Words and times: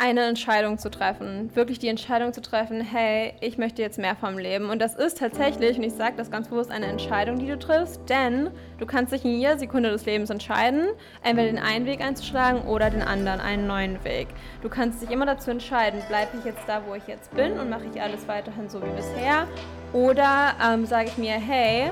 eine 0.00 0.24
Entscheidung 0.24 0.78
zu 0.78 0.90
treffen. 0.90 1.50
Wirklich 1.54 1.78
die 1.78 1.88
Entscheidung 1.88 2.32
zu 2.32 2.40
treffen, 2.40 2.80
hey, 2.80 3.34
ich 3.42 3.58
möchte 3.58 3.82
jetzt 3.82 3.98
mehr 3.98 4.16
vom 4.16 4.38
Leben. 4.38 4.70
Und 4.70 4.80
das 4.80 4.94
ist 4.94 5.18
tatsächlich, 5.18 5.76
und 5.76 5.84
ich 5.84 5.92
sage 5.92 6.14
das 6.16 6.30
ganz 6.30 6.48
bewusst, 6.48 6.70
eine 6.70 6.86
Entscheidung, 6.86 7.38
die 7.38 7.46
du 7.46 7.58
triffst, 7.58 8.00
denn 8.08 8.48
du 8.78 8.86
kannst 8.86 9.12
dich 9.12 9.26
in 9.26 9.38
jeder 9.38 9.58
Sekunde 9.58 9.90
des 9.90 10.06
Lebens 10.06 10.30
entscheiden, 10.30 10.86
entweder 11.22 11.48
den 11.48 11.58
einen 11.58 11.84
Weg 11.84 12.00
einzuschlagen 12.00 12.62
oder 12.62 12.88
den 12.88 13.02
anderen, 13.02 13.40
einen 13.40 13.66
neuen 13.66 14.02
Weg. 14.02 14.28
Du 14.62 14.70
kannst 14.70 15.02
dich 15.02 15.10
immer 15.10 15.26
dazu 15.26 15.50
entscheiden, 15.50 16.00
bleibe 16.08 16.38
ich 16.38 16.46
jetzt 16.46 16.62
da, 16.66 16.80
wo 16.86 16.94
ich 16.94 17.06
jetzt 17.06 17.34
bin 17.36 17.60
und 17.60 17.68
mache 17.68 17.84
ich 17.92 18.00
alles 18.00 18.26
weiterhin 18.26 18.70
so 18.70 18.80
wie 18.82 18.90
bisher 18.96 19.46
oder 19.92 20.54
ähm, 20.64 20.86
sage 20.86 21.08
ich 21.08 21.18
mir, 21.18 21.32
hey, 21.32 21.90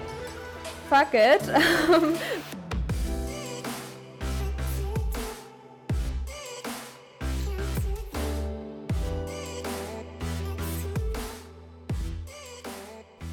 fuck 0.89 1.13
it, 1.13 1.43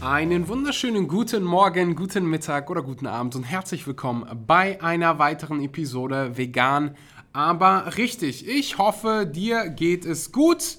Einen 0.05 0.47
wunderschönen 0.47 1.07
guten 1.07 1.43
Morgen, 1.43 1.95
guten 1.95 2.27
Mittag 2.27 2.69
oder 2.69 2.83
guten 2.83 3.07
Abend 3.07 3.35
und 3.35 3.41
herzlich 3.41 3.87
willkommen 3.87 4.45
bei 4.45 4.79
einer 4.83 5.17
weiteren 5.17 5.63
Episode 5.63 6.37
Vegan, 6.37 6.95
aber 7.33 7.97
richtig. 7.97 8.47
Ich 8.47 8.77
hoffe, 8.77 9.25
dir 9.25 9.67
geht 9.67 10.05
es 10.05 10.31
gut. 10.31 10.77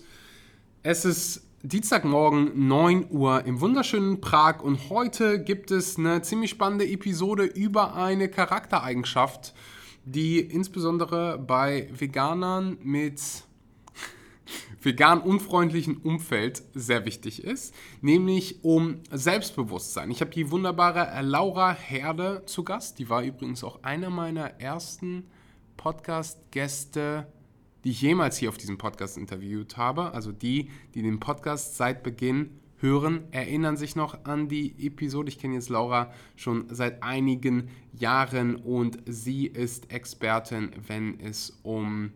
Es 0.85 1.05
ist 1.05 1.45
Dienstagmorgen 1.65 2.69
9 2.69 3.09
Uhr 3.11 3.45
im 3.47 3.61
wunderschönen 3.61 4.21
Prag 4.21 4.63
und 4.63 4.91
heute 4.91 5.43
gibt 5.43 5.73
es 5.73 5.99
eine 5.99 6.23
ziemlich 6.23 6.51
spannende 6.51 6.87
Episode 6.87 7.47
über 7.47 7.97
eine 7.97 8.29
Charaktereigenschaft, 8.29 9.55
die 10.05 10.39
insbesondere 10.39 11.37
bei 11.37 11.89
Veganern 11.93 12.79
mit 12.81 13.21
vegan 14.87 15.21
unfreundlichen 15.21 15.97
Umfeld 15.97 16.63
sehr 16.73 17.05
wichtig 17.05 17.43
ist, 17.43 17.75
nämlich 18.03 18.65
um 18.65 19.01
Selbstbewusstsein. 19.11 20.13
Ich 20.13 20.21
habe 20.21 20.31
die 20.31 20.51
wunderbare 20.53 21.21
Laura 21.23 21.75
Herde 21.75 22.45
zu 22.47 22.63
Gast, 22.63 23.01
die 23.01 23.11
war 23.11 23.25
übrigens 23.25 23.65
auch 23.65 23.83
einer 23.83 24.11
meiner 24.11 24.61
ersten 24.61 25.25
Podcast-Gäste, 25.77 27.27
die 27.83 27.91
ich 27.91 28.01
jemals 28.01 28.37
hier 28.37 28.49
auf 28.49 28.59
diesem 28.59 28.79
Podcast 28.79 29.19
interviewt 29.19 29.77
habe. 29.77 30.15
Also 30.15 30.31
die, 30.31 30.71
die 30.95 31.03
den 31.03 31.19
Podcast 31.19 31.77
seit 31.77 32.05
Beginn 32.05 32.61
hören, 32.79 33.25
erinnern 33.33 33.77
sich 33.77 33.97
noch 33.97 34.25
an 34.25 34.49
die 34.49 34.87
Episode. 34.87 35.31
Ich 35.31 35.39
kenne 35.41 35.55
jetzt 35.55 35.69
Laura 35.69 36.13
schon 36.37 36.67
seit 36.71 37.03
einigen 37.03 37.71
Jahren 37.93 38.55
und 38.55 38.99
sie 39.07 39.47
ist 39.47 39.91
Expertin, 39.91 40.71
wenn 40.87 41.19
es 41.19 41.59
um 41.65 42.13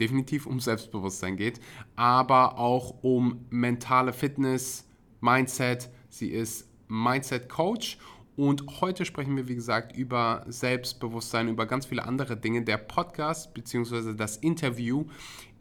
definitiv 0.00 0.46
um 0.46 0.60
Selbstbewusstsein 0.60 1.36
geht, 1.36 1.60
aber 1.96 2.58
auch 2.58 3.02
um 3.02 3.46
mentale 3.50 4.12
Fitness, 4.12 4.88
Mindset. 5.20 5.90
Sie 6.08 6.30
ist 6.30 6.68
Mindset 6.88 7.48
Coach 7.48 7.98
und 8.36 8.80
heute 8.80 9.04
sprechen 9.04 9.36
wir, 9.36 9.48
wie 9.48 9.56
gesagt, 9.56 9.96
über 9.96 10.44
Selbstbewusstsein, 10.46 11.48
über 11.48 11.66
ganz 11.66 11.86
viele 11.86 12.04
andere 12.04 12.36
Dinge. 12.36 12.62
Der 12.62 12.78
Podcast 12.78 13.52
bzw. 13.52 14.14
das 14.14 14.36
Interview 14.36 15.06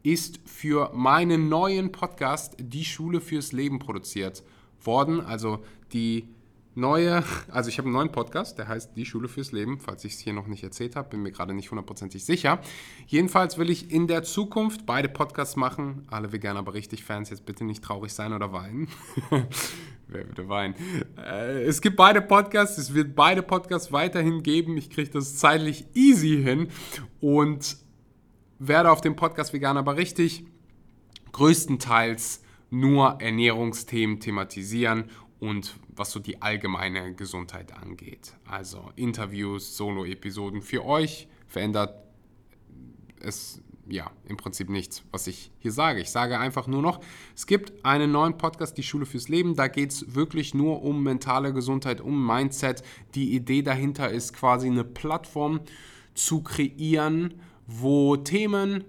ist 0.03 0.39
für 0.45 0.91
meinen 0.93 1.49
neuen 1.49 1.91
Podcast 1.91 2.55
Die 2.59 2.85
Schule 2.85 3.19
fürs 3.19 3.51
Leben 3.51 3.79
produziert 3.79 4.43
worden. 4.81 5.21
Also 5.21 5.63
die 5.91 6.29
neue, 6.77 7.23
also 7.49 7.69
ich 7.69 7.79
habe 7.79 7.87
einen 7.87 7.93
neuen 7.93 8.11
Podcast, 8.11 8.57
der 8.57 8.67
heißt 8.67 8.95
Die 8.95 9.05
Schule 9.05 9.27
fürs 9.27 9.51
Leben, 9.51 9.79
falls 9.79 10.05
ich 10.05 10.13
es 10.13 10.19
hier 10.19 10.33
noch 10.33 10.47
nicht 10.47 10.63
erzählt 10.63 10.95
habe, 10.95 11.09
bin 11.09 11.21
mir 11.21 11.31
gerade 11.31 11.53
nicht 11.53 11.71
hundertprozentig 11.71 12.23
sicher. 12.23 12.59
Jedenfalls 13.07 13.57
will 13.57 13.69
ich 13.69 13.91
in 13.91 14.07
der 14.07 14.23
Zukunft 14.23 14.85
beide 14.85 15.09
Podcasts 15.09 15.55
machen. 15.55 16.07
Alle 16.07 16.31
Veganer, 16.31 16.59
aber 16.59 16.75
richtig 16.75 17.03
Fans, 17.03 17.31
jetzt 17.31 17.45
bitte 17.45 17.65
nicht 17.65 17.83
traurig 17.83 18.13
sein 18.13 18.31
oder 18.31 18.53
weinen. 18.53 18.87
Wer 20.07 20.27
würde 20.27 20.47
weinen? 20.47 20.75
Äh, 21.17 21.63
es 21.63 21.81
gibt 21.81 21.97
beide 21.97 22.21
Podcasts, 22.21 22.77
es 22.77 22.93
wird 22.93 23.15
beide 23.15 23.41
Podcasts 23.41 23.91
weiterhin 23.91 24.43
geben. 24.43 24.77
Ich 24.77 24.89
kriege 24.91 25.09
das 25.09 25.37
zeitlich 25.37 25.85
easy 25.95 26.41
hin 26.43 26.67
und 27.19 27.77
werde 28.59 28.91
auf 28.91 29.01
dem 29.01 29.15
Podcast 29.15 29.51
Veganer, 29.51 29.79
aber 29.79 29.97
richtig 29.97 30.45
größtenteils 31.31 32.43
nur 32.69 33.17
Ernährungsthemen 33.19 34.19
thematisieren 34.19 35.05
und 35.39 35.75
was 35.97 36.11
so 36.11 36.19
die 36.19 36.41
allgemeine 36.41 37.13
Gesundheit 37.13 37.73
angeht. 37.73 38.33
Also 38.45 38.91
Interviews, 38.95 39.75
Solo-Episoden 39.75 40.61
für 40.61 40.85
euch 40.85 41.27
verändert 41.47 41.95
es 43.19 43.61
ja 43.89 44.11
im 44.27 44.37
Prinzip 44.37 44.69
nichts, 44.69 45.03
was 45.11 45.27
ich 45.27 45.51
hier 45.59 45.71
sage. 45.71 46.01
Ich 46.01 46.09
sage 46.09 46.39
einfach 46.39 46.67
nur 46.67 46.81
noch, 46.81 46.99
es 47.35 47.47
gibt 47.47 47.85
einen 47.85 48.11
neuen 48.11 48.37
Podcast, 48.37 48.77
die 48.77 48.83
Schule 48.83 49.05
fürs 49.05 49.29
Leben. 49.29 49.55
Da 49.55 49.67
geht 49.67 49.91
es 49.91 50.15
wirklich 50.15 50.53
nur 50.53 50.83
um 50.83 51.03
mentale 51.03 51.53
Gesundheit, 51.53 52.01
um 52.01 52.25
Mindset. 52.25 52.83
Die 53.15 53.33
Idee 53.33 53.61
dahinter 53.61 54.09
ist 54.09 54.33
quasi 54.33 54.67
eine 54.67 54.83
Plattform 54.83 55.61
zu 56.13 56.41
kreieren, 56.41 57.35
wo 57.65 58.17
Themen 58.17 58.83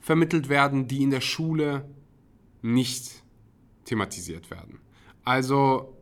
vermittelt 0.00 0.48
werden, 0.48 0.88
die 0.88 1.02
in 1.02 1.10
der 1.10 1.20
Schule 1.20 1.88
nicht 2.62 3.22
thematisiert 3.84 4.50
werden. 4.50 4.80
Also 5.24 5.97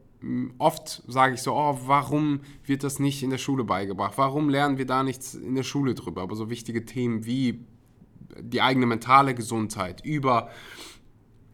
oft 0.59 1.03
sage 1.07 1.35
ich 1.35 1.43
so, 1.43 1.55
oh, 1.55 1.79
warum 1.87 2.41
wird 2.65 2.85
das 2.85 2.99
nicht 2.99 3.23
in 3.23 3.31
der 3.31 3.39
Schule 3.39 3.65
beigebracht? 3.65 4.15
Warum 4.17 4.49
lernen 4.49 4.79
wir 4.79 4.87
da 4.87 5.03
nichts 5.03 5.35
in 5.35 5.55
der 5.55 5.63
Schule 5.63 5.95
drüber? 5.95 6.23
Aber 6.23 6.37
so 6.37 6.51
wichtige 6.51 6.85
Themen 6.85 7.27
wie 7.27 7.65
die 8.41 8.61
eigene 8.61 8.87
mentale 8.87 9.35
Gesundheit, 9.35 10.05
über 10.05 10.51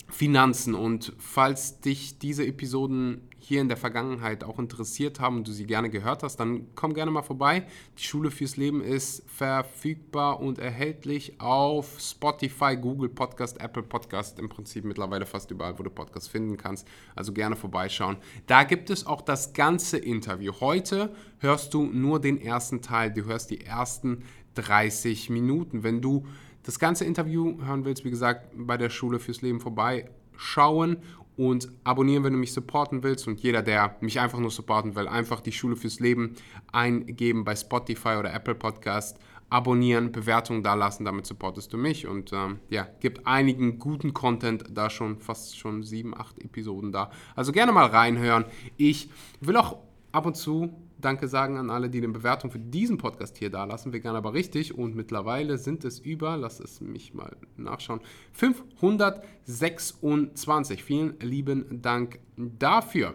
Finanzen 0.09 0.75
und 0.75 1.13
falls 1.19 1.81
dich 1.81 2.19
diese 2.19 2.47
Episoden 2.47 3.23
hier 3.45 3.61
in 3.61 3.69
der 3.69 3.77
Vergangenheit 3.77 4.45
auch 4.45 4.61
interessiert 4.61 5.19
haben 5.19 5.39
und 5.39 5.49
du 5.49 5.53
sie 5.53 5.67
gerne 5.67 5.91
gehört 5.91 6.23
hast, 6.23 6.37
dann 6.37 6.69
komm 6.77 6.95
gerne 6.95 7.11
mal 7.11 7.23
vorbei. 7.23 7.67
Die 7.99 8.05
Schule 8.05 8.31
fürs 8.31 8.57
Leben 8.57 8.81
ist 8.81 9.25
verfügbar 9.29 10.39
und 10.39 10.61
erhältlich 10.61 11.41
auf 11.41 11.99
Spotify, 11.99 12.77
Google 12.77 13.09
Podcast, 13.09 13.61
Apple 13.61 13.83
Podcast, 13.83 14.39
im 14.39 14.49
Prinzip 14.49 14.85
mittlerweile 14.85 15.27
fast 15.27 15.51
überall, 15.51 15.77
wo 15.77 15.83
du 15.83 15.91
Podcasts 15.91 16.29
finden 16.29 16.57
kannst. 16.57 16.87
Also 17.17 17.33
gerne 17.33 17.57
vorbeischauen. 17.57 18.17
Da 18.47 18.63
gibt 18.63 18.91
es 18.91 19.07
auch 19.07 19.21
das 19.21 19.53
ganze 19.53 19.99
Interview. 19.99 20.53
Heute 20.61 21.13
hörst 21.39 21.75
du 21.75 21.87
nur 21.87 22.21
den 22.21 22.41
ersten 22.41 22.81
Teil, 22.81 23.13
du 23.13 23.25
hörst 23.25 23.51
die 23.51 23.63
ersten 23.63 24.23
30 24.55 25.31
Minuten. 25.31 25.83
Wenn 25.83 26.01
du 26.01 26.27
das 26.63 26.79
ganze 26.79 27.05
Interview 27.05 27.61
hören 27.65 27.85
willst, 27.85 28.05
wie 28.05 28.11
gesagt, 28.11 28.51
bei 28.55 28.77
der 28.77 28.89
Schule 28.89 29.19
fürs 29.19 29.43
Leben 29.43 29.59
vorbeischauen 29.59 30.99
und 31.37 31.69
abonnieren, 31.85 32.25
wenn 32.25 32.33
du 32.33 32.39
mich 32.39 32.53
supporten 32.53 33.03
willst. 33.03 33.27
Und 33.27 33.41
jeder, 33.41 33.63
der 33.63 33.97
mich 34.01 34.21
einfach 34.21 34.39
nur 34.39 34.51
supporten 34.51 34.95
will, 34.95 35.09
einfach 35.09 35.41
die 35.41 35.53
Schule 35.53 35.77
fürs 35.77 36.01
Leben 36.01 36.35
eingeben 36.73 37.45
bei 37.45 37.57
Spotify 37.57 38.17
oder 38.19 38.33
Apple 38.33 38.55
Podcast, 38.55 39.19
abonnieren, 39.53 40.13
Bewertungen 40.13 40.63
da 40.63 40.75
lassen, 40.75 41.05
damit 41.05 41.27
supportest 41.27 41.73
du 41.73 41.77
mich. 41.77 42.07
Und 42.07 42.33
ähm, 42.33 42.61
ja, 42.71 42.89
gibt 43.01 43.27
einigen 43.27 43.79
guten 43.79 44.15
Content 44.15 44.65
da 44.71 44.89
schon, 44.89 45.19
fast 45.19 45.59
schon 45.59 45.83
sieben, 45.83 46.19
acht 46.19 46.39
Episoden 46.39 46.91
da. 46.91 47.11
Also 47.37 47.53
gerne 47.53 47.73
mal 47.73 47.87
reinhören. 47.87 48.47
Ich 48.79 49.11
will 49.41 49.57
auch 49.57 49.77
ab 50.13 50.27
und 50.27 50.37
zu 50.37 50.71
Danke 51.03 51.27
sagen 51.27 51.59
an 51.59 51.69
alle, 51.69 51.91
die 51.91 51.99
eine 51.99 52.09
Bewertung 52.09 52.53
für 52.53 52.61
diesen 52.61 52.97
Podcast 52.97 53.37
hier 53.37 53.51
da 53.51 53.65
lassen. 53.65 53.93
Vegan 53.93 54.15
aber 54.15 54.35
richtig. 54.35 54.79
Und 54.79 54.95
mittlerweile 54.95 55.59
sind 55.59 55.85
es 55.85 55.99
über, 55.99 56.37
lass 56.37 56.61
es 56.61 56.81
mich 56.81 57.13
mal 57.13 57.37
nachschauen, 57.57 57.99
526. 58.33 60.85
Vielen 60.85 61.19
lieben 61.19 61.83
Dank 61.83 62.21
dafür. 62.37 63.15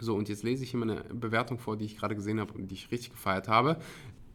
So, 0.00 0.16
und 0.16 0.30
jetzt 0.30 0.42
lese 0.42 0.64
ich 0.64 0.70
hier 0.70 0.80
meine 0.80 1.04
Bewertung 1.12 1.58
vor, 1.58 1.76
die 1.76 1.84
ich 1.84 1.98
gerade 1.98 2.16
gesehen 2.16 2.40
habe 2.40 2.54
und 2.54 2.68
die 2.68 2.74
ich 2.74 2.90
richtig 2.90 3.10
gefeiert 3.10 3.48
habe. 3.48 3.76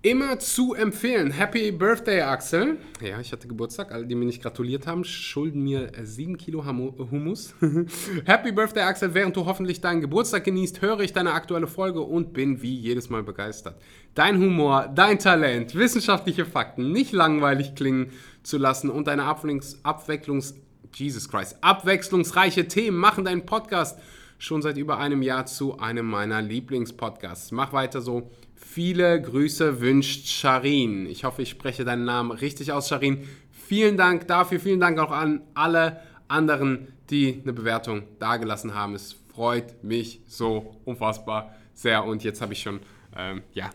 Immer 0.01 0.39
zu 0.39 0.75
empfehlen. 0.75 1.29
Happy 1.29 1.73
Birthday, 1.73 2.21
Axel. 2.21 2.77
Ja, 3.01 3.19
ich 3.19 3.33
hatte 3.33 3.49
Geburtstag. 3.49 3.91
Alle, 3.91 4.05
die 4.05 4.15
mir 4.15 4.27
nicht 4.27 4.41
gratuliert 4.41 4.87
haben, 4.87 5.03
schulden 5.03 5.61
mir 5.61 5.91
7 6.01 6.37
Kilo 6.37 6.65
Hummus. 6.65 7.53
Happy 8.25 8.53
Birthday, 8.53 8.83
Axel. 8.83 9.13
Während 9.13 9.35
du 9.35 9.45
hoffentlich 9.45 9.81
deinen 9.81 9.99
Geburtstag 9.99 10.45
genießt, 10.45 10.81
höre 10.81 11.01
ich 11.01 11.11
deine 11.11 11.33
aktuelle 11.33 11.67
Folge 11.67 11.99
und 11.99 12.31
bin 12.31 12.61
wie 12.61 12.75
jedes 12.75 13.09
Mal 13.09 13.23
begeistert. 13.23 13.75
Dein 14.15 14.39
Humor, 14.39 14.87
dein 14.87 15.19
Talent, 15.19 15.75
wissenschaftliche 15.75 16.45
Fakten 16.45 16.93
nicht 16.93 17.11
langweilig 17.11 17.75
klingen 17.75 18.13
zu 18.41 18.57
lassen 18.57 18.89
und 18.89 19.07
deine 19.07 19.23
Abwechslungs... 19.23 19.83
Abwechslungs 19.83 20.55
Jesus 20.95 21.29
Christ. 21.29 21.57
Abwechslungsreiche 21.61 22.67
Themen 22.67 22.97
machen 22.97 23.25
deinen 23.25 23.45
Podcast 23.45 23.99
schon 24.37 24.61
seit 24.61 24.77
über 24.77 24.97
einem 24.97 25.21
Jahr 25.21 25.45
zu 25.45 25.77
einem 25.79 26.05
meiner 26.05 26.41
Lieblingspodcasts. 26.41 27.51
Mach 27.51 27.73
weiter 27.73 28.01
so. 28.01 28.31
Viele 28.61 29.21
Grüße 29.21 29.79
wünscht 29.79 30.27
Sharin. 30.27 31.05
Ich 31.05 31.23
hoffe, 31.23 31.41
ich 31.41 31.49
spreche 31.49 31.85
deinen 31.85 32.03
Namen 32.03 32.31
richtig 32.31 32.71
aus, 32.73 32.89
Sharin. 32.89 33.27
Vielen 33.51 33.95
Dank 33.95 34.27
dafür. 34.27 34.59
Vielen 34.59 34.81
Dank 34.81 34.99
auch 34.99 35.11
an 35.11 35.41
alle 35.53 36.01
anderen, 36.27 36.89
die 37.09 37.39
eine 37.41 37.53
Bewertung 37.53 38.03
dagelassen 38.19 38.75
haben. 38.75 38.95
Es 38.95 39.15
freut 39.33 39.83
mich 39.83 40.21
so 40.27 40.75
unfassbar 40.83 41.55
sehr. 41.73 42.03
Und 42.03 42.23
jetzt 42.23 42.41
habe 42.41 42.53
ich 42.53 42.61
schon, 42.61 42.81
ähm, 43.15 43.41
ja, 43.53 43.69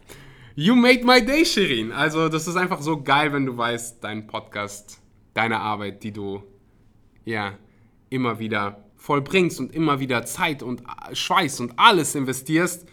you 0.54 0.74
made 0.74 1.04
my 1.04 1.24
day, 1.24 1.44
Shirin. 1.44 1.90
Also 1.90 2.28
das 2.28 2.46
ist 2.46 2.56
einfach 2.56 2.82
so 2.82 3.02
geil, 3.02 3.32
wenn 3.32 3.46
du 3.46 3.56
weißt, 3.56 4.04
dein 4.04 4.26
Podcast 4.26 5.00
deine 5.32 5.60
Arbeit, 5.60 6.04
die 6.04 6.12
du 6.12 6.42
ja 7.24 7.54
immer 8.10 8.38
wieder 8.38 8.84
vollbringst 8.96 9.58
und 9.60 9.74
immer 9.74 9.98
wieder 9.98 10.24
Zeit 10.24 10.62
und 10.62 10.82
Schweiß 11.12 11.60
und 11.60 11.72
alles 11.78 12.14
investierst, 12.14 12.86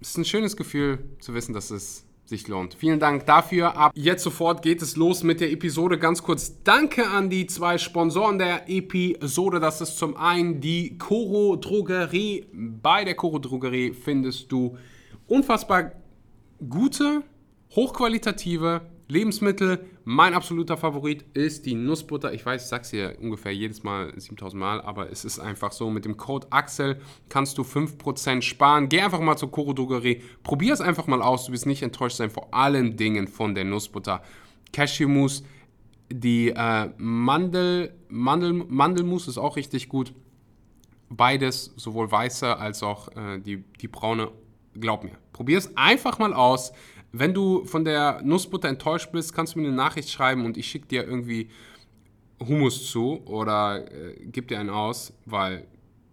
ist 0.00 0.16
ein 0.18 0.24
schönes 0.24 0.56
Gefühl 0.56 0.98
zu 1.20 1.34
wissen, 1.34 1.52
dass 1.52 1.70
es 1.70 2.06
sich 2.30 2.48
lohnt. 2.48 2.74
Vielen 2.74 3.00
Dank 3.00 3.26
dafür. 3.26 3.76
Ab 3.76 3.92
jetzt 3.94 4.22
sofort 4.22 4.62
geht 4.62 4.80
es 4.82 4.96
los 4.96 5.22
mit 5.22 5.40
der 5.40 5.50
Episode. 5.50 5.98
Ganz 5.98 6.22
kurz 6.22 6.62
Danke 6.62 7.08
an 7.08 7.28
die 7.28 7.46
zwei 7.46 7.76
Sponsoren 7.76 8.38
der 8.38 8.68
Episode. 8.68 9.60
Das 9.60 9.80
ist 9.80 9.98
zum 9.98 10.16
einen 10.16 10.60
die 10.60 10.96
Coro 10.96 11.56
Drogerie. 11.56 12.46
Bei 12.52 13.04
der 13.04 13.14
Coro 13.16 13.38
Drogerie 13.40 13.92
findest 13.92 14.50
du 14.52 14.78
unfassbar 15.26 15.92
gute, 16.66 17.22
hochqualitative 17.74 18.82
Lebensmittel. 19.08 19.84
Mein 20.12 20.34
absoluter 20.34 20.76
Favorit 20.76 21.24
ist 21.34 21.66
die 21.66 21.76
Nussbutter. 21.76 22.34
Ich 22.34 22.44
weiß, 22.44 22.64
ich 22.64 22.68
sag's 22.68 22.90
hier 22.90 23.16
ungefähr 23.20 23.54
jedes 23.54 23.84
Mal 23.84 24.12
7000 24.18 24.58
Mal, 24.58 24.80
aber 24.80 25.08
es 25.08 25.24
ist 25.24 25.38
einfach 25.38 25.70
so. 25.70 25.88
Mit 25.88 26.04
dem 26.04 26.16
Code 26.16 26.48
Axel 26.50 27.00
kannst 27.28 27.56
du 27.58 27.62
5% 27.62 28.42
sparen. 28.42 28.88
Geh 28.88 29.02
einfach 29.02 29.20
mal 29.20 29.36
zur 29.36 29.52
Koro 29.52 29.72
Drogerie. 29.72 30.20
Probier 30.42 30.72
es 30.72 30.80
einfach 30.80 31.06
mal 31.06 31.22
aus. 31.22 31.46
Du 31.46 31.52
wirst 31.52 31.64
nicht 31.64 31.84
enttäuscht 31.84 32.16
sein 32.16 32.28
vor 32.28 32.52
allen 32.52 32.96
Dingen 32.96 33.28
von 33.28 33.54
der 33.54 33.62
Nussbutter. 33.62 34.20
Cashewmus, 34.72 35.44
die 36.10 36.48
äh, 36.48 36.90
Mandel, 36.96 37.94
Mandel, 38.08 38.52
Mandelmus 38.52 39.28
ist 39.28 39.38
auch 39.38 39.54
richtig 39.54 39.88
gut. 39.88 40.12
Beides, 41.08 41.72
sowohl 41.76 42.10
weiße 42.10 42.56
als 42.56 42.82
auch 42.82 43.14
äh, 43.16 43.38
die, 43.38 43.62
die 43.80 43.86
braune. 43.86 44.32
Glaub 44.74 45.04
mir. 45.04 45.12
Probier 45.32 45.58
es 45.58 45.76
einfach 45.76 46.18
mal 46.18 46.34
aus. 46.34 46.72
Wenn 47.12 47.34
du 47.34 47.64
von 47.64 47.84
der 47.84 48.22
Nussbutter 48.22 48.68
enttäuscht 48.68 49.10
bist, 49.12 49.34
kannst 49.34 49.54
du 49.54 49.58
mir 49.58 49.66
eine 49.66 49.76
Nachricht 49.76 50.10
schreiben 50.10 50.44
und 50.44 50.56
ich 50.56 50.66
schicke 50.66 50.86
dir 50.86 51.04
irgendwie 51.04 51.50
Hummus 52.38 52.90
zu 52.90 53.22
oder 53.26 53.90
äh, 53.92 54.14
gib 54.26 54.48
dir 54.48 54.60
einen 54.60 54.70
aus, 54.70 55.12
weil 55.26 55.66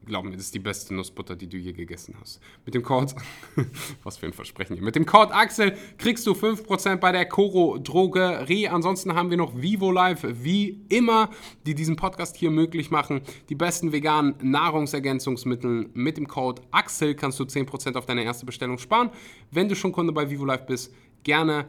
glaub 0.08 0.26
mir, 0.26 0.32
das 0.32 0.42
ist 0.42 0.56
die 0.56 0.60
beste 0.60 0.94
Nussbutter, 0.94 1.36
die 1.36 1.48
du 1.48 1.58
je 1.58 1.74
gegessen 1.74 2.16
hast. 2.20 2.40
Mit 2.66 2.74
dem 2.74 2.82
Code, 2.82 3.14
was 4.04 4.18
für 4.18 4.26
ein 4.26 4.34
Versprechen 4.34 4.76
hier, 4.76 4.84
mit 4.84 4.96
dem 4.96 5.06
Code 5.06 5.34
Axel 5.34 5.78
kriegst 5.98 6.26
du 6.26 6.32
5% 6.32 6.96
bei 6.96 7.12
der 7.12 7.26
Coro 7.28 7.78
Drogerie. 7.78 8.68
Ansonsten 8.70 9.14
haben 9.14 9.30
wir 9.30 9.38
noch 9.38 9.56
Vivo 9.62 9.92
Live, 9.92 10.26
wie 10.44 10.82
immer, 10.90 11.30
die 11.66 11.76
diesen 11.76 11.96
Podcast 11.96 12.36
hier 12.36 12.50
möglich 12.50 12.90
machen. 12.90 13.22
Die 13.50 13.56
besten 13.56 13.92
veganen 13.92 14.36
Nahrungsergänzungsmittel 14.42 15.90
mit 15.94 16.18
dem 16.18 16.28
Code 16.28 16.62
Axel 16.72 17.14
kannst 17.14 17.40
du 17.40 17.44
10% 17.44 17.96
auf 17.96 18.06
deine 18.06 18.24
erste 18.24 18.46
Bestellung 18.46 18.78
sparen. 18.78 19.12
Wenn 19.52 19.70
du 19.70 19.76
schon 19.76 19.92
Kunde 19.92 20.14
bei 20.14 20.30
Vivo 20.30 20.46
Live 20.46 20.66
bist, 20.66 20.94
gerne 21.24 21.68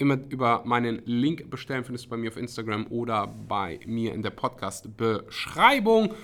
immer 0.00 0.18
über 0.30 0.62
meinen 0.64 1.02
Link 1.04 1.50
bestellen, 1.50 1.84
findest 1.84 2.06
du 2.06 2.10
bei 2.10 2.16
mir 2.16 2.30
auf 2.30 2.36
Instagram 2.36 2.86
oder 2.88 3.26
bei 3.26 3.80
mir 3.86 4.14
in 4.14 4.22
der 4.22 4.30
Podcast-Beschreibung. 4.30 6.14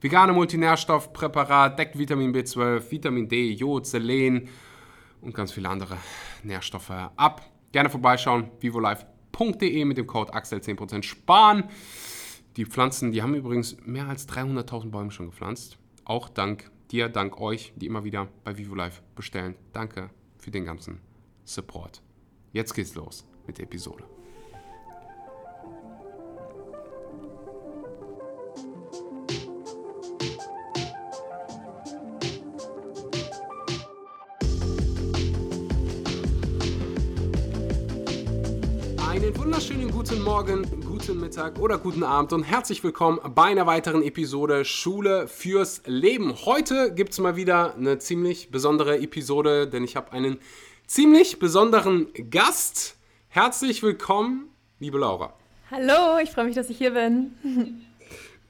Vegane 0.00 0.32
Multinährstoffpräparat 0.32 1.78
deckt 1.78 1.98
Vitamin 1.98 2.34
B12, 2.34 2.90
Vitamin 2.90 3.28
D, 3.28 3.52
Jod, 3.52 3.86
Selen 3.86 4.48
und 5.22 5.34
ganz 5.34 5.52
viele 5.52 5.68
andere 5.68 5.96
Nährstoffe 6.42 6.90
ab. 6.90 7.42
Gerne 7.72 7.90
vorbeischauen, 7.90 8.50
vivolife.de 8.60 9.84
mit 9.84 9.98
dem 9.98 10.06
Code 10.06 10.34
Axel 10.34 10.58
10% 10.58 11.02
sparen. 11.02 11.64
Die 12.56 12.64
Pflanzen, 12.64 13.12
die 13.12 13.22
haben 13.22 13.34
übrigens 13.34 13.76
mehr 13.84 14.08
als 14.08 14.28
300.000 14.28 14.90
Bäume 14.90 15.10
schon 15.10 15.26
gepflanzt. 15.26 15.78
Auch 16.04 16.28
dank 16.28 16.70
dir, 16.90 17.08
dank 17.08 17.40
euch, 17.40 17.72
die 17.76 17.86
immer 17.86 18.04
wieder 18.04 18.28
bei 18.44 18.56
VivoLife 18.56 19.02
bestellen. 19.14 19.56
Danke 19.72 20.10
für 20.38 20.50
den 20.50 20.64
ganzen 20.64 21.00
Support. 21.44 22.02
Jetzt 22.52 22.74
geht's 22.74 22.94
los 22.94 23.26
mit 23.46 23.58
der 23.58 23.64
Episode. 23.64 24.15
Morgen, 40.26 40.68
guten 40.84 41.20
Mittag 41.20 41.60
oder 41.60 41.78
guten 41.78 42.02
Abend 42.02 42.32
und 42.32 42.42
herzlich 42.42 42.82
willkommen 42.82 43.20
bei 43.36 43.44
einer 43.44 43.68
weiteren 43.68 44.02
Episode 44.02 44.64
Schule 44.64 45.28
fürs 45.28 45.82
Leben. 45.86 46.34
Heute 46.44 46.92
gibt 46.92 47.12
es 47.12 47.20
mal 47.20 47.36
wieder 47.36 47.76
eine 47.76 47.98
ziemlich 47.98 48.50
besondere 48.50 48.98
Episode, 48.98 49.68
denn 49.68 49.84
ich 49.84 49.94
habe 49.94 50.10
einen 50.10 50.38
ziemlich 50.84 51.38
besonderen 51.38 52.08
Gast. 52.28 52.96
Herzlich 53.28 53.84
willkommen, 53.84 54.48
liebe 54.80 54.98
Laura. 54.98 55.32
Hallo, 55.70 56.18
ich 56.20 56.30
freue 56.30 56.46
mich, 56.46 56.56
dass 56.56 56.70
ich 56.70 56.78
hier 56.78 56.90
bin. 56.90 57.30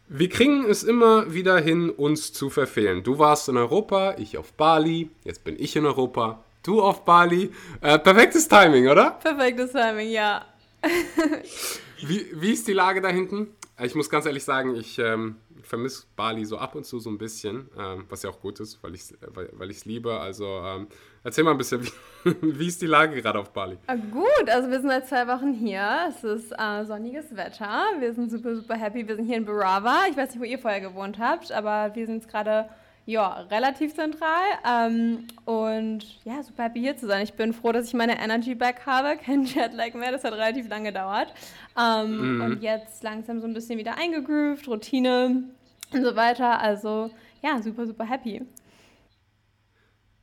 Wir 0.08 0.30
kriegen 0.30 0.64
es 0.64 0.82
immer 0.82 1.34
wieder 1.34 1.58
hin, 1.58 1.90
uns 1.90 2.32
zu 2.32 2.48
verfehlen. 2.48 3.02
Du 3.02 3.18
warst 3.18 3.50
in 3.50 3.58
Europa, 3.58 4.14
ich 4.16 4.38
auf 4.38 4.54
Bali, 4.54 5.10
jetzt 5.24 5.44
bin 5.44 5.56
ich 5.58 5.76
in 5.76 5.84
Europa, 5.84 6.42
du 6.62 6.80
auf 6.80 7.04
Bali. 7.04 7.52
Äh, 7.82 7.98
perfektes 7.98 8.48
Timing, 8.48 8.88
oder? 8.88 9.10
Perfektes 9.10 9.72
Timing, 9.72 10.08
ja 10.08 10.42
wie, 12.00 12.26
wie 12.34 12.52
ist 12.52 12.66
die 12.68 12.72
Lage 12.72 13.00
da 13.00 13.08
hinten? 13.08 13.48
Ich 13.82 13.94
muss 13.94 14.08
ganz 14.08 14.24
ehrlich 14.24 14.44
sagen, 14.44 14.74
ich 14.74 14.98
ähm, 14.98 15.36
vermisse 15.62 16.04
Bali 16.16 16.44
so 16.46 16.56
ab 16.56 16.74
und 16.74 16.86
zu 16.86 16.98
so 16.98 17.10
ein 17.10 17.18
bisschen, 17.18 17.68
ähm, 17.78 18.04
was 18.08 18.22
ja 18.22 18.30
auch 18.30 18.40
gut 18.40 18.58
ist, 18.60 18.82
weil 18.82 18.94
ich 18.94 19.02
es 19.02 19.14
weil, 19.34 19.50
weil 19.52 19.70
liebe. 19.84 20.18
Also 20.18 20.46
ähm, 20.64 20.86
erzähl 21.24 21.44
mal 21.44 21.50
ein 21.50 21.58
bisschen, 21.58 21.84
wie, 22.24 22.58
wie 22.58 22.66
ist 22.68 22.80
die 22.80 22.86
Lage 22.86 23.20
gerade 23.20 23.38
auf 23.38 23.50
Bali? 23.50 23.76
Ah, 23.86 23.96
gut, 23.96 24.48
also 24.48 24.70
wir 24.70 24.80
sind 24.80 24.88
seit 24.88 25.08
zwei 25.08 25.26
Wochen 25.28 25.52
hier. 25.52 26.08
Es 26.08 26.24
ist 26.24 26.52
äh, 26.52 26.84
sonniges 26.84 27.36
Wetter. 27.36 27.82
Wir 27.98 28.14
sind 28.14 28.30
super, 28.30 28.56
super 28.56 28.76
happy. 28.76 29.06
Wir 29.06 29.16
sind 29.16 29.26
hier 29.26 29.36
in 29.36 29.44
Barava. 29.44 30.04
Ich 30.10 30.16
weiß 30.16 30.30
nicht, 30.30 30.40
wo 30.40 30.44
ihr 30.44 30.58
vorher 30.58 30.80
gewohnt 30.80 31.18
habt, 31.18 31.52
aber 31.52 31.94
wir 31.94 32.06
sind 32.06 32.16
jetzt 32.16 32.30
gerade 32.30 32.70
ja, 33.06 33.46
relativ 33.50 33.94
zentral. 33.94 34.42
Ähm, 34.68 35.28
und 35.44 36.04
ja, 36.24 36.42
super 36.42 36.64
happy 36.64 36.80
hier 36.80 36.96
zu 36.96 37.06
sein. 37.06 37.22
Ich 37.22 37.34
bin 37.34 37.52
froh, 37.52 37.70
dass 37.70 37.86
ich 37.86 37.94
meine 37.94 38.20
Energy 38.20 38.54
back 38.54 38.84
habe. 38.84 39.16
Kein 39.24 39.44
Jetlag 39.44 39.94
mehr, 39.94 40.12
das 40.12 40.24
hat 40.24 40.32
relativ 40.32 40.68
lange 40.68 40.88
gedauert. 40.90 41.32
Ähm, 41.80 42.36
mhm. 42.36 42.40
Und 42.42 42.62
jetzt 42.62 43.02
langsam 43.04 43.40
so 43.40 43.46
ein 43.46 43.54
bisschen 43.54 43.78
wieder 43.78 43.96
eingegroovt, 43.96 44.66
Routine 44.68 45.44
und 45.92 46.04
so 46.04 46.16
weiter. 46.16 46.60
Also 46.60 47.10
ja, 47.42 47.62
super, 47.62 47.86
super 47.86 48.04
happy. 48.04 48.42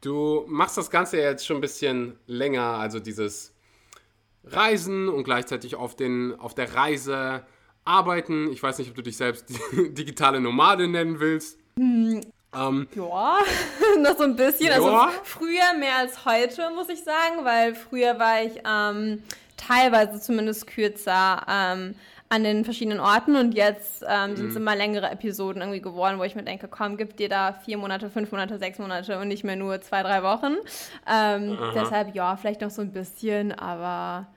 Du 0.02 0.44
machst 0.48 0.78
das 0.78 0.92
Ganze 0.92 1.18
jetzt 1.18 1.46
schon 1.46 1.58
ein 1.58 1.62
bisschen 1.62 2.20
länger, 2.28 2.64
also 2.64 3.00
dieses 3.00 3.56
Reisen 4.44 5.08
und 5.08 5.24
gleichzeitig 5.24 5.76
auf, 5.76 5.96
den, 5.96 6.38
auf 6.38 6.54
der 6.54 6.76
Reise 6.76 7.46
arbeiten. 7.86 8.52
Ich 8.52 8.62
weiß 8.62 8.80
nicht, 8.80 8.90
ob 8.90 8.96
du 8.96 9.02
dich 9.02 9.16
selbst 9.16 9.50
digitale 9.72 10.42
Nomade 10.42 10.90
nennen 10.90 11.22
willst. 11.22 11.58
Hm, 12.54 12.88
ähm, 12.96 13.04
ja, 13.04 13.40
noch 14.00 14.18
so 14.18 14.24
ein 14.24 14.36
bisschen. 14.36 14.72
Also 14.72 14.90
ja. 14.90 15.06
Also 15.06 15.20
früher 15.24 15.74
mehr 15.78 15.98
als 15.98 16.26
heute, 16.26 16.70
muss 16.76 16.90
ich 16.90 17.04
sagen, 17.04 17.44
weil 17.44 17.76
früher 17.76 18.20
war 18.20 18.42
ich 18.44 18.62
ähm, 18.68 19.24
teilweise 19.58 20.20
zumindest 20.20 20.68
kürzer 20.68 21.46
ähm, 21.50 21.96
an 22.30 22.44
den 22.44 22.66
verschiedenen 22.66 23.00
Orten 23.00 23.36
und 23.36 23.54
jetzt 23.54 24.04
ähm, 24.08 24.36
sind 24.36 24.48
es 24.48 24.56
mhm. 24.56 24.62
immer 24.62 24.76
längere 24.76 25.10
Episoden 25.12 25.62
irgendwie 25.62 25.82
geworden, 25.82 26.18
wo 26.18 26.24
ich 26.24 26.36
mir 26.36 26.44
denke, 26.44 26.68
komm, 26.68 26.98
gib 26.98 27.16
dir 27.18 27.30
da 27.30 27.54
vier 27.54 27.78
Monate, 27.78 28.10
fünf 28.10 28.32
Monate, 28.32 28.58
sechs 28.58 28.80
Monate 28.80 29.20
und 29.20 29.28
nicht 29.28 29.44
mehr 29.44 29.56
nur 29.56 29.82
zwei, 29.82 30.02
drei 30.02 30.24
Wochen. 30.24 30.56
Ähm, 31.08 31.58
deshalb 31.76 32.16
ja, 32.16 32.36
vielleicht 32.36 32.62
noch 32.62 32.72
so 32.72 32.82
ein 32.82 32.92
bisschen, 32.92 33.52
aber 33.52 34.28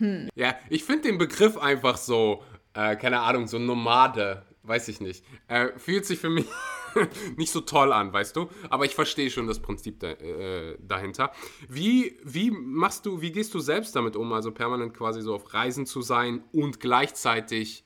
hm. 0.00 0.28
Ja, 0.34 0.54
ich 0.68 0.84
finde 0.84 1.08
den 1.08 1.18
Begriff 1.18 1.56
einfach 1.58 1.96
so, 1.96 2.42
äh, 2.74 2.96
keine 2.96 3.20
Ahnung, 3.20 3.46
so 3.46 3.58
Nomade, 3.58 4.42
weiß 4.62 4.88
ich 4.88 5.00
nicht. 5.00 5.24
Äh, 5.46 5.68
fühlt 5.76 6.06
sich 6.06 6.18
für 6.18 6.30
mich 6.30 6.46
nicht 7.36 7.50
so 7.50 7.60
toll 7.60 7.92
an, 7.92 8.12
weißt 8.12 8.36
du? 8.36 8.48
Aber 8.68 8.84
ich 8.84 8.94
verstehe 8.94 9.30
schon 9.30 9.46
das 9.46 9.60
Prinzip 9.60 10.00
da, 10.00 10.08
äh, 10.08 10.76
dahinter. 10.80 11.32
Wie, 11.68 12.18
wie 12.24 12.50
machst 12.50 13.06
du, 13.06 13.20
wie 13.20 13.32
gehst 13.32 13.54
du 13.54 13.60
selbst 13.60 13.94
damit 13.96 14.16
um, 14.16 14.32
also 14.32 14.50
permanent 14.52 14.94
quasi 14.94 15.22
so 15.22 15.34
auf 15.34 15.52
Reisen 15.52 15.86
zu 15.86 16.02
sein 16.02 16.44
und 16.52 16.80
gleichzeitig 16.80 17.84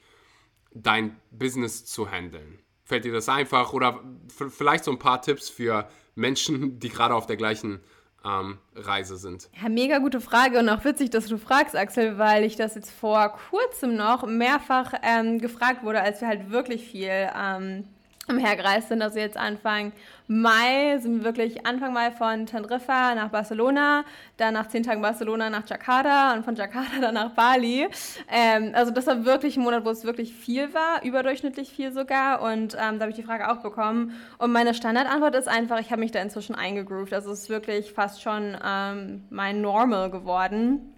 dein 0.72 1.16
Business 1.30 1.84
zu 1.84 2.10
handeln? 2.10 2.60
Fällt 2.84 3.04
dir 3.04 3.12
das 3.12 3.28
einfach 3.28 3.72
oder 3.72 4.00
vielleicht 4.28 4.84
so 4.84 4.90
ein 4.90 4.98
paar 4.98 5.22
Tipps 5.22 5.48
für 5.48 5.88
Menschen, 6.14 6.78
die 6.78 6.90
gerade 6.90 7.14
auf 7.14 7.26
der 7.26 7.36
gleichen 7.36 7.80
ähm, 8.24 8.58
Reise 8.74 9.16
sind? 9.16 9.48
Ja, 9.60 9.68
mega 9.68 9.98
gute 9.98 10.20
Frage 10.20 10.58
und 10.58 10.68
auch 10.68 10.84
witzig, 10.84 11.10
dass 11.10 11.26
du 11.26 11.38
fragst, 11.38 11.76
Axel, 11.76 12.18
weil 12.18 12.44
ich 12.44 12.56
das 12.56 12.74
jetzt 12.74 12.90
vor 12.90 13.38
kurzem 13.50 13.96
noch 13.96 14.26
mehrfach 14.26 14.92
ähm, 15.02 15.38
gefragt 15.38 15.82
wurde, 15.82 16.00
als 16.00 16.20
wir 16.20 16.28
halt 16.28 16.50
wirklich 16.50 16.86
viel 16.86 17.30
ähm, 17.34 17.84
umhergereist 18.28 18.88
sind. 18.88 19.02
Also 19.02 19.18
jetzt 19.18 19.36
Anfang 19.36 19.92
Mai 20.26 20.98
sind 20.98 21.18
wir 21.18 21.24
wirklich 21.24 21.66
Anfang 21.66 21.92
Mai 21.92 22.10
von 22.10 22.46
Teneriffa 22.46 23.14
nach 23.14 23.28
Barcelona, 23.28 24.04
dann 24.38 24.54
nach 24.54 24.68
zehn 24.68 24.82
Tagen 24.82 25.02
Barcelona 25.02 25.50
nach 25.50 25.68
Jakarta 25.68 26.32
und 26.32 26.44
von 26.44 26.56
Jakarta 26.56 26.98
dann 27.00 27.14
nach 27.14 27.32
Bali. 27.32 27.86
Ähm, 28.30 28.72
also 28.74 28.90
das 28.90 29.06
war 29.06 29.24
wirklich 29.26 29.56
ein 29.58 29.62
Monat, 29.62 29.84
wo 29.84 29.90
es 29.90 30.04
wirklich 30.04 30.32
viel 30.34 30.72
war, 30.72 31.02
überdurchschnittlich 31.04 31.70
viel 31.70 31.92
sogar. 31.92 32.40
Und 32.40 32.74
ähm, 32.74 32.98
da 32.98 33.00
habe 33.00 33.10
ich 33.10 33.16
die 33.16 33.22
Frage 33.22 33.50
auch 33.50 33.58
bekommen. 33.58 34.14
Und 34.38 34.52
meine 34.52 34.72
Standardantwort 34.72 35.34
ist 35.34 35.48
einfach, 35.48 35.78
ich 35.78 35.90
habe 35.90 36.00
mich 36.00 36.10
da 36.12 36.20
inzwischen 36.22 36.54
eingegroovt. 36.54 37.12
Also 37.12 37.30
es 37.32 37.42
ist 37.42 37.50
wirklich 37.50 37.92
fast 37.92 38.22
schon 38.22 38.56
ähm, 38.64 39.24
mein 39.28 39.60
Normal 39.60 40.10
geworden. 40.10 40.90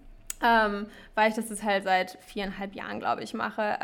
ähm, 0.43 0.87
weil 1.15 1.31
ich 1.31 1.35
das 1.37 1.49
jetzt 1.51 1.63
halt 1.65 1.85
seit 1.85 2.19
viereinhalb 2.27 2.75
Jahren, 2.75 3.01
glaube 3.01 3.23
ich, 3.23 3.35
mache. 3.35 3.79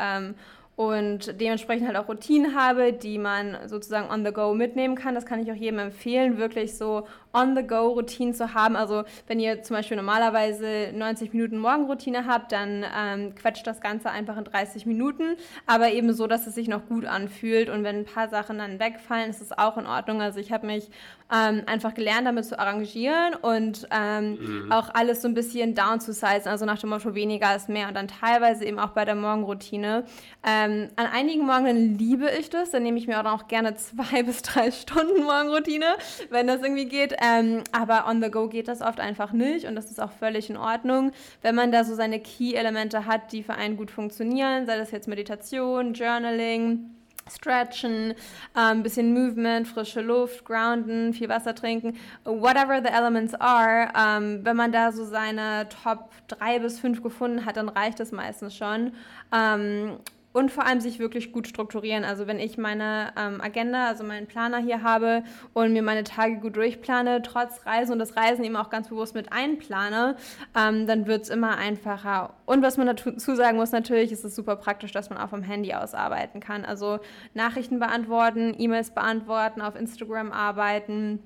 Und 0.75 1.39
dementsprechend 1.39 1.87
halt 1.87 1.97
auch 1.97 2.07
Routinen 2.07 2.55
habe, 2.55 2.93
die 2.93 3.19
man 3.19 3.57
sozusagen 3.67 4.09
on 4.09 4.25
the 4.25 4.31
go 4.31 4.55
mitnehmen 4.55 4.95
kann. 4.95 5.13
Das 5.13 5.25
kann 5.25 5.39
ich 5.39 5.51
auch 5.51 5.55
jedem 5.55 5.79
empfehlen, 5.79 6.37
wirklich 6.37 6.75
so 6.75 7.05
On-the-Go-Routinen 7.33 8.33
zu 8.33 8.53
haben. 8.53 8.75
Also 8.75 9.03
wenn 9.27 9.39
ihr 9.39 9.63
zum 9.63 9.75
Beispiel 9.75 9.97
normalerweise 9.97 10.91
90 10.93 11.33
Minuten 11.33 11.57
Morgenroutine 11.57 12.25
habt, 12.25 12.51
dann 12.51 12.85
ähm, 12.95 13.35
quetscht 13.35 13.67
das 13.67 13.81
Ganze 13.81 14.09
einfach 14.09 14.37
in 14.37 14.43
30 14.43 14.85
Minuten, 14.85 15.35
aber 15.65 15.91
eben 15.91 16.13
so, 16.13 16.27
dass 16.27 16.47
es 16.47 16.55
sich 16.55 16.67
noch 16.67 16.85
gut 16.87 17.05
anfühlt. 17.05 17.69
Und 17.69 17.83
wenn 17.83 17.99
ein 17.99 18.05
paar 18.05 18.29
Sachen 18.29 18.59
dann 18.59 18.79
wegfallen, 18.79 19.29
ist 19.29 19.41
es 19.41 19.51
auch 19.51 19.77
in 19.77 19.87
Ordnung. 19.87 20.21
Also 20.21 20.39
ich 20.39 20.51
habe 20.51 20.67
mich 20.67 20.89
ähm, 21.33 21.63
einfach 21.65 21.93
gelernt, 21.93 22.27
damit 22.27 22.45
zu 22.45 22.59
arrangieren 22.59 23.33
und 23.41 23.87
ähm, 23.91 24.65
mhm. 24.65 24.71
auch 24.71 24.93
alles 24.93 25.21
so 25.21 25.27
ein 25.27 25.33
bisschen 25.33 25.73
down 25.73 25.99
zu 25.99 26.13
sizen, 26.13 26.47
also 26.47 26.65
nach 26.65 26.77
dem 26.77 26.89
Motto 26.89 27.15
weniger 27.15 27.55
ist 27.55 27.69
mehr. 27.69 27.87
Und 27.87 27.95
dann 27.95 28.07
teilweise 28.07 28.65
eben 28.65 28.77
auch 28.77 28.89
bei 28.89 29.05
der 29.05 29.15
Morgenroutine. 29.15 30.05
Ähm, 30.45 30.89
an 30.95 31.07
einigen 31.07 31.45
Morgen 31.45 31.97
liebe 31.97 32.29
ich 32.39 32.49
das, 32.49 32.71
dann 32.71 32.83
nehme 32.83 32.97
ich 32.97 33.07
mir 33.07 33.23
auch 33.23 33.47
gerne 33.47 33.75
zwei 33.75 34.23
bis 34.23 34.43
drei 34.43 34.69
Stunden 34.71 35.23
Morgenroutine, 35.23 35.95
wenn 36.29 36.45
das 36.45 36.61
irgendwie 36.61 36.85
geht 36.85 37.13
ähm, 37.23 37.63
aber 37.71 38.05
on 38.07 38.21
the 38.21 38.29
go 38.29 38.49
geht 38.49 38.67
das 38.67 38.81
oft 38.81 38.99
einfach 38.99 39.31
nicht 39.31 39.65
und 39.65 39.75
das 39.75 39.89
ist 39.89 40.01
auch 40.01 40.11
völlig 40.11 40.49
in 40.49 40.57
Ordnung. 40.57 41.11
Wenn 41.41 41.55
man 41.55 41.71
da 41.71 41.83
so 41.85 41.95
seine 41.95 42.19
Key-Elemente 42.19 43.05
hat, 43.05 43.31
die 43.31 43.43
für 43.43 43.53
einen 43.53 43.77
gut 43.77 43.91
funktionieren, 43.91 44.65
sei 44.65 44.77
das 44.77 44.91
jetzt 44.91 45.07
Meditation, 45.07 45.93
Journaling, 45.93 46.89
Stretchen, 47.31 48.13
ein 48.53 48.77
ähm, 48.77 48.83
bisschen 48.83 49.13
Movement, 49.13 49.67
frische 49.67 50.01
Luft, 50.01 50.43
Grounden, 50.43 51.13
viel 51.13 51.29
Wasser 51.29 51.55
trinken, 51.55 51.95
whatever 52.25 52.81
the 52.81 52.89
elements 52.89 53.33
are. 53.35 53.89
Ähm, 53.97 54.41
wenn 54.43 54.57
man 54.57 54.73
da 54.73 54.91
so 54.91 55.05
seine 55.05 55.69
Top 55.69 56.09
3 56.27 56.59
bis 56.59 56.79
5 56.79 57.01
gefunden 57.01 57.45
hat, 57.45 57.55
dann 57.55 57.69
reicht 57.69 58.01
es 58.01 58.11
meistens 58.11 58.55
schon. 58.55 58.91
Ähm, 59.33 59.97
und 60.33 60.51
vor 60.51 60.65
allem 60.65 60.81
sich 60.81 60.99
wirklich 60.99 61.31
gut 61.31 61.47
strukturieren. 61.47 62.03
Also 62.03 62.27
wenn 62.27 62.39
ich 62.39 62.57
meine 62.57 63.13
ähm, 63.17 63.39
Agenda, 63.39 63.87
also 63.87 64.03
meinen 64.03 64.27
Planer 64.27 64.57
hier 64.57 64.83
habe 64.83 65.23
und 65.53 65.71
mir 65.73 65.83
meine 65.83 66.03
Tage 66.03 66.37
gut 66.37 66.55
durchplane, 66.55 67.21
trotz 67.21 67.65
Reisen 67.65 67.93
und 67.93 67.99
das 67.99 68.17
Reisen 68.17 68.43
eben 68.43 68.55
auch 68.55 68.69
ganz 68.69 68.89
bewusst 68.89 69.15
mit 69.15 69.31
einplane, 69.31 70.15
ähm, 70.57 70.87
dann 70.87 71.07
wird 71.07 71.23
es 71.23 71.29
immer 71.29 71.57
einfacher. 71.57 72.33
Und 72.45 72.63
was 72.63 72.77
man 72.77 72.87
dazu 72.87 73.35
sagen 73.35 73.57
muss, 73.57 73.71
natürlich 73.71 74.11
ist 74.11 74.25
es 74.25 74.35
super 74.35 74.55
praktisch, 74.55 74.91
dass 74.91 75.09
man 75.09 75.19
auch 75.19 75.29
vom 75.29 75.43
Handy 75.43 75.73
aus 75.73 75.93
arbeiten 75.93 76.39
kann. 76.39 76.65
Also 76.65 76.99
Nachrichten 77.33 77.79
beantworten, 77.79 78.55
E-Mails 78.57 78.91
beantworten, 78.91 79.61
auf 79.61 79.75
Instagram 79.75 80.31
arbeiten 80.31 81.19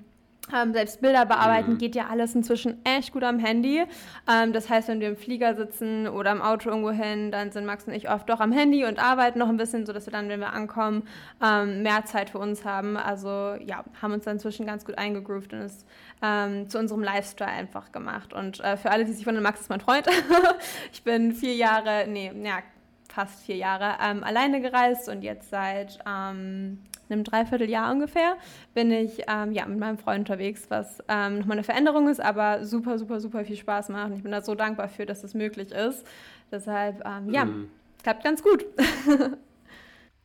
ähm, 0.54 0.72
selbst 0.72 1.00
Bilder 1.00 1.26
bearbeiten 1.26 1.72
mhm. 1.72 1.78
geht 1.78 1.94
ja 1.94 2.06
alles 2.08 2.34
inzwischen 2.34 2.84
echt 2.84 3.12
gut 3.12 3.24
am 3.24 3.38
Handy. 3.38 3.84
Ähm, 4.30 4.52
das 4.52 4.68
heißt, 4.68 4.88
wenn 4.88 5.00
wir 5.00 5.08
im 5.08 5.16
Flieger 5.16 5.54
sitzen 5.54 6.08
oder 6.08 6.32
im 6.32 6.42
Auto 6.42 6.68
irgendwo 6.70 6.90
hin, 6.90 7.30
dann 7.30 7.52
sind 7.52 7.66
Max 7.66 7.84
und 7.86 7.94
ich 7.94 8.10
oft 8.10 8.28
doch 8.28 8.40
am 8.40 8.52
Handy 8.52 8.84
und 8.84 8.98
arbeiten 8.98 9.38
noch 9.38 9.48
ein 9.48 9.56
bisschen, 9.56 9.86
sodass 9.86 10.06
wir 10.06 10.12
dann, 10.12 10.28
wenn 10.28 10.40
wir 10.40 10.52
ankommen, 10.52 11.02
ähm, 11.42 11.82
mehr 11.82 12.04
Zeit 12.04 12.30
für 12.30 12.38
uns 12.38 12.64
haben. 12.64 12.96
Also 12.96 13.54
ja, 13.64 13.84
haben 14.00 14.12
uns 14.12 14.24
dann 14.24 14.36
inzwischen 14.36 14.66
ganz 14.66 14.84
gut 14.84 14.98
eingegroovt 14.98 15.52
und 15.52 15.60
es 15.60 15.84
ähm, 16.22 16.68
zu 16.68 16.78
unserem 16.78 17.02
Lifestyle 17.02 17.50
einfach 17.50 17.92
gemacht. 17.92 18.32
Und 18.32 18.60
äh, 18.60 18.76
für 18.76 18.90
alle, 18.90 19.04
die 19.04 19.12
sich 19.12 19.26
wundern, 19.26 19.42
Max 19.42 19.60
ist 19.60 19.70
mein 19.70 19.80
Freund. 19.80 20.06
ich 20.92 21.02
bin 21.02 21.32
vier 21.32 21.54
Jahre, 21.54 22.06
nee, 22.08 22.32
ja, 22.42 22.58
fast 23.12 23.42
vier 23.44 23.56
Jahre 23.56 23.96
ähm, 24.02 24.22
alleine 24.22 24.60
gereist 24.60 25.08
und 25.08 25.22
jetzt 25.22 25.50
seit 25.50 25.98
ähm, 26.06 26.78
einem 27.10 27.24
Dreivierteljahr 27.24 27.92
ungefähr 27.92 28.36
bin 28.74 28.90
ich 28.90 29.22
ähm, 29.28 29.52
ja, 29.52 29.66
mit 29.66 29.78
meinem 29.78 29.98
Freund 29.98 30.20
unterwegs, 30.20 30.66
was 30.68 31.02
ähm, 31.08 31.38
nochmal 31.38 31.56
eine 31.56 31.64
Veränderung 31.64 32.08
ist, 32.08 32.20
aber 32.20 32.64
super, 32.64 32.98
super, 32.98 33.20
super 33.20 33.44
viel 33.44 33.56
Spaß 33.56 33.88
macht. 33.90 34.12
Ich 34.14 34.22
bin 34.22 34.32
da 34.32 34.42
so 34.42 34.54
dankbar 34.54 34.88
für, 34.88 35.06
dass 35.06 35.22
das 35.22 35.34
möglich 35.34 35.72
ist. 35.72 36.04
Deshalb, 36.50 37.04
ähm, 37.04 37.32
ja, 37.32 37.44
mhm. 37.44 37.70
klappt 38.02 38.24
ganz 38.24 38.42
gut. 38.42 38.64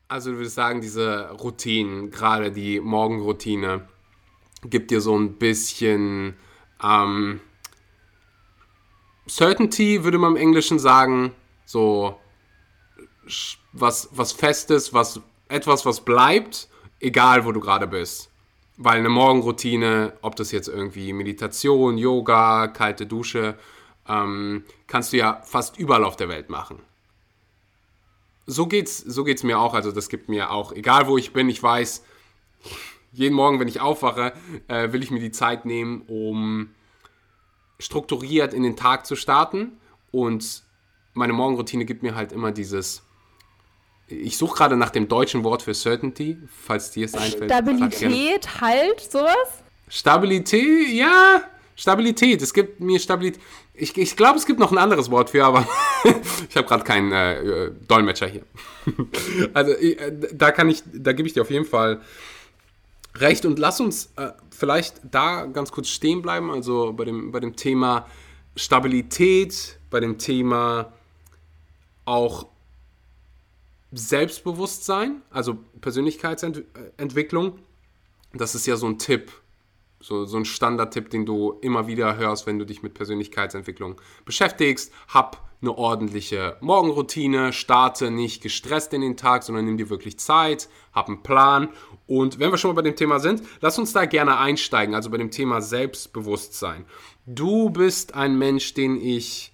also 0.07 0.31
du 0.31 0.37
würdest 0.37 0.55
sagen, 0.55 0.81
diese 0.81 1.29
Routinen, 1.31 2.11
gerade 2.11 2.51
die 2.51 2.79
Morgenroutine, 2.79 3.87
gibt 4.65 4.91
dir 4.91 5.01
so 5.01 5.17
ein 5.17 5.33
bisschen 5.33 6.35
ähm, 6.83 7.41
Certainty, 9.27 10.03
würde 10.03 10.17
man 10.17 10.35
im 10.35 10.41
Englischen 10.41 10.79
sagen, 10.79 11.33
so 11.65 12.19
was, 13.71 14.09
was 14.11 14.31
Festes, 14.31 14.93
was 14.93 15.21
etwas, 15.47 15.85
was 15.85 16.01
bleibt 16.01 16.67
egal 17.03 17.45
wo 17.45 17.51
du 17.51 17.59
gerade 17.59 17.87
bist. 17.87 18.29
Weil 18.77 18.99
eine 18.99 19.09
Morgenroutine, 19.09 20.13
ob 20.21 20.35
das 20.35 20.51
jetzt 20.51 20.67
irgendwie 20.67 21.13
Meditation, 21.13 21.97
Yoga, 21.97 22.67
kalte 22.67 23.05
Dusche, 23.05 23.55
ähm, 24.07 24.63
kannst 24.87 25.13
du 25.13 25.17
ja 25.17 25.41
fast 25.43 25.77
überall 25.77 26.03
auf 26.03 26.15
der 26.15 26.29
Welt 26.29 26.49
machen. 26.49 26.79
So 28.45 28.65
geht's, 28.65 28.97
so 28.97 29.23
geht's 29.23 29.43
mir 29.43 29.59
auch. 29.59 29.73
Also 29.73 29.91
das 29.91 30.09
gibt 30.09 30.27
mir 30.27 30.49
auch, 30.49 30.71
egal 30.71 31.07
wo 31.07 31.17
ich 31.17 31.33
bin, 31.33 31.49
ich 31.49 31.61
weiß, 31.61 32.03
jeden 33.11 33.35
Morgen, 33.35 33.59
wenn 33.59 33.67
ich 33.67 33.79
aufwache, 33.79 34.33
äh, 34.67 34.91
will 34.91 35.03
ich 35.03 35.11
mir 35.11 35.19
die 35.19 35.31
Zeit 35.31 35.65
nehmen, 35.65 36.01
um 36.07 36.69
strukturiert 37.79 38.53
in 38.53 38.63
den 38.63 38.75
Tag 38.75 39.05
zu 39.05 39.15
starten. 39.15 39.77
Und 40.11 40.63
meine 41.13 41.33
Morgenroutine 41.33 41.85
gibt 41.85 42.01
mir 42.01 42.15
halt 42.15 42.31
immer 42.31 42.51
dieses 42.51 43.03
ich 44.07 44.37
suche 44.37 44.57
gerade 44.57 44.77
nach 44.77 44.89
dem 44.89 45.07
deutschen 45.07 45.43
Wort 45.43 45.61
für 45.61 45.73
Certainty, 45.73 46.37
falls 46.65 46.91
dir 46.91 47.05
es 47.05 47.13
einfällt. 47.13 47.45
Stabilität, 47.45 48.61
Halt, 48.61 48.99
sowas? 48.99 49.63
Stabilität, 49.87 50.89
ja, 50.89 51.41
Stabilität. 51.75 52.41
Es 52.41 52.53
gibt 52.53 52.79
mir 52.79 52.99
Stabilität. 52.99 53.41
Ich, 53.73 53.97
ich 53.97 54.15
glaube, 54.15 54.37
es 54.37 54.45
gibt 54.45 54.59
noch 54.59 54.71
ein 54.71 54.77
anderes 54.77 55.09
Wort 55.09 55.31
für, 55.31 55.45
aber 55.45 55.67
ich 56.49 56.55
habe 56.55 56.67
gerade 56.67 56.83
keinen 56.83 57.11
äh, 57.11 57.71
Dolmetscher 57.87 58.27
hier. 58.27 58.43
also 59.53 59.71
äh, 59.71 60.11
da 60.33 60.51
kann 60.51 60.69
ich, 60.69 60.83
da 60.93 61.13
gebe 61.13 61.27
ich 61.27 61.33
dir 61.33 61.41
auf 61.41 61.49
jeden 61.49 61.65
Fall 61.65 62.01
recht 63.15 63.45
und 63.45 63.59
lass 63.59 63.79
uns 63.79 64.11
äh, 64.17 64.29
vielleicht 64.55 64.95
da 65.09 65.45
ganz 65.45 65.71
kurz 65.71 65.89
stehen 65.89 66.21
bleiben. 66.21 66.51
Also 66.51 66.93
bei 66.93 67.05
dem, 67.05 67.31
bei 67.31 67.39
dem 67.39 67.55
Thema 67.55 68.07
Stabilität, 68.55 69.79
bei 69.89 69.99
dem 69.99 70.17
Thema 70.17 70.93
auch 72.05 72.47
Selbstbewusstsein, 73.93 75.21
also 75.29 75.57
Persönlichkeitsentwicklung, 75.81 77.59
das 78.33 78.55
ist 78.55 78.65
ja 78.65 78.75
so 78.75 78.87
ein 78.87 78.97
Tipp, 78.97 79.31
so, 79.99 80.25
so 80.25 80.37
ein 80.37 80.45
Standardtipp, 80.45 81.09
den 81.09 81.25
du 81.25 81.53
immer 81.61 81.87
wieder 81.87 82.17
hörst, 82.17 82.45
wenn 82.45 82.59
du 82.59 82.65
dich 82.65 82.83
mit 82.83 82.93
Persönlichkeitsentwicklung 82.93 84.01
beschäftigst. 84.25 84.91
Hab 85.07 85.49
eine 85.61 85.77
ordentliche 85.77 86.57
Morgenroutine, 86.59 87.53
starte 87.53 88.11
nicht 88.11 88.43
gestresst 88.43 88.93
in 88.93 88.99
den 88.99 89.15
Tag, 89.15 89.43
sondern 89.43 89.63
nimm 89.63 89.77
dir 89.77 89.89
wirklich 89.89 90.19
Zeit, 90.19 90.67
hab 90.91 91.07
einen 91.07 91.23
Plan. 91.23 91.69
Und 92.05 92.37
wenn 92.39 92.51
wir 92.51 92.57
schon 92.57 92.71
mal 92.71 92.75
bei 92.75 92.81
dem 92.81 92.97
Thema 92.97 93.19
sind, 93.21 93.43
lass 93.61 93.79
uns 93.79 93.93
da 93.93 94.05
gerne 94.05 94.37
einsteigen, 94.37 94.93
also 94.93 95.09
bei 95.09 95.17
dem 95.17 95.31
Thema 95.31 95.61
Selbstbewusstsein. 95.61 96.85
Du 97.25 97.69
bist 97.69 98.13
ein 98.13 98.37
Mensch, 98.37 98.73
den 98.73 98.99
ich 98.99 99.53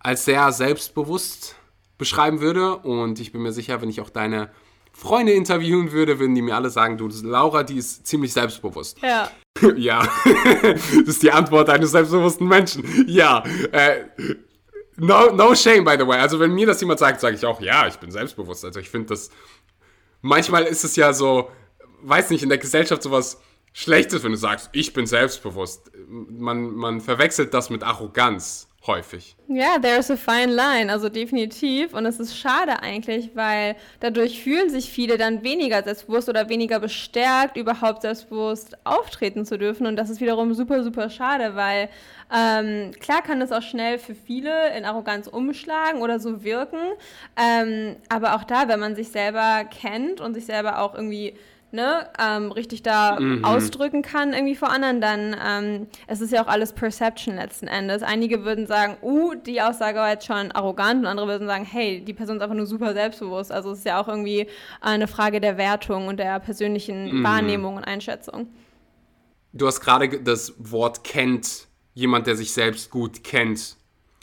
als 0.00 0.24
sehr 0.24 0.50
selbstbewusst 0.50 1.54
beschreiben 1.98 2.40
würde. 2.40 2.76
Und 2.76 3.20
ich 3.20 3.32
bin 3.32 3.42
mir 3.42 3.52
sicher, 3.52 3.80
wenn 3.82 3.88
ich 3.88 4.00
auch 4.00 4.10
deine 4.10 4.50
Freunde 4.92 5.32
interviewen 5.32 5.92
würde, 5.92 6.18
würden 6.18 6.34
die 6.34 6.42
mir 6.42 6.56
alle 6.56 6.70
sagen, 6.70 6.96
du, 6.96 7.08
Laura, 7.22 7.62
die 7.62 7.76
ist 7.76 8.06
ziemlich 8.06 8.32
selbstbewusst. 8.32 8.98
Ja. 9.02 9.30
ja, 9.76 10.08
das 10.62 10.88
ist 11.06 11.22
die 11.22 11.30
Antwort 11.30 11.68
eines 11.68 11.90
selbstbewussten 11.90 12.48
Menschen. 12.48 13.04
Ja, 13.06 13.44
äh, 13.72 14.04
no, 14.96 15.30
no 15.32 15.54
shame, 15.54 15.84
by 15.84 15.96
the 15.98 16.06
way. 16.06 16.18
Also 16.18 16.40
wenn 16.40 16.54
mir 16.54 16.66
das 16.66 16.80
jemand 16.80 16.98
sagt, 16.98 17.20
sage 17.20 17.36
ich 17.36 17.44
auch, 17.44 17.60
ja, 17.60 17.86
ich 17.86 17.96
bin 17.96 18.10
selbstbewusst. 18.10 18.64
Also 18.64 18.80
ich 18.80 18.88
finde 18.88 19.08
das, 19.08 19.30
manchmal 20.22 20.64
ist 20.64 20.84
es 20.84 20.96
ja 20.96 21.12
so, 21.12 21.50
weiß 22.02 22.30
nicht, 22.30 22.42
in 22.42 22.48
der 22.48 22.58
Gesellschaft 22.58 23.02
sowas 23.02 23.40
Schlechtes, 23.74 24.24
wenn 24.24 24.32
du 24.32 24.38
sagst, 24.38 24.70
ich 24.72 24.94
bin 24.94 25.06
selbstbewusst. 25.06 25.90
Man, 26.08 26.74
man 26.74 27.02
verwechselt 27.02 27.52
das 27.52 27.68
mit 27.68 27.82
Arroganz 27.82 28.68
häufig. 28.86 29.36
Ja, 29.48 29.78
there's 29.78 30.10
a 30.10 30.16
fine 30.16 30.52
line, 30.52 30.90
also 30.90 31.08
definitiv. 31.08 31.94
Und 31.94 32.06
es 32.06 32.18
ist 32.18 32.36
schade 32.36 32.82
eigentlich, 32.82 33.30
weil 33.34 33.76
dadurch 34.00 34.42
fühlen 34.42 34.70
sich 34.70 34.90
viele 34.90 35.18
dann 35.18 35.42
weniger 35.42 35.82
selbstbewusst 35.82 36.28
oder 36.28 36.48
weniger 36.48 36.80
bestärkt, 36.80 37.56
überhaupt 37.56 38.02
selbstbewusst 38.02 38.76
auftreten 38.84 39.44
zu 39.44 39.58
dürfen. 39.58 39.86
Und 39.86 39.96
das 39.96 40.10
ist 40.10 40.20
wiederum 40.20 40.54
super, 40.54 40.82
super 40.82 41.10
schade, 41.10 41.54
weil 41.54 41.88
ähm, 42.34 42.90
klar 42.98 43.22
kann 43.22 43.40
es 43.40 43.52
auch 43.52 43.62
schnell 43.62 43.98
für 43.98 44.14
viele 44.14 44.76
in 44.76 44.84
Arroganz 44.84 45.28
umschlagen 45.28 46.02
oder 46.02 46.18
so 46.18 46.42
wirken. 46.42 46.78
Ähm, 47.36 47.96
aber 48.08 48.34
auch 48.34 48.44
da, 48.44 48.68
wenn 48.68 48.80
man 48.80 48.96
sich 48.96 49.08
selber 49.08 49.64
kennt 49.64 50.20
und 50.20 50.34
sich 50.34 50.46
selber 50.46 50.80
auch 50.80 50.94
irgendwie 50.94 51.34
ne, 51.72 52.08
ähm, 52.18 52.52
richtig 52.52 52.82
da 52.82 53.18
mhm. 53.20 53.44
ausdrücken 53.44 54.02
kann 54.02 54.32
irgendwie 54.32 54.54
vor 54.56 54.70
anderen, 54.70 55.00
dann 55.00 55.36
ähm, 55.44 55.86
es 56.06 56.20
ist 56.20 56.32
ja 56.32 56.42
auch 56.42 56.48
alles 56.48 56.72
Perception 56.72 57.36
letzten 57.36 57.68
Endes. 57.68 58.02
Einige 58.02 58.44
würden 58.44 58.66
sagen, 58.66 58.96
uh, 59.02 59.34
die 59.34 59.60
Aussage 59.60 59.98
war 59.98 60.10
jetzt 60.10 60.26
schon 60.26 60.52
arrogant 60.52 61.00
und 61.00 61.06
andere 61.06 61.26
würden 61.26 61.46
sagen, 61.46 61.64
hey, 61.64 62.04
die 62.04 62.14
Person 62.14 62.36
ist 62.36 62.42
einfach 62.42 62.56
nur 62.56 62.66
super 62.66 62.92
selbstbewusst. 62.92 63.52
Also 63.52 63.72
es 63.72 63.80
ist 63.80 63.84
ja 63.84 64.00
auch 64.00 64.08
irgendwie 64.08 64.46
eine 64.80 65.08
Frage 65.08 65.40
der 65.40 65.58
Wertung 65.58 66.08
und 66.08 66.18
der 66.18 66.40
persönlichen 66.40 67.18
mhm. 67.18 67.24
Wahrnehmung 67.24 67.76
und 67.76 67.84
Einschätzung. 67.84 68.48
Du 69.52 69.66
hast 69.66 69.80
gerade 69.80 70.20
das 70.20 70.54
Wort 70.58 71.02
kennt, 71.04 71.66
jemand, 71.94 72.26
der 72.26 72.36
sich 72.36 72.52
selbst 72.52 72.90
gut 72.90 73.24
kennt, 73.24 73.76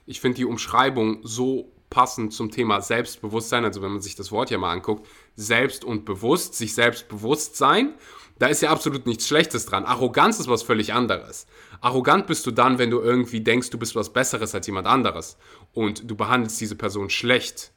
ich 0.06 0.20
finde 0.20 0.38
die 0.38 0.46
Umschreibung 0.46 1.20
so 1.24 1.72
passend 1.90 2.34
zum 2.34 2.52
Thema 2.52 2.82
Selbstbewusstsein, 2.82 3.66
also 3.66 3.82
wenn 3.82 3.92
man 3.92 4.02
sich 4.02 4.16
das 4.16 4.32
Wort 4.32 4.50
ja 4.50 4.58
mal 4.58 4.72
anguckt, 4.72 5.08
selbst 5.36 5.84
und 5.84 6.06
bewusst, 6.06 6.56
sich 6.56 6.74
selbst 6.74 7.08
bewusst 7.08 7.56
sein, 7.56 7.94
da 8.40 8.48
ist 8.48 8.62
ja 8.62 8.72
absolut 8.72 9.06
nichts 9.06 9.28
Schlechtes 9.28 9.66
dran. 9.66 9.86
Arroganz 9.86 10.40
ist 10.40 10.50
was 10.50 10.64
völlig 10.64 10.94
anderes. 10.94 11.46
Arrogant 11.82 12.28
bist 12.28 12.46
du 12.46 12.52
dann, 12.52 12.78
wenn 12.80 12.90
du 12.90 13.00
irgendwie 13.00 13.42
denkst, 13.42 13.70
du 13.70 13.78
bist 13.78 13.96
was 13.96 14.12
Besseres 14.12 14.56
als 14.56 14.68
jemand 14.68 14.88
anderes 14.88 15.38
und 15.74 16.10
du 16.10 16.16
behandelst 16.16 16.60
diese 16.60 16.76
Person 16.76 17.10
schlecht 17.10 17.72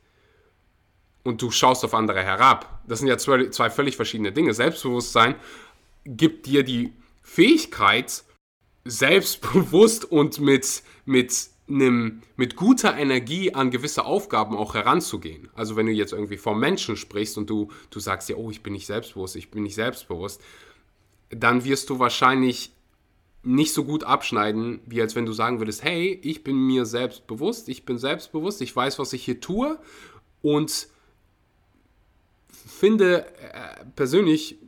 und 1.25 1.43
du 1.43 1.51
schaust 1.51 1.85
auf 1.85 1.95
andere 1.95 2.23
herab. 2.23 2.81
Das 2.87 3.01
sind 3.01 3.09
ja 3.09 3.19
zwei, 3.19 3.49
zwei 3.51 3.69
völlig 3.69 3.97
verschiedene 3.97 4.33
Dinge. 4.33 4.55
Selbstbewusstsein 4.55 5.35
gibt 6.05 6.47
dir 6.47 6.63
die 6.63 6.93
Fähigkeit, 7.23 8.25
selbstbewusst 8.85 10.05
und 10.05 10.41
mit, 10.41 10.83
mit, 11.05 11.49
einem, 11.69 12.23
mit 12.37 12.57
guter 12.57 12.97
Energie 12.97 13.55
an 13.55 13.71
gewisse 13.71 14.05
Aufgaben 14.05 14.57
auch 14.57 14.75
heranzugehen. 14.75 15.49
Also 15.55 15.77
wenn 15.77 15.87
du 15.87 15.93
jetzt 15.93 16.13
irgendwie 16.13 16.37
vom 16.37 16.61
Menschen 16.61 16.97
sprichst 16.97 17.39
und 17.39 17.51
du, 17.51 17.71
du 17.91 17.99
sagst 17.99 18.29
ja, 18.29 18.37
oh, 18.37 18.51
ich 18.51 18.63
bin 18.63 18.73
nicht 18.73 18.87
selbstbewusst, 18.87 19.37
ich 19.37 19.51
bin 19.51 19.65
nicht 19.65 19.75
selbstbewusst, 19.75 20.41
dann 21.31 21.65
wirst 21.65 21.91
du 21.91 21.99
wahrscheinlich 21.99 22.73
nicht 23.43 23.73
so 23.73 23.85
gut 23.85 24.05
abschneiden, 24.05 24.81
wie 24.87 25.01
als 25.01 25.15
wenn 25.15 25.27
du 25.27 25.33
sagen 25.33 25.61
würdest, 25.61 25.83
hey, 25.85 26.19
ich 26.23 26.43
bin 26.43 26.57
mir 26.57 26.85
selbst 26.85 27.27
bewusst, 27.27 27.69
ich 27.69 27.85
bin 27.85 27.99
selbstbewusst, 27.99 28.61
ich 28.61 28.75
weiß, 28.75 28.99
was 28.99 29.13
ich 29.13 29.25
hier 29.25 29.41
tue 29.41 29.79
und 30.43 30.89
finde 32.49 33.27
äh, 33.53 33.85
persönlich, 33.95 34.59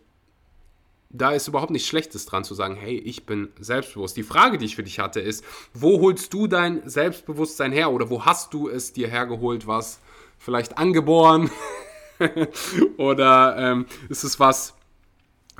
da 1.10 1.30
ist 1.30 1.48
überhaupt 1.48 1.70
nichts 1.70 1.88
Schlechtes 1.88 2.26
dran 2.26 2.44
zu 2.44 2.54
sagen, 2.54 2.76
hey, 2.76 2.98
ich 2.98 3.24
bin 3.24 3.48
selbstbewusst. 3.58 4.16
Die 4.16 4.22
Frage, 4.22 4.58
die 4.58 4.66
ich 4.66 4.76
für 4.76 4.82
dich 4.82 4.98
hatte, 4.98 5.20
ist, 5.20 5.42
wo 5.72 6.00
holst 6.00 6.32
du 6.34 6.46
dein 6.46 6.86
Selbstbewusstsein 6.88 7.72
her 7.72 7.90
oder 7.90 8.10
wo 8.10 8.24
hast 8.24 8.52
du 8.52 8.68
es 8.68 8.92
dir 8.92 9.08
hergeholt, 9.08 9.66
was 9.66 10.00
vielleicht 10.38 10.76
angeboren 10.76 11.50
oder 12.98 13.56
ähm, 13.58 13.86
ist 14.08 14.24
es 14.24 14.38
was, 14.38 14.74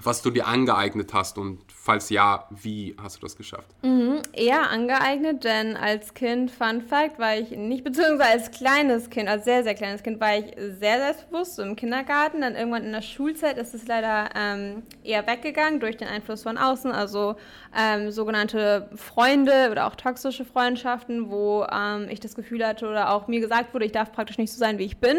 was 0.03 0.23
du 0.23 0.31
dir 0.31 0.47
angeeignet 0.47 1.13
hast 1.13 1.39
und 1.39 1.61
falls 1.89 2.11
ja, 2.11 2.47
wie 2.51 2.95
hast 3.03 3.17
du 3.17 3.21
das 3.23 3.37
geschafft? 3.37 3.69
Mhm, 3.83 4.21
eher 4.33 4.71
angeeignet, 4.71 5.45
denn 5.45 5.75
als 5.77 6.13
Kind, 6.13 6.51
Fun 6.51 6.83
Fact, 6.83 7.19
war 7.19 7.37
ich 7.37 7.51
nicht, 7.51 7.83
beziehungsweise 7.83 8.31
als 8.31 8.51
kleines 8.51 9.09
Kind, 9.11 9.29
als 9.29 9.45
sehr, 9.45 9.65
sehr 9.65 9.75
kleines 9.75 10.03
Kind, 10.03 10.21
war 10.21 10.37
ich 10.37 10.55
sehr 10.57 10.99
selbstbewusst 10.99 11.57
so 11.57 11.63
im 11.63 11.77
Kindergarten. 11.77 12.43
Dann 12.43 12.57
irgendwann 12.57 12.85
in 12.85 12.93
der 12.93 13.03
Schulzeit 13.03 13.57
ist 13.57 13.75
es 13.75 13.87
leider 13.87 14.29
ähm, 14.37 14.83
eher 15.03 15.27
weggegangen 15.27 15.81
durch 15.81 15.97
den 15.97 16.09
Einfluss 16.09 16.43
von 16.43 16.59
außen, 16.59 16.93
also 16.93 17.37
ähm, 17.77 18.11
sogenannte 18.11 18.91
Freunde 18.95 19.69
oder 19.71 19.87
auch 19.87 19.95
toxische 19.95 20.45
Freundschaften, 20.45 21.31
wo 21.31 21.67
ähm, 21.73 22.09
ich 22.11 22.21
das 22.21 22.35
Gefühl 22.35 22.67
hatte 22.67 22.87
oder 22.87 23.13
auch 23.13 23.29
mir 23.29 23.41
gesagt 23.41 23.73
wurde, 23.73 23.87
ich 23.87 23.93
darf 23.93 24.13
praktisch 24.13 24.39
nicht 24.39 24.53
so 24.53 24.59
sein, 24.59 24.79
wie 24.79 24.85
ich 24.85 24.99
bin. 24.99 25.17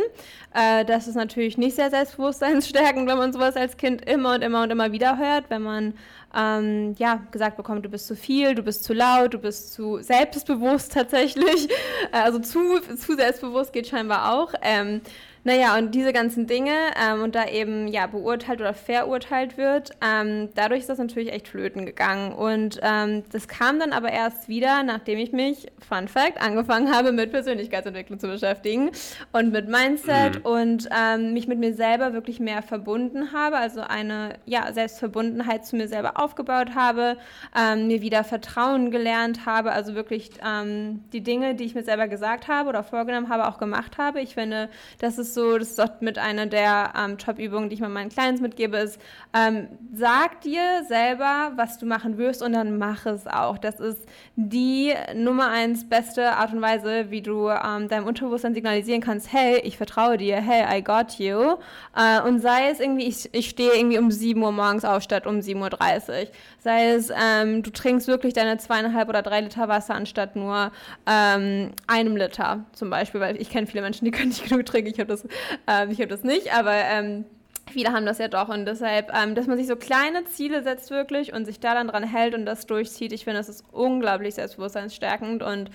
Äh, 0.54 0.86
das 0.86 1.08
ist 1.08 1.16
natürlich 1.16 1.58
nicht 1.58 1.76
sehr 1.76 1.90
selbstbewusstseinsstärkend, 1.90 3.10
wenn 3.10 3.18
man 3.18 3.34
sowas 3.34 3.56
als 3.56 3.76
Kind 3.78 4.08
immer 4.08 4.36
und 4.36 4.44
immer 4.44 4.64
und 4.64 4.69
immer 4.72 4.92
wieder 4.92 5.18
hört, 5.18 5.50
wenn 5.50 5.62
man 5.62 5.94
ähm, 6.36 6.96
ja, 6.98 7.22
gesagt 7.32 7.58
bekommt, 7.58 7.86
du 7.86 7.90
bist 7.90 8.08
zu 8.08 8.16
viel, 8.16 8.56
du 8.56 8.64
bist 8.64 8.84
zu 8.84 8.94
laut, 8.94 9.34
du 9.34 9.40
bist 9.40 9.74
zu 9.74 10.02
selbstbewusst 10.02 10.94
tatsächlich. 10.94 11.70
Also 12.12 12.40
zu, 12.40 12.80
zu 12.98 13.16
selbstbewusst 13.16 13.74
geht 13.74 13.88
scheinbar 13.88 14.34
auch. 14.34 14.54
Ähm, 14.62 15.02
naja, 15.44 15.78
und 15.78 15.96
diese 15.96 16.14
ganzen 16.14 16.48
Dinge 16.48 16.74
ähm, 17.02 17.22
und 17.22 17.36
da 17.36 17.48
eben 17.48 17.88
ja 17.88 18.08
beurteilt 18.08 18.60
oder 18.60 18.74
verurteilt 18.74 19.58
wird, 19.58 19.92
ähm, 20.06 20.50
dadurch 20.56 20.82
ist 20.82 20.90
das 20.90 20.98
natürlich 20.98 21.32
echt 21.32 21.48
flöten 21.48 21.86
gegangen. 21.86 22.34
Und 22.34 22.80
ähm, 22.82 23.24
das 23.32 23.48
kam 23.48 23.80
dann 23.80 23.94
aber 23.94 24.12
erst 24.12 24.50
wieder, 24.50 24.84
nachdem 24.84 25.18
ich 25.20 25.32
mich, 25.32 25.68
Fun 25.88 26.08
Fact, 26.08 26.42
angefangen 26.42 26.94
habe, 26.94 27.12
mit 27.12 27.32
Persönlichkeitsentwicklung 27.32 28.20
zu 28.20 28.28
beschäftigen 28.28 28.92
und 29.32 29.52
mit 29.52 29.70
Mindset 29.70 30.40
mhm. 30.40 30.46
und 30.46 30.90
ähm, 30.96 31.34
mich 31.34 31.48
mit 31.48 31.60
mir 31.60 31.74
selber 31.74 32.14
wirklich 32.14 32.40
mehr 32.40 32.62
verbunden 32.62 33.32
habe, 33.34 33.58
also 33.58 33.82
eine 33.82 34.36
ja, 34.46 34.72
Selbstverbundenheit 34.74 35.66
zu 35.66 35.76
mir 35.76 35.88
selber 35.88 36.20
aufgebaut 36.20 36.76
habe, 36.76 37.18
ähm, 37.58 37.88
mir 37.88 38.02
wieder 38.02 38.24
Vertrauen 38.24 38.92
gelernt 38.92 39.46
habe, 39.46 39.72
also 39.72 39.96
wirklich 39.96 40.32
ähm, 40.46 41.04
die 41.14 41.22
Dinge, 41.22 41.56
die 41.56 41.64
ich 41.64 41.76
mir 41.76 41.84
selber 41.84 42.08
gesagt 42.08 42.48
habe 42.48 42.70
oder 42.70 42.84
vorgenommen 42.84 43.30
habe, 43.30 43.48
auch 43.48 43.58
gemacht 43.58 43.98
habe. 43.98 44.22
Ich 44.22 44.36
finde, 44.36 44.70
das 45.00 45.18
ist 45.18 45.29
so, 45.34 45.58
das 45.58 45.70
ist 45.72 45.82
auch 45.82 46.02
mit 46.02 46.18
einer 46.18 46.46
der 46.46 46.94
ähm, 46.98 47.18
Top-Übungen, 47.18 47.70
die 47.70 47.76
ich 47.76 47.82
mal 47.82 47.90
meinen 47.90 48.10
Clients 48.10 48.42
mitgebe, 48.42 48.78
ist, 48.78 49.00
ähm, 49.34 49.68
sag 49.94 50.42
dir 50.42 50.84
selber, 50.88 51.52
was 51.56 51.78
du 51.78 51.86
machen 51.86 52.18
wirst 52.18 52.42
und 52.42 52.54
dann 52.54 52.78
mach 52.78 53.06
es 53.06 53.28
auch. 53.28 53.58
Das 53.58 53.80
ist 53.80 54.08
die 54.36 54.94
Nummer 55.14 55.50
eins 55.50 55.88
beste 55.88 56.32
Art 56.32 56.54
und 56.54 56.62
Weise, 56.62 57.12
wie 57.12 57.22
du 57.22 57.50
ähm, 57.50 57.88
deinem 57.88 58.06
Unterbewusstsein 58.06 58.54
signalisieren 58.54 59.02
kannst, 59.02 59.32
hey, 59.32 59.60
ich 59.64 59.78
vertraue 59.78 60.18
dir, 60.18 60.38
hey, 60.38 60.66
I 60.78 60.84
got 60.84 61.20
you. 61.20 61.58
Äh, 61.96 62.22
und 62.28 62.40
sei 62.40 62.70
es 62.70 62.80
irgendwie, 62.80 63.08
ich, 63.08 63.30
ich 63.34 63.50
stehe 63.50 63.74
irgendwie 63.76 64.00
um 64.00 64.12
7 64.12 64.42
Uhr 64.42 64.52
morgens 64.52 64.86
auf 64.86 65.04
statt 65.04 65.28
um 65.28 65.40
7.30 65.40 66.10
Uhr. 66.10 66.28
Sei 66.60 66.90
es, 66.90 67.10
ähm, 67.10 67.64
du 67.64 67.72
trinkst 67.72 68.08
wirklich 68.08 68.34
deine 68.34 68.58
zweieinhalb 68.58 69.10
oder 69.10 69.22
drei 69.22 69.42
Liter 69.42 69.68
Wasser 69.68 69.96
anstatt 69.96 70.36
nur 70.36 70.72
ähm, 71.06 71.72
einem 71.88 72.18
Liter 72.18 72.66
zum 72.74 72.90
Beispiel, 72.90 73.22
weil 73.22 73.40
ich 73.42 73.50
kenne 73.50 73.68
viele 73.68 73.82
Menschen, 73.82 74.06
die 74.06 74.12
können 74.12 74.30
nicht 74.30 74.48
genug 74.50 74.66
trinken. 74.66 74.92
Ich 74.92 75.00
habe 75.00 75.10
das 75.10 75.19
ähm, 75.68 75.92
ich 75.92 76.00
habe 76.00 76.08
das 76.08 76.24
nicht, 76.24 76.54
aber 76.54 76.74
ähm, 76.74 77.26
viele 77.72 77.92
haben 77.92 78.06
das 78.06 78.18
ja 78.18 78.28
doch 78.28 78.50
und 78.50 78.66
deshalb, 78.66 79.12
ähm, 79.14 79.36
dass 79.36 79.48
man 79.48 79.58
sich 79.58 79.68
so 79.68 79.76
kleine 79.76 80.26
Ziele 80.26 80.64
setzt 80.64 80.92
wirklich 80.92 81.34
und 81.34 81.46
sich 81.46 81.60
da 81.60 81.74
dann 81.74 81.88
dran 81.88 82.04
hält 82.04 82.36
und 82.36 82.46
das 82.46 82.66
durchzieht, 82.66 83.14
ich 83.14 83.24
finde, 83.24 83.40
das 83.40 83.50
ist 83.50 83.66
unglaublich 83.72 84.36
selbstbewusstseinsstärkend 84.36 85.44
und 85.44 85.70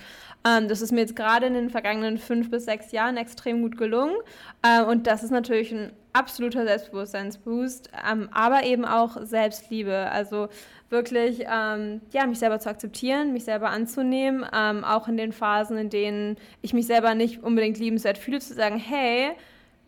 ähm, 0.47 0.67
das 0.67 0.81
ist 0.81 0.91
mir 0.91 1.01
jetzt 1.01 1.15
gerade 1.15 1.45
in 1.47 1.53
den 1.53 1.69
vergangenen 1.69 2.17
fünf 2.17 2.49
bis 2.51 2.65
sechs 2.65 2.91
Jahren 2.91 3.17
extrem 3.17 3.61
gut 3.61 3.77
gelungen 3.77 4.15
äh, 4.61 4.83
und 4.83 5.07
das 5.07 5.23
ist 5.23 5.31
natürlich 5.31 5.71
ein 5.71 5.91
absoluter 6.13 6.65
Selbstbewusstseinsboost, 6.65 7.89
ähm, 8.09 8.29
aber 8.31 8.63
eben 8.63 8.85
auch 8.85 9.17
Selbstliebe, 9.21 10.09
also 10.11 10.47
wirklich, 10.89 11.45
ähm, 11.51 12.01
ja, 12.11 12.25
mich 12.25 12.39
selber 12.39 12.59
zu 12.59 12.69
akzeptieren, 12.69 13.33
mich 13.33 13.43
selber 13.43 13.69
anzunehmen, 13.69 14.45
ähm, 14.53 14.83
auch 14.83 15.07
in 15.07 15.17
den 15.17 15.33
Phasen, 15.33 15.77
in 15.77 15.89
denen 15.89 16.37
ich 16.61 16.73
mich 16.73 16.87
selber 16.87 17.15
nicht 17.15 17.43
unbedingt 17.43 17.77
liebenswert 17.79 18.17
fühle, 18.17 18.39
zu 18.39 18.53
sagen, 18.53 18.77
hey, 18.77 19.31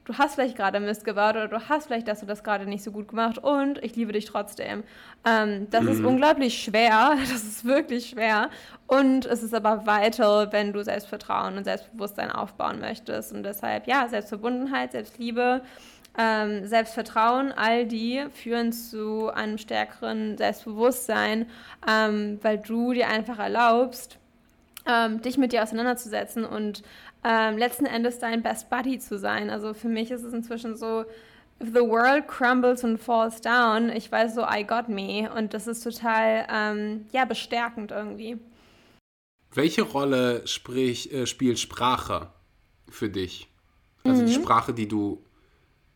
du 0.07 0.17
hast 0.17 0.35
vielleicht 0.35 0.55
gerade 0.55 0.79
Mist 0.79 1.03
gebaut 1.03 1.35
oder 1.35 1.49
du 1.49 1.67
hast 1.67 1.87
vielleicht 1.87 2.07
das 2.07 2.19
oder 2.19 2.27
das 2.27 2.43
gerade 2.43 2.65
nicht 2.65 2.83
so 2.83 2.91
gut 2.91 3.09
gemacht 3.09 3.37
und 3.37 3.83
ich 3.83 3.95
liebe 3.95 4.13
dich 4.13 4.25
trotzdem. 4.25 4.83
Ähm, 5.25 5.67
das 5.69 5.83
mhm. 5.83 5.89
ist 5.89 6.03
unglaublich 6.03 6.63
schwer, 6.63 7.17
das 7.19 7.43
ist 7.43 7.65
wirklich 7.65 8.09
schwer 8.09 8.49
und 8.87 9.25
es 9.25 9.43
ist 9.43 9.53
aber 9.53 9.85
vital, 9.85 10.51
wenn 10.53 10.71
du 10.71 10.81
Selbstvertrauen 10.81 11.57
und 11.57 11.65
Selbstbewusstsein 11.65 12.31
aufbauen 12.31 12.79
möchtest 12.79 13.33
und 13.33 13.43
deshalb, 13.43 13.85
ja, 13.85 14.07
Selbstverbundenheit, 14.07 14.93
Selbstliebe, 14.93 15.61
ähm, 16.17 16.65
Selbstvertrauen, 16.65 17.51
all 17.51 17.85
die 17.85 18.23
führen 18.33 18.71
zu 18.71 19.29
einem 19.29 19.57
stärkeren 19.57 20.37
Selbstbewusstsein, 20.37 21.47
ähm, 21.87 22.39
weil 22.41 22.59
du 22.59 22.93
dir 22.93 23.09
einfach 23.09 23.39
erlaubst, 23.39 24.17
ähm, 24.87 25.21
dich 25.21 25.37
mit 25.37 25.51
dir 25.51 25.63
auseinanderzusetzen 25.63 26.45
und 26.45 26.81
ähm, 27.27 27.57
letzten 27.57 27.85
Endes 27.85 28.19
dein 28.19 28.41
Best 28.41 28.69
Buddy 28.69 28.99
zu 28.99 29.19
sein. 29.19 29.49
Also 29.49 29.73
für 29.73 29.89
mich 29.89 30.11
ist 30.11 30.23
es 30.23 30.33
inzwischen 30.33 30.77
so, 30.77 31.01
if 31.61 31.73
the 31.73 31.81
world 31.81 32.27
crumbles 32.27 32.85
and 32.85 32.99
falls 32.99 33.41
down, 33.41 33.89
ich 33.89 34.09
weiß 34.11 34.35
so, 34.35 34.41
I 34.41 34.63
got 34.63 34.87
me. 34.87 35.29
Und 35.35 35.53
das 35.53 35.67
ist 35.67 35.83
total, 35.83 36.47
ähm, 36.49 37.05
ja, 37.11 37.25
bestärkend 37.25 37.91
irgendwie. 37.91 38.37
Welche 39.53 39.81
Rolle 39.81 40.47
sprich, 40.47 41.11
äh, 41.11 41.25
spielt 41.25 41.59
Sprache 41.59 42.31
für 42.89 43.09
dich? 43.09 43.49
Also 44.05 44.21
mhm. 44.21 44.27
die 44.27 44.33
Sprache, 44.33 44.73
die 44.73 44.87
du 44.87 45.23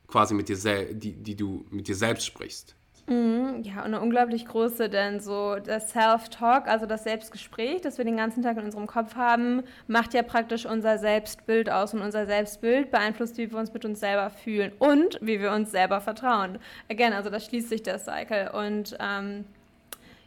quasi 0.08 0.34
mit 0.34 0.50
dir, 0.50 0.58
die, 0.94 1.14
die 1.14 1.36
du 1.36 1.66
mit 1.70 1.88
dir 1.88 1.96
selbst 1.96 2.26
sprichst. 2.26 2.76
Mhm, 3.08 3.64
ja, 3.64 3.80
und 3.80 3.86
eine 3.86 4.00
unglaublich 4.00 4.46
große, 4.46 4.88
denn 4.88 5.20
so 5.20 5.56
das 5.56 5.90
Self-Talk, 5.90 6.68
also 6.68 6.86
das 6.86 7.04
Selbstgespräch, 7.04 7.82
das 7.82 7.98
wir 7.98 8.06
den 8.06 8.16
ganzen 8.16 8.44
Tag 8.44 8.58
in 8.58 8.64
unserem 8.64 8.88
Kopf 8.88 9.16
haben, 9.16 9.64
macht 9.88 10.14
ja 10.14 10.22
praktisch 10.22 10.66
unser 10.66 10.98
Selbstbild 10.98 11.70
aus 11.70 11.94
und 11.94 12.02
unser 12.02 12.26
Selbstbild 12.26 12.92
beeinflusst, 12.92 13.38
wie 13.38 13.52
wir 13.52 13.58
uns 13.58 13.74
mit 13.74 13.86
uns 13.86 14.00
selber 14.00 14.30
fühlen 14.30 14.72
und 14.80 15.18
wie 15.22 15.42
wir 15.42 15.52
uns 15.52 15.72
selber 15.72 16.00
vertrauen. 16.00 16.60
Again, 16.90 17.14
also 17.14 17.30
das 17.30 17.46
schließt 17.46 17.70
sich 17.70 17.84
der 17.84 18.00
Cycle 18.00 18.52
und 18.54 18.96
ähm, 19.00 19.46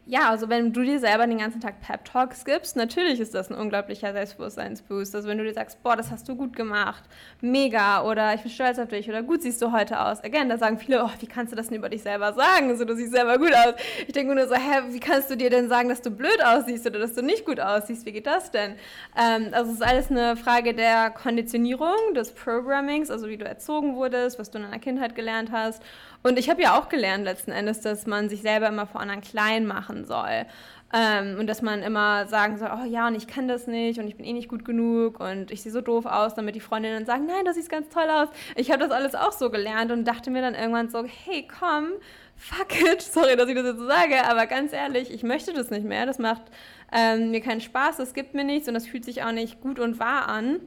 ja, 0.06 0.28
also 0.28 0.50
wenn 0.50 0.72
du 0.72 0.82
dir 0.82 0.98
selber 1.00 1.26
den 1.26 1.38
ganzen 1.38 1.62
Tag 1.62 1.80
Pep 1.80 2.04
Talks 2.04 2.44
gibst, 2.44 2.76
natürlich 2.76 3.20
ist 3.20 3.34
das 3.34 3.50
ein 3.50 3.56
unglaublicher 3.56 4.12
Selbstbewusstseinsboost. 4.12 5.14
Also 5.14 5.28
wenn 5.28 5.38
du 5.38 5.44
dir 5.44 5.54
sagst, 5.54 5.82
boah, 5.82 5.96
das 5.96 6.10
hast 6.10 6.28
du 6.28 6.36
gut 6.36 6.54
gemacht, 6.54 7.02
mega, 7.40 8.02
oder 8.02 8.34
ich 8.34 8.42
bin 8.42 8.50
stolz 8.50 8.78
auf 8.78 8.88
dich, 8.88 9.08
oder 9.08 9.22
gut 9.22 9.40
siehst 9.42 9.62
du 9.62 9.72
heute 9.72 9.98
aus. 9.98 10.22
Again, 10.22 10.50
da 10.50 10.58
sagen 10.58 10.78
viele, 10.78 11.04
oh, 11.04 11.10
wie 11.20 11.26
kannst 11.26 11.52
du 11.52 11.56
das 11.56 11.68
denn 11.68 11.78
über 11.78 11.88
dich 11.88 12.02
selber 12.02 12.34
sagen? 12.34 12.68
Also 12.68 12.84
du 12.84 12.94
siehst 12.94 13.12
selber 13.12 13.38
gut 13.38 13.54
aus. 13.54 13.74
Ich 14.06 14.12
denke 14.12 14.34
nur 14.34 14.46
so, 14.46 14.54
hä, 14.54 14.82
wie 14.90 15.00
kannst 15.00 15.30
du 15.30 15.36
dir 15.36 15.48
denn 15.48 15.70
sagen, 15.70 15.88
dass 15.88 16.02
du 16.02 16.10
blöd 16.10 16.44
aussiehst 16.44 16.86
oder 16.86 16.98
dass 16.98 17.14
du 17.14 17.22
nicht 17.22 17.46
gut 17.46 17.58
aussiehst? 17.58 18.04
Wie 18.04 18.12
geht 18.12 18.26
das 18.26 18.50
denn? 18.50 18.74
Ähm, 19.18 19.48
also 19.52 19.70
es 19.70 19.78
ist 19.78 19.82
alles 19.82 20.10
eine 20.10 20.36
Frage 20.36 20.74
der 20.74 21.10
Konditionierung, 21.10 22.12
des 22.14 22.32
Programmings, 22.32 23.10
also 23.10 23.28
wie 23.28 23.38
du 23.38 23.46
erzogen 23.46 23.96
wurdest, 23.96 24.38
was 24.38 24.50
du 24.50 24.58
in 24.58 24.64
deiner 24.64 24.80
Kindheit 24.80 25.14
gelernt 25.14 25.50
hast. 25.50 25.82
Und 26.26 26.38
ich 26.38 26.48
habe 26.48 26.62
ja 26.62 26.78
auch 26.78 26.88
gelernt 26.88 27.24
letzten 27.24 27.50
Endes, 27.50 27.82
dass 27.82 28.06
man 28.06 28.30
sich 28.30 28.40
selber 28.40 28.68
immer 28.68 28.87
vor 28.87 29.02
anderen 29.02 29.20
klein 29.20 29.66
machen 29.66 30.06
soll. 30.06 30.46
Ähm, 30.90 31.38
und 31.38 31.46
dass 31.48 31.60
man 31.60 31.82
immer 31.82 32.26
sagen 32.28 32.56
soll, 32.56 32.70
oh 32.72 32.87
ja, 32.87 33.08
und 33.08 33.14
ich 33.14 33.26
kann 33.26 33.46
das 33.46 33.66
nicht 33.66 33.98
und 33.98 34.08
ich 34.08 34.16
bin 34.16 34.24
eh 34.24 34.32
nicht 34.32 34.48
gut 34.48 34.64
genug 34.64 35.20
und 35.20 35.50
ich 35.50 35.60
sehe 35.60 35.70
so 35.70 35.82
doof 35.82 36.06
aus, 36.06 36.34
damit 36.34 36.54
die 36.54 36.60
Freundinnen 36.60 37.04
sagen, 37.04 37.26
nein, 37.26 37.44
das 37.44 37.56
sieht 37.56 37.68
ganz 37.68 37.90
toll 37.90 38.08
aus. 38.08 38.28
Ich 38.56 38.70
habe 38.70 38.78
das 38.78 38.90
alles 38.90 39.14
auch 39.14 39.32
so 39.32 39.50
gelernt 39.50 39.92
und 39.92 40.06
dachte 40.06 40.30
mir 40.30 40.40
dann 40.40 40.54
irgendwann 40.54 40.88
so, 40.88 41.04
hey, 41.04 41.46
komm, 41.46 41.88
fuck 42.37 42.80
it, 42.80 43.02
sorry, 43.12 43.37
dass 43.37 43.48
ich 43.48 43.54
das 43.54 43.66
jetzt 43.66 43.78
so 43.78 43.87
sage, 43.87 44.24
aber 44.26 44.46
ganz 44.46 44.72
ehrlich, 44.72 45.10
ich 45.10 45.24
möchte 45.24 45.52
das 45.52 45.68
nicht 45.70 45.84
mehr. 45.84 46.06
Das 46.06 46.18
macht 46.18 46.44
ähm, 46.90 47.32
mir 47.32 47.42
keinen 47.42 47.60
Spaß, 47.60 47.98
es 47.98 48.14
gibt 48.14 48.32
mir 48.32 48.44
nichts 48.44 48.66
und 48.66 48.72
das 48.72 48.87
fühlt 48.87 49.04
sich 49.04 49.24
auch 49.24 49.32
nicht 49.32 49.60
gut 49.60 49.78
und 49.78 49.98
wahr 49.98 50.28
an. 50.28 50.60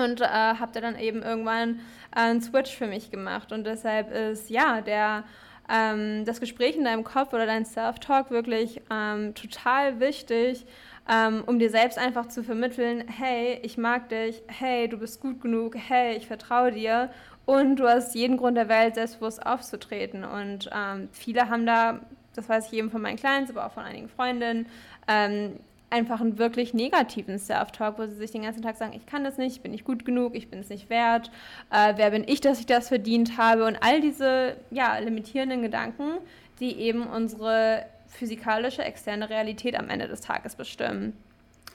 Und 0.00 0.20
äh, 0.20 0.24
habe 0.24 0.80
dann 0.80 0.98
eben 0.98 1.22
irgendwann 1.22 1.80
einen 2.10 2.40
Switch 2.40 2.74
für 2.74 2.86
mich 2.86 3.10
gemacht. 3.10 3.52
Und 3.52 3.64
deshalb 3.64 4.12
ist 4.12 4.50
ja 4.50 4.80
der 4.80 5.24
ähm, 5.70 6.24
das 6.24 6.40
Gespräch 6.40 6.76
in 6.76 6.84
deinem 6.84 7.04
Kopf 7.04 7.32
oder 7.32 7.46
dein 7.46 7.64
Self-Talk 7.64 8.30
wirklich 8.30 8.82
ähm, 8.90 9.34
total 9.34 10.00
wichtig, 10.00 10.66
ähm, 11.08 11.44
um 11.46 11.58
dir 11.58 11.70
selbst 11.70 11.98
einfach 11.98 12.26
zu 12.26 12.42
vermitteln, 12.42 13.04
hey, 13.06 13.60
ich 13.62 13.78
mag 13.78 14.08
dich, 14.08 14.42
hey, 14.48 14.88
du 14.88 14.98
bist 14.98 15.20
gut 15.20 15.40
genug, 15.40 15.76
hey, 15.76 16.16
ich 16.16 16.26
vertraue 16.26 16.72
dir 16.72 17.10
und 17.46 17.76
du 17.76 17.88
hast 17.88 18.14
jeden 18.14 18.36
Grund 18.36 18.56
der 18.56 18.68
Welt, 18.68 18.96
selbstbewusst 18.96 19.44
aufzutreten. 19.44 20.24
Und 20.24 20.68
ähm, 20.74 21.08
viele 21.12 21.48
haben 21.48 21.66
da, 21.66 22.00
das 22.34 22.48
weiß 22.48 22.66
ich 22.66 22.78
eben 22.78 22.90
von 22.90 23.02
meinen 23.02 23.16
Clients, 23.16 23.50
aber 23.50 23.66
auch 23.66 23.72
von 23.72 23.84
einigen 23.84 24.08
Freundinnen, 24.08 24.66
ähm, 25.08 25.60
einfach 25.90 26.20
einen 26.20 26.38
wirklich 26.38 26.72
negativen 26.72 27.38
Self-Talk, 27.38 27.98
wo 27.98 28.06
sie 28.06 28.14
sich 28.14 28.30
den 28.30 28.42
ganzen 28.42 28.62
Tag 28.62 28.76
sagen, 28.76 28.92
ich 28.94 29.06
kann 29.06 29.24
das 29.24 29.38
nicht, 29.38 29.56
ich 29.56 29.62
bin 29.62 29.72
nicht 29.72 29.84
gut 29.84 30.04
genug, 30.04 30.34
ich 30.34 30.48
bin 30.48 30.60
es 30.60 30.68
nicht 30.68 30.88
wert, 30.88 31.30
äh, 31.70 31.94
wer 31.96 32.10
bin 32.10 32.24
ich, 32.26 32.40
dass 32.40 32.60
ich 32.60 32.66
das 32.66 32.88
verdient 32.88 33.36
habe 33.36 33.66
und 33.66 33.76
all 33.80 34.00
diese 34.00 34.56
ja, 34.70 34.98
limitierenden 34.98 35.62
Gedanken, 35.62 36.18
die 36.60 36.78
eben 36.78 37.06
unsere 37.06 37.86
physikalische 38.06 38.82
externe 38.82 39.30
Realität 39.30 39.78
am 39.78 39.88
Ende 39.88 40.08
des 40.08 40.20
Tages 40.20 40.54
bestimmen. 40.56 41.16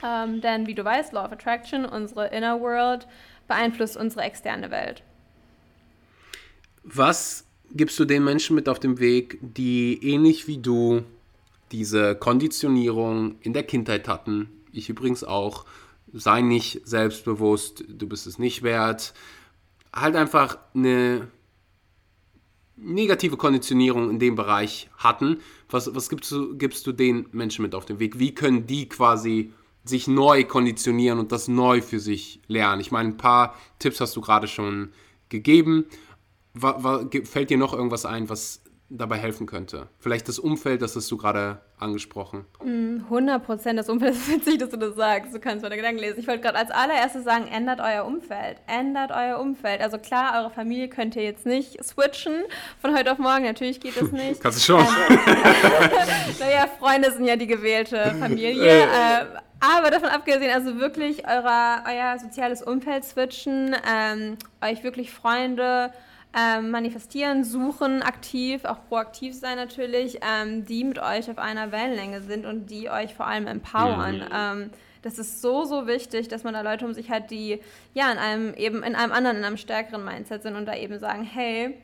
Ähm, 0.04 0.42
denn 0.42 0.68
wie 0.68 0.76
du 0.76 0.84
weißt, 0.84 1.14
Law 1.14 1.26
of 1.26 1.32
Attraction, 1.32 1.86
unsere 1.86 2.28
Inner 2.28 2.60
World, 2.60 3.08
beeinflusst 3.48 3.98
unsere 3.98 4.24
externe 4.24 4.72
Welt. 4.72 5.04
Was 6.84 7.46
gibst 7.74 7.98
du 8.00 8.06
den 8.06 8.24
Menschen 8.24 8.56
mit 8.56 8.70
auf 8.70 8.80
dem 8.80 9.00
Weg, 9.00 9.40
die 9.42 10.00
ähnlich 10.04 10.48
wie 10.48 10.58
du 10.58 11.04
diese 11.72 12.16
Konditionierung 12.16 13.38
in 13.42 13.54
der 13.54 13.64
Kindheit 13.64 14.08
hatten. 14.08 14.50
Ich 14.72 14.90
übrigens 14.90 15.24
auch. 15.24 15.66
Sei 16.14 16.42
nicht 16.42 16.82
selbstbewusst, 16.86 17.84
du 17.90 18.08
bist 18.08 18.26
es 18.26 18.40
nicht 18.40 18.64
wert. 18.64 19.14
Halt 19.94 20.16
einfach 20.16 20.58
eine 20.74 21.28
negative 22.78 23.38
Konditionierung 23.38 24.10
in 24.10 24.20
dem 24.20 24.36
Bereich 24.36 24.90
hatten. 24.98 25.38
Was, 25.70 25.94
was 25.94 26.10
gibst, 26.10 26.32
du, 26.32 26.58
gibst 26.58 26.86
du 26.88 26.92
den 26.92 27.28
Menschen 27.32 27.64
mit 27.64 27.76
auf 27.76 27.86
den 27.86 28.00
Weg? 28.00 28.20
Wie 28.20 28.34
können 28.34 28.68
die 28.68 28.88
quasi 28.88 29.52
sich 29.84 30.08
neu 30.08 30.44
konditionieren 30.44 31.20
und 31.20 31.32
das 31.32 31.48
neu 31.48 31.82
für 31.82 32.00
sich 32.00 32.40
lernen? 32.48 32.82
Ich 32.82 32.92
meine, 32.92 33.10
ein 33.10 33.18
paar 33.18 33.56
Tipps 33.80 34.02
hast 34.02 34.16
du 34.16 34.22
gerade 34.22 34.48
schon 34.48 34.90
gegeben. 35.30 35.86
Fällt 37.24 37.50
dir 37.50 37.58
noch 37.58 37.74
irgendwas 37.74 38.06
ein, 38.06 38.30
was 38.30 38.62
dabei 38.90 39.18
helfen 39.18 39.48
könnte? 39.48 39.88
Vielleicht 40.00 40.28
das 40.28 40.40
Umfeld, 40.40 40.82
das 40.82 40.96
hast 40.96 41.10
du 41.12 41.18
gerade 41.18 41.60
angesprochen. 41.80 42.46
100 42.60 43.42
mm, 43.42 43.46
Prozent. 43.46 43.80
Das 43.80 43.90
Umfeld 43.90 44.14
ist 44.16 44.30
witzig, 44.30 44.60
dass 44.60 44.70
du 44.70 44.78
das 44.78 44.96
sagst. 44.96 45.34
Du 45.34 45.40
kannst 45.40 45.64
meine 45.64 45.76
Gedanken 45.76 46.00
lesen. 46.00 46.20
Ich 46.20 46.28
wollte 46.28 46.42
gerade 46.42 46.58
als 46.58 46.72
allererstes 46.72 47.24
sagen, 47.24 47.48
ändert 47.48 47.80
euer 47.82 48.06
Umfeld. 48.06 48.58
Ändert 48.68 49.12
euer 49.12 49.40
Umfeld. 49.40 49.82
Also 49.82 49.98
klar, 49.98 50.40
eure 50.40 50.52
Familie 50.52 50.88
könnt 50.88 51.16
ihr 51.16 51.24
jetzt 51.24 51.46
nicht 51.46 51.84
switchen 51.84 52.44
von 52.80 52.96
heute 52.96 53.12
auf 53.12 53.18
morgen. 53.18 53.44
Natürlich 53.44 53.80
geht 53.80 54.00
das 54.00 54.12
nicht. 54.12 54.42
Kannst 54.42 54.60
du 54.60 54.74
schon. 54.74 54.80
Ähm, 54.80 55.20
naja, 56.40 56.68
Freunde 56.80 57.12
sind 57.12 57.26
ja 57.26 57.36
die 57.36 57.48
gewählte 57.48 58.16
Familie. 58.20 58.84
äh, 58.84 59.26
aber 59.60 59.90
davon 59.90 60.10
abgesehen, 60.10 60.54
also 60.54 60.80
wirklich 60.80 61.26
euer, 61.28 61.84
euer 61.88 62.20
soziales 62.20 62.62
Umfeld 62.62 63.04
switchen, 63.04 63.76
ähm, 63.90 64.38
euch 64.62 64.84
wirklich 64.84 65.12
Freunde 65.12 65.92
ähm, 66.38 66.70
manifestieren, 66.72 67.44
suchen, 67.44 68.02
aktiv, 68.02 68.66
auch 68.66 68.80
proaktiv 68.90 69.34
sein 69.34 69.56
natürlich, 69.56 70.20
ähm, 70.22 70.66
die 70.66 70.84
mit 70.84 71.00
euch 71.00 71.30
auf 71.30 71.38
einer 71.38 71.72
Wellenlänge 71.72 72.22
sind 72.22 72.46
und 72.46 72.70
die 72.70 72.90
euch 72.90 73.14
vor 73.14 73.26
allem 73.26 73.48
empowern. 73.48 74.18
Mhm. 74.18 74.30
Ähm, 74.34 74.70
das 75.02 75.18
ist 75.20 75.42
so, 75.42 75.66
so 75.66 75.88
wichtig, 75.88 76.28
dass 76.28 76.44
man 76.44 76.54
da 76.54 76.62
Leute 76.62 76.86
um 76.86 76.94
sich 76.94 77.12
hat, 77.12 77.30
die 77.30 77.62
ja 77.94 78.12
in 78.12 78.18
einem 78.18 78.54
eben 78.56 78.84
in 78.84 78.96
einem 78.96 79.12
anderen, 79.12 79.38
in 79.38 79.46
einem 79.46 79.58
stärkeren 79.58 80.04
Mindset 80.04 80.42
sind 80.44 80.56
und 80.56 80.66
da 80.66 80.76
eben 80.76 80.98
sagen, 81.00 81.24
hey, 81.24 81.78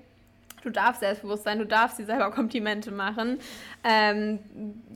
du 0.63 0.69
darfst 0.69 1.01
selbstbewusst 1.01 1.43
sein, 1.43 1.59
du 1.59 1.65
darfst 1.65 1.99
dir 1.99 2.05
selber 2.05 2.31
Komplimente 2.31 2.91
machen. 2.91 3.39
Ähm, 3.83 4.39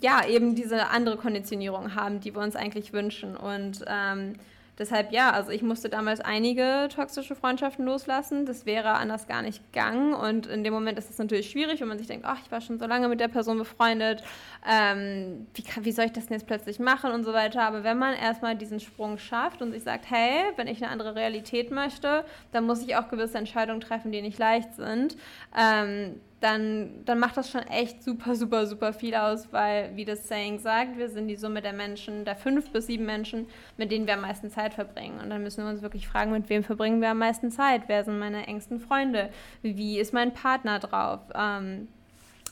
ja, 0.01 0.25
eben 0.27 0.55
diese 0.55 0.89
andere 0.89 1.17
Konditionierung 1.17 1.95
haben, 1.95 2.19
die 2.19 2.35
wir 2.35 2.41
uns 2.41 2.55
eigentlich 2.55 2.93
wünschen. 2.93 3.37
Und 3.37 3.85
ähm, 3.87 4.33
Deshalb 4.77 5.11
ja, 5.11 5.31
also 5.31 5.51
ich 5.51 5.61
musste 5.61 5.89
damals 5.89 6.19
einige 6.19 6.89
toxische 6.93 7.35
Freundschaften 7.35 7.85
loslassen. 7.85 8.45
Das 8.45 8.65
wäre 8.65 8.93
anders 8.93 9.27
gar 9.27 9.41
nicht 9.41 9.63
gegangen. 9.71 10.13
Und 10.13 10.47
in 10.47 10.63
dem 10.63 10.73
Moment 10.73 10.97
ist 10.97 11.09
es 11.09 11.17
natürlich 11.17 11.49
schwierig, 11.49 11.79
wenn 11.79 11.87
man 11.87 11.97
sich 11.97 12.07
denkt, 12.07 12.25
ach, 12.25 12.39
ich 12.43 12.51
war 12.51 12.59
schon 12.59 12.77
so 12.77 12.85
lange 12.85 13.07
mit 13.07 13.19
der 13.19 13.29
Person 13.29 13.57
befreundet. 13.57 14.23
Ähm, 14.69 15.47
wie, 15.53 15.63
wie 15.85 15.91
soll 15.91 16.05
ich 16.05 16.11
das 16.11 16.27
denn 16.27 16.37
jetzt 16.37 16.47
plötzlich 16.47 16.79
machen 16.79 17.11
und 17.11 17.23
so 17.23 17.31
weiter. 17.31 17.61
Aber 17.61 17.83
wenn 17.83 17.97
man 17.97 18.15
erstmal 18.15 18.55
diesen 18.55 18.79
Sprung 18.79 19.17
schafft 19.17 19.61
und 19.61 19.71
sich 19.71 19.83
sagt, 19.83 20.09
hey, 20.09 20.51
wenn 20.57 20.67
ich 20.67 20.83
eine 20.83 20.91
andere 20.91 21.15
Realität 21.15 21.71
möchte, 21.71 22.25
dann 22.51 22.65
muss 22.65 22.81
ich 22.85 22.95
auch 22.97 23.07
gewisse 23.07 23.37
Entscheidungen 23.37 23.79
treffen, 23.79 24.11
die 24.11 24.21
nicht 24.21 24.39
leicht 24.39 24.75
sind. 24.75 25.15
Ähm, 25.57 26.19
dann, 26.41 27.05
dann 27.05 27.19
macht 27.19 27.37
das 27.37 27.49
schon 27.49 27.61
echt 27.61 28.03
super, 28.03 28.35
super, 28.35 28.67
super 28.67 28.93
viel 28.93 29.15
aus, 29.15 29.51
weil, 29.51 29.95
wie 29.95 30.05
das 30.05 30.27
Saying 30.27 30.59
sagt, 30.59 30.97
wir 30.97 31.09
sind 31.09 31.27
die 31.27 31.37
Summe 31.37 31.61
der 31.61 31.73
Menschen, 31.73 32.25
der 32.25 32.35
fünf 32.35 32.71
bis 32.71 32.87
sieben 32.87 33.05
Menschen, 33.05 33.47
mit 33.77 33.91
denen 33.91 34.05
wir 34.05 34.15
am 34.15 34.21
meisten 34.21 34.49
Zeit 34.49 34.73
verbringen. 34.73 35.19
Und 35.21 35.29
dann 35.29 35.41
müssen 35.43 35.63
wir 35.63 35.71
uns 35.71 35.81
wirklich 35.81 36.07
fragen, 36.07 36.31
mit 36.31 36.49
wem 36.49 36.63
verbringen 36.63 37.01
wir 37.01 37.09
am 37.09 37.19
meisten 37.19 37.51
Zeit? 37.51 37.83
Wer 37.87 38.03
sind 38.03 38.19
meine 38.19 38.47
engsten 38.47 38.79
Freunde? 38.79 39.29
Wie 39.61 39.97
ist 39.97 40.13
mein 40.13 40.33
Partner 40.33 40.79
drauf? 40.79 41.21
Ähm, 41.33 41.87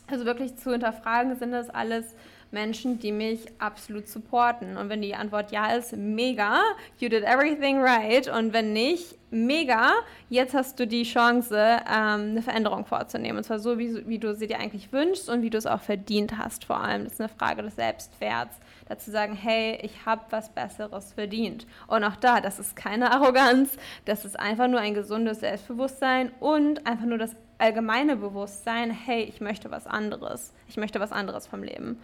also 0.07 0.25
wirklich 0.25 0.55
zu 0.55 0.71
hinterfragen, 0.71 1.35
sind 1.35 1.51
das 1.51 1.69
alles 1.69 2.15
Menschen, 2.53 2.99
die 2.99 3.11
mich 3.11 3.45
absolut 3.59 4.07
supporten. 4.07 4.77
Und 4.77 4.89
wenn 4.89 5.01
die 5.01 5.15
Antwort 5.15 5.51
ja 5.51 5.73
ist, 5.73 5.95
mega, 5.95 6.61
you 6.99 7.09
did 7.09 7.23
everything 7.23 7.81
right. 7.81 8.27
Und 8.27 8.53
wenn 8.53 8.71
nicht, 8.71 9.15
mega, 9.31 9.91
jetzt 10.29 10.53
hast 10.53 10.79
du 10.79 10.87
die 10.87 11.03
Chance, 11.03 11.55
ähm, 11.57 12.31
eine 12.31 12.41
Veränderung 12.41 12.85
vorzunehmen. 12.85 13.37
Und 13.37 13.43
zwar 13.43 13.59
so, 13.59 13.77
wie, 13.79 14.07
wie 14.07 14.19
du 14.19 14.35
sie 14.35 14.47
dir 14.47 14.59
eigentlich 14.59 14.93
wünschst 14.93 15.27
und 15.29 15.41
wie 15.41 15.49
du 15.49 15.57
es 15.57 15.65
auch 15.65 15.81
verdient 15.81 16.37
hast 16.37 16.65
vor 16.65 16.79
allem. 16.79 17.03
Das 17.03 17.13
ist 17.13 17.19
eine 17.19 17.29
Frage 17.29 17.63
des 17.63 17.75
Selbstwerts. 17.75 18.57
Dazu 18.87 19.11
sagen, 19.11 19.33
hey, 19.33 19.79
ich 19.81 20.05
habe 20.05 20.21
was 20.29 20.49
Besseres 20.49 21.13
verdient. 21.13 21.65
Und 21.87 22.03
auch 22.03 22.15
da, 22.17 22.41
das 22.41 22.59
ist 22.59 22.75
keine 22.75 23.11
Arroganz, 23.13 23.77
das 24.05 24.25
ist 24.25 24.39
einfach 24.39 24.67
nur 24.67 24.79
ein 24.79 24.93
gesundes 24.93 25.39
Selbstbewusstsein 25.39 26.31
und 26.39 26.85
einfach 26.85 27.05
nur 27.05 27.17
das 27.17 27.35
allgemeine 27.57 28.17
Bewusstsein, 28.17 28.91
hey, 28.91 29.23
ich 29.23 29.39
möchte 29.39 29.71
was 29.71 29.87
anderes. 29.87 30.53
Ich 30.67 30.77
möchte 30.77 30.99
was 30.99 31.11
anderes 31.11 31.47
vom 31.47 31.63
Leben. 31.63 31.99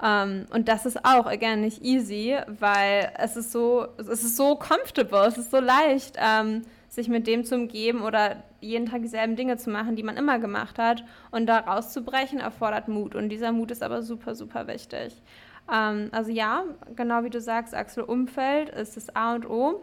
Um, 0.00 0.06
ähm, 0.08 0.46
und 0.52 0.68
das 0.68 0.86
ist 0.86 1.04
auch, 1.04 1.26
again, 1.26 1.60
nicht 1.60 1.82
easy, 1.82 2.36
weil 2.46 3.10
es 3.18 3.36
ist 3.36 3.50
so, 3.50 3.88
es 3.98 4.06
ist 4.08 4.36
so 4.36 4.54
comfortable, 4.54 5.26
es 5.26 5.36
ist 5.36 5.50
so 5.50 5.58
leicht, 5.58 6.16
um, 6.16 6.22
ähm, 6.22 6.62
sich 6.88 7.08
mit 7.08 7.26
dem 7.26 7.44
zu 7.44 7.56
umgeben 7.56 8.02
oder 8.02 8.36
jeden 8.60 8.86
Tag 8.86 9.02
dieselben 9.02 9.36
Dinge 9.36 9.56
zu 9.56 9.70
machen, 9.70 9.96
die 9.96 10.02
man 10.02 10.16
immer 10.16 10.38
gemacht 10.38 10.78
hat. 10.78 11.04
Und 11.30 11.46
da 11.46 11.58
rauszubrechen 11.58 12.38
erfordert 12.38 12.88
Mut. 12.88 13.14
Und 13.14 13.28
dieser 13.28 13.52
Mut 13.52 13.70
ist 13.70 13.82
aber 13.82 14.02
super, 14.02 14.34
super 14.34 14.66
wichtig. 14.68 15.20
Um, 15.66 15.74
ähm, 15.74 16.08
also 16.12 16.30
ja, 16.30 16.62
genau 16.96 17.24
wie 17.24 17.30
du 17.30 17.40
sagst, 17.40 17.74
Axel, 17.74 18.04
Umfeld 18.04 18.70
ist 18.70 18.96
das 18.96 19.14
A 19.14 19.34
und 19.34 19.50
O. 19.50 19.80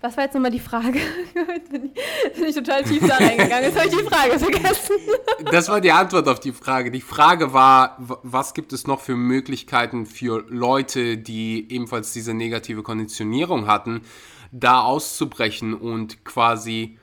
Was 0.00 0.16
war 0.16 0.24
jetzt 0.24 0.34
nochmal 0.34 0.50
die 0.50 0.60
Frage? 0.60 0.98
jetzt 1.34 1.70
bin 1.70 1.92
ich, 1.94 2.32
bin 2.34 2.44
ich 2.44 2.54
total 2.54 2.84
tief 2.84 3.06
da 3.06 3.16
reingegangen. 3.16 3.64
Jetzt 3.64 3.78
habe 3.78 3.88
ich 3.88 3.96
die 3.96 4.04
Frage 4.04 4.38
vergessen. 4.38 4.96
das 5.50 5.68
war 5.68 5.80
die 5.80 5.92
Antwort 5.92 6.28
auf 6.28 6.40
die 6.40 6.52
Frage. 6.52 6.90
Die 6.90 7.00
Frage 7.00 7.52
war, 7.52 7.96
was 7.98 8.54
gibt 8.54 8.72
es 8.72 8.86
noch 8.86 9.00
für 9.00 9.16
Möglichkeiten 9.16 10.06
für 10.06 10.44
Leute, 10.48 11.18
die 11.18 11.72
ebenfalls 11.72 12.12
diese 12.12 12.34
negative 12.34 12.82
Konditionierung 12.82 13.66
hatten, 13.66 14.02
da 14.52 14.82
auszubrechen 14.82 15.74
und 15.74 16.24
quasi 16.24 16.98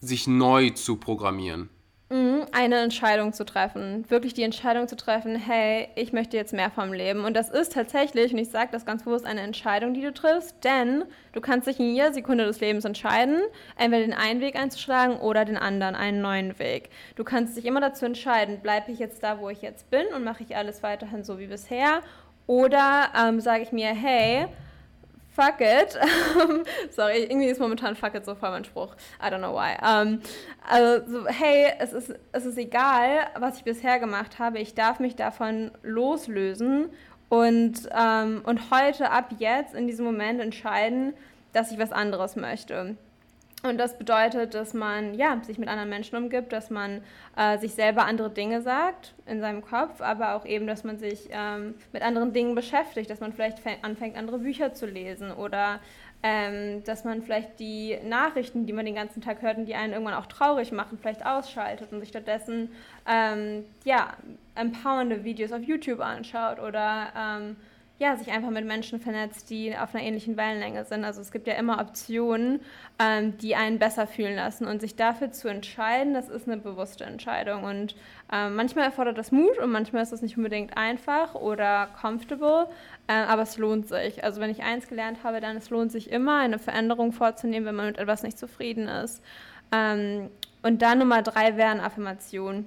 sich 0.00 0.26
neu 0.26 0.70
zu 0.70 0.96
programmieren? 0.96 1.70
Mhm, 2.12 2.46
eine 2.50 2.80
Entscheidung 2.80 3.32
zu 3.32 3.44
treffen, 3.44 4.04
wirklich 4.10 4.34
die 4.34 4.42
Entscheidung 4.42 4.88
zu 4.88 4.96
treffen, 4.96 5.36
hey, 5.36 5.90
ich 5.94 6.12
möchte 6.12 6.36
jetzt 6.36 6.52
mehr 6.52 6.68
vom 6.68 6.92
Leben. 6.92 7.24
Und 7.24 7.34
das 7.34 7.50
ist 7.50 7.72
tatsächlich, 7.72 8.32
und 8.32 8.38
ich 8.38 8.50
sage 8.50 8.70
das 8.72 8.84
ganz 8.84 9.04
bewusst, 9.04 9.24
eine 9.24 9.42
Entscheidung, 9.42 9.94
die 9.94 10.00
du 10.00 10.12
triffst, 10.12 10.56
denn 10.64 11.04
du 11.34 11.40
kannst 11.40 11.68
dich 11.68 11.78
in 11.78 11.94
jeder 11.94 12.12
Sekunde 12.12 12.46
des 12.46 12.58
Lebens 12.58 12.84
entscheiden, 12.84 13.40
entweder 13.78 14.02
den 14.02 14.12
einen 14.12 14.40
Weg 14.40 14.56
einzuschlagen 14.56 15.18
oder 15.20 15.44
den 15.44 15.56
anderen, 15.56 15.94
einen 15.94 16.20
neuen 16.20 16.58
Weg. 16.58 16.90
Du 17.14 17.22
kannst 17.22 17.56
dich 17.56 17.64
immer 17.64 17.80
dazu 17.80 18.06
entscheiden, 18.06 18.58
bleibe 18.58 18.90
ich 18.90 18.98
jetzt 18.98 19.22
da, 19.22 19.38
wo 19.38 19.48
ich 19.48 19.62
jetzt 19.62 19.88
bin 19.90 20.06
und 20.12 20.24
mache 20.24 20.42
ich 20.42 20.56
alles 20.56 20.82
weiterhin 20.82 21.22
so 21.22 21.38
wie 21.38 21.46
bisher, 21.46 22.00
oder 22.48 23.10
ähm, 23.16 23.40
sage 23.40 23.62
ich 23.62 23.70
mir, 23.70 23.94
hey, 23.94 24.48
fuck 25.34 25.60
it. 25.60 25.98
Sorry, 26.90 27.24
irgendwie 27.24 27.46
ist 27.46 27.60
momentan 27.60 27.96
fuck 27.96 28.14
it 28.14 28.24
so 28.24 28.34
voll 28.34 28.50
mein 28.50 28.64
Spruch. 28.64 28.94
I 29.20 29.26
don't 29.26 29.38
know 29.38 29.54
why. 29.54 29.76
Um, 29.80 30.20
also, 30.68 31.06
so, 31.10 31.26
hey, 31.26 31.72
es 31.78 31.92
ist, 31.92 32.14
es 32.32 32.46
ist 32.46 32.58
egal, 32.58 33.28
was 33.38 33.58
ich 33.58 33.64
bisher 33.64 33.98
gemacht 33.98 34.38
habe. 34.38 34.58
Ich 34.58 34.74
darf 34.74 35.00
mich 35.00 35.16
davon 35.16 35.70
loslösen 35.82 36.90
und, 37.28 37.88
ähm, 37.96 38.42
und 38.44 38.70
heute, 38.70 39.10
ab 39.10 39.30
jetzt, 39.38 39.74
in 39.74 39.86
diesem 39.86 40.04
Moment 40.04 40.40
entscheiden, 40.40 41.14
dass 41.52 41.70
ich 41.70 41.78
was 41.78 41.92
anderes 41.92 42.36
möchte. 42.36 42.96
Und 43.62 43.76
das 43.76 43.98
bedeutet, 43.98 44.54
dass 44.54 44.72
man 44.72 45.14
ja, 45.14 45.38
sich 45.42 45.58
mit 45.58 45.68
anderen 45.68 45.90
Menschen 45.90 46.16
umgibt, 46.16 46.52
dass 46.52 46.70
man 46.70 47.02
äh, 47.36 47.58
sich 47.58 47.74
selber 47.74 48.06
andere 48.06 48.30
Dinge 48.30 48.62
sagt 48.62 49.14
in 49.26 49.40
seinem 49.40 49.62
Kopf, 49.62 50.00
aber 50.00 50.34
auch 50.34 50.46
eben, 50.46 50.66
dass 50.66 50.82
man 50.82 50.98
sich 50.98 51.28
ähm, 51.30 51.74
mit 51.92 52.02
anderen 52.02 52.32
Dingen 52.32 52.54
beschäftigt, 52.54 53.10
dass 53.10 53.20
man 53.20 53.34
vielleicht 53.34 53.58
anfängt, 53.82 54.16
andere 54.16 54.38
Bücher 54.38 54.72
zu 54.72 54.86
lesen 54.86 55.30
oder 55.30 55.80
ähm, 56.22 56.84
dass 56.84 57.04
man 57.04 57.22
vielleicht 57.22 57.58
die 57.60 57.98
Nachrichten, 58.04 58.66
die 58.66 58.72
man 58.72 58.84
den 58.84 58.94
ganzen 58.94 59.22
Tag 59.22 59.40
hört 59.42 59.56
und 59.56 59.66
die 59.66 59.74
einen 59.74 59.92
irgendwann 59.92 60.14
auch 60.14 60.26
traurig 60.26 60.72
machen, 60.72 60.98
vielleicht 61.00 61.24
ausschaltet 61.24 61.92
und 61.92 62.00
sich 62.00 62.10
stattdessen 62.10 62.70
ähm, 63.06 63.64
ja, 63.84 64.14
empowernde 64.54 65.24
Videos 65.24 65.52
auf 65.52 65.62
YouTube 65.62 66.00
anschaut 66.00 66.60
oder 66.60 67.08
ähm, 67.16 67.56
ja, 68.00 68.16
sich 68.16 68.32
einfach 68.32 68.48
mit 68.48 68.64
Menschen 68.64 68.98
vernetzt, 68.98 69.50
die 69.50 69.76
auf 69.76 69.94
einer 69.94 70.02
ähnlichen 70.02 70.38
Wellenlänge 70.38 70.86
sind. 70.86 71.04
Also 71.04 71.20
es 71.20 71.30
gibt 71.30 71.46
ja 71.46 71.52
immer 71.52 71.82
Optionen, 71.82 72.60
ähm, 72.98 73.36
die 73.36 73.54
einen 73.54 73.78
besser 73.78 74.06
fühlen 74.06 74.36
lassen. 74.36 74.66
Und 74.66 74.80
sich 74.80 74.96
dafür 74.96 75.32
zu 75.32 75.48
entscheiden, 75.48 76.14
das 76.14 76.30
ist 76.30 76.48
eine 76.48 76.56
bewusste 76.56 77.04
Entscheidung. 77.04 77.64
Und 77.64 77.94
ähm, 78.32 78.56
manchmal 78.56 78.86
erfordert 78.86 79.18
das 79.18 79.32
Mut 79.32 79.58
und 79.58 79.70
manchmal 79.70 80.02
ist 80.02 80.12
es 80.12 80.22
nicht 80.22 80.38
unbedingt 80.38 80.78
einfach 80.78 81.34
oder 81.34 81.88
comfortable, 82.00 82.68
äh, 83.06 83.12
aber 83.12 83.42
es 83.42 83.58
lohnt 83.58 83.86
sich. 83.86 84.24
Also 84.24 84.40
wenn 84.40 84.50
ich 84.50 84.62
eins 84.62 84.88
gelernt 84.88 85.18
habe, 85.22 85.42
dann 85.42 85.58
es 85.58 85.68
lohnt 85.68 85.92
sich 85.92 86.10
immer, 86.10 86.38
eine 86.38 86.58
Veränderung 86.58 87.12
vorzunehmen, 87.12 87.66
wenn 87.66 87.74
man 87.74 87.86
mit 87.88 87.98
etwas 87.98 88.22
nicht 88.22 88.38
zufrieden 88.38 88.88
ist. 88.88 89.22
Ähm, 89.72 90.30
und 90.62 90.80
dann 90.80 91.00
Nummer 91.00 91.20
drei 91.20 91.58
wären 91.58 91.80
Affirmationen. 91.80 92.66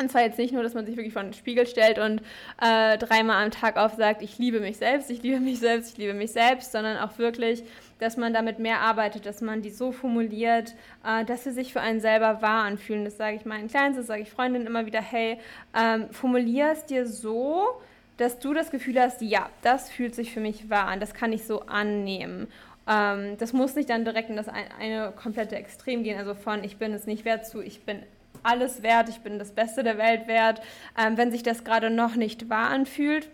Und 0.00 0.10
zwar 0.12 0.22
jetzt 0.22 0.38
nicht 0.38 0.52
nur, 0.52 0.62
dass 0.62 0.74
man 0.74 0.86
sich 0.86 0.96
wirklich 0.96 1.12
vor 1.12 1.24
den 1.24 1.32
Spiegel 1.32 1.66
stellt 1.66 1.98
und 1.98 2.22
äh, 2.62 2.96
dreimal 2.98 3.44
am 3.44 3.50
Tag 3.50 3.76
aufsagt, 3.76 4.22
ich 4.22 4.38
liebe 4.38 4.60
mich 4.60 4.76
selbst, 4.76 5.10
ich 5.10 5.22
liebe 5.24 5.40
mich 5.40 5.58
selbst, 5.58 5.92
ich 5.92 5.98
liebe 5.98 6.14
mich 6.14 6.30
selbst, 6.30 6.70
sondern 6.70 6.98
auch 6.98 7.18
wirklich, 7.18 7.64
dass 7.98 8.16
man 8.16 8.32
damit 8.32 8.60
mehr 8.60 8.80
arbeitet, 8.80 9.26
dass 9.26 9.40
man 9.40 9.60
die 9.60 9.70
so 9.70 9.90
formuliert, 9.90 10.76
äh, 11.04 11.24
dass 11.24 11.42
sie 11.42 11.50
sich 11.50 11.72
für 11.72 11.80
einen 11.80 12.00
selber 12.00 12.42
wahr 12.42 12.62
anfühlen. 12.62 13.04
Das 13.04 13.16
sage 13.16 13.36
ich 13.36 13.44
meinen 13.44 13.66
Kleinen, 13.66 13.96
das 13.96 14.06
sage 14.06 14.22
ich 14.22 14.30
Freundinnen 14.30 14.68
immer 14.68 14.86
wieder, 14.86 15.00
hey, 15.02 15.38
ähm, 15.76 16.08
formulier 16.12 16.70
es 16.72 16.86
dir 16.86 17.04
so, 17.04 17.66
dass 18.18 18.38
du 18.38 18.54
das 18.54 18.70
Gefühl 18.70 19.00
hast, 19.00 19.20
ja, 19.20 19.50
das 19.62 19.90
fühlt 19.90 20.14
sich 20.14 20.32
für 20.32 20.40
mich 20.40 20.70
wahr 20.70 20.86
an, 20.86 21.00
das 21.00 21.12
kann 21.12 21.32
ich 21.32 21.44
so 21.44 21.62
annehmen. 21.62 22.46
Ähm, 22.88 23.36
das 23.38 23.52
muss 23.52 23.74
nicht 23.74 23.90
dann 23.90 24.04
direkt 24.04 24.30
in 24.30 24.36
das 24.36 24.48
eine, 24.48 24.74
eine 24.78 25.12
komplette 25.12 25.56
Extrem 25.56 26.04
gehen, 26.04 26.18
also 26.18 26.34
von 26.34 26.62
ich 26.62 26.76
bin 26.76 26.92
es 26.92 27.06
nicht 27.06 27.24
wert 27.24 27.46
zu 27.48 27.60
ich 27.60 27.80
bin 27.80 28.00
alles 28.42 28.82
wert, 28.82 29.08
ich 29.08 29.20
bin 29.20 29.38
das 29.38 29.52
Beste 29.52 29.82
der 29.82 29.98
Welt 29.98 30.26
wert, 30.26 30.60
ähm, 30.98 31.16
wenn 31.16 31.30
sich 31.30 31.42
das 31.42 31.64
gerade 31.64 31.90
noch 31.90 32.14
nicht 32.14 32.48
wahr 32.48 32.70
anfühlt, 32.70 33.28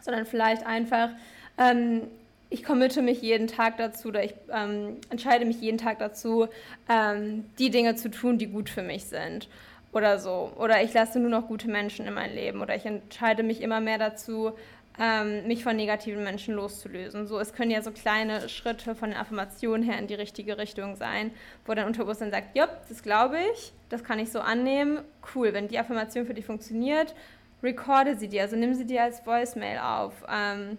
sondern 0.00 0.26
vielleicht 0.26 0.66
einfach, 0.66 1.10
ähm, 1.58 2.02
ich 2.50 2.62
committe 2.62 3.02
mich 3.02 3.22
jeden 3.22 3.46
Tag 3.48 3.78
dazu 3.78 4.08
oder 4.08 4.22
ich 4.22 4.34
ähm, 4.52 4.98
entscheide 5.10 5.44
mich 5.44 5.60
jeden 5.60 5.78
Tag 5.78 5.98
dazu, 5.98 6.46
ähm, 6.88 7.44
die 7.58 7.70
Dinge 7.70 7.96
zu 7.96 8.10
tun, 8.10 8.38
die 8.38 8.46
gut 8.46 8.68
für 8.68 8.82
mich 8.82 9.06
sind 9.06 9.48
oder 9.92 10.18
so. 10.18 10.52
Oder 10.56 10.82
ich 10.82 10.92
lasse 10.92 11.18
nur 11.18 11.30
noch 11.30 11.48
gute 11.48 11.68
Menschen 11.68 12.06
in 12.06 12.14
mein 12.14 12.34
Leben 12.34 12.60
oder 12.60 12.76
ich 12.76 12.84
entscheide 12.84 13.42
mich 13.42 13.60
immer 13.60 13.80
mehr 13.80 13.98
dazu, 13.98 14.52
ähm, 14.98 15.46
mich 15.46 15.64
von 15.64 15.76
negativen 15.76 16.22
Menschen 16.22 16.54
loszulösen. 16.54 17.26
So, 17.26 17.38
es 17.38 17.52
können 17.52 17.70
ja 17.70 17.82
so 17.82 17.90
kleine 17.90 18.48
Schritte 18.48 18.94
von 18.94 19.10
den 19.10 19.18
Affirmationen 19.18 19.82
her 19.82 19.98
in 19.98 20.06
die 20.06 20.14
richtige 20.14 20.56
Richtung 20.56 20.96
sein, 20.96 21.32
wo 21.66 21.74
dein 21.74 21.86
Unterbewusstsein 21.86 22.30
sagt, 22.30 22.56
ja, 22.56 22.68
das 22.88 23.02
glaube 23.02 23.38
ich, 23.52 23.72
das 23.88 24.04
kann 24.04 24.18
ich 24.18 24.30
so 24.30 24.40
annehmen. 24.40 25.00
Cool, 25.34 25.52
wenn 25.52 25.68
die 25.68 25.78
Affirmation 25.78 26.26
für 26.26 26.34
dich 26.34 26.46
funktioniert, 26.46 27.14
recorde 27.62 28.16
sie 28.16 28.28
dir, 28.28 28.42
also 28.42 28.56
nimm 28.56 28.74
sie 28.74 28.86
dir 28.86 29.02
als 29.02 29.26
Voicemail 29.26 29.78
auf. 29.78 30.12
Ähm, 30.30 30.78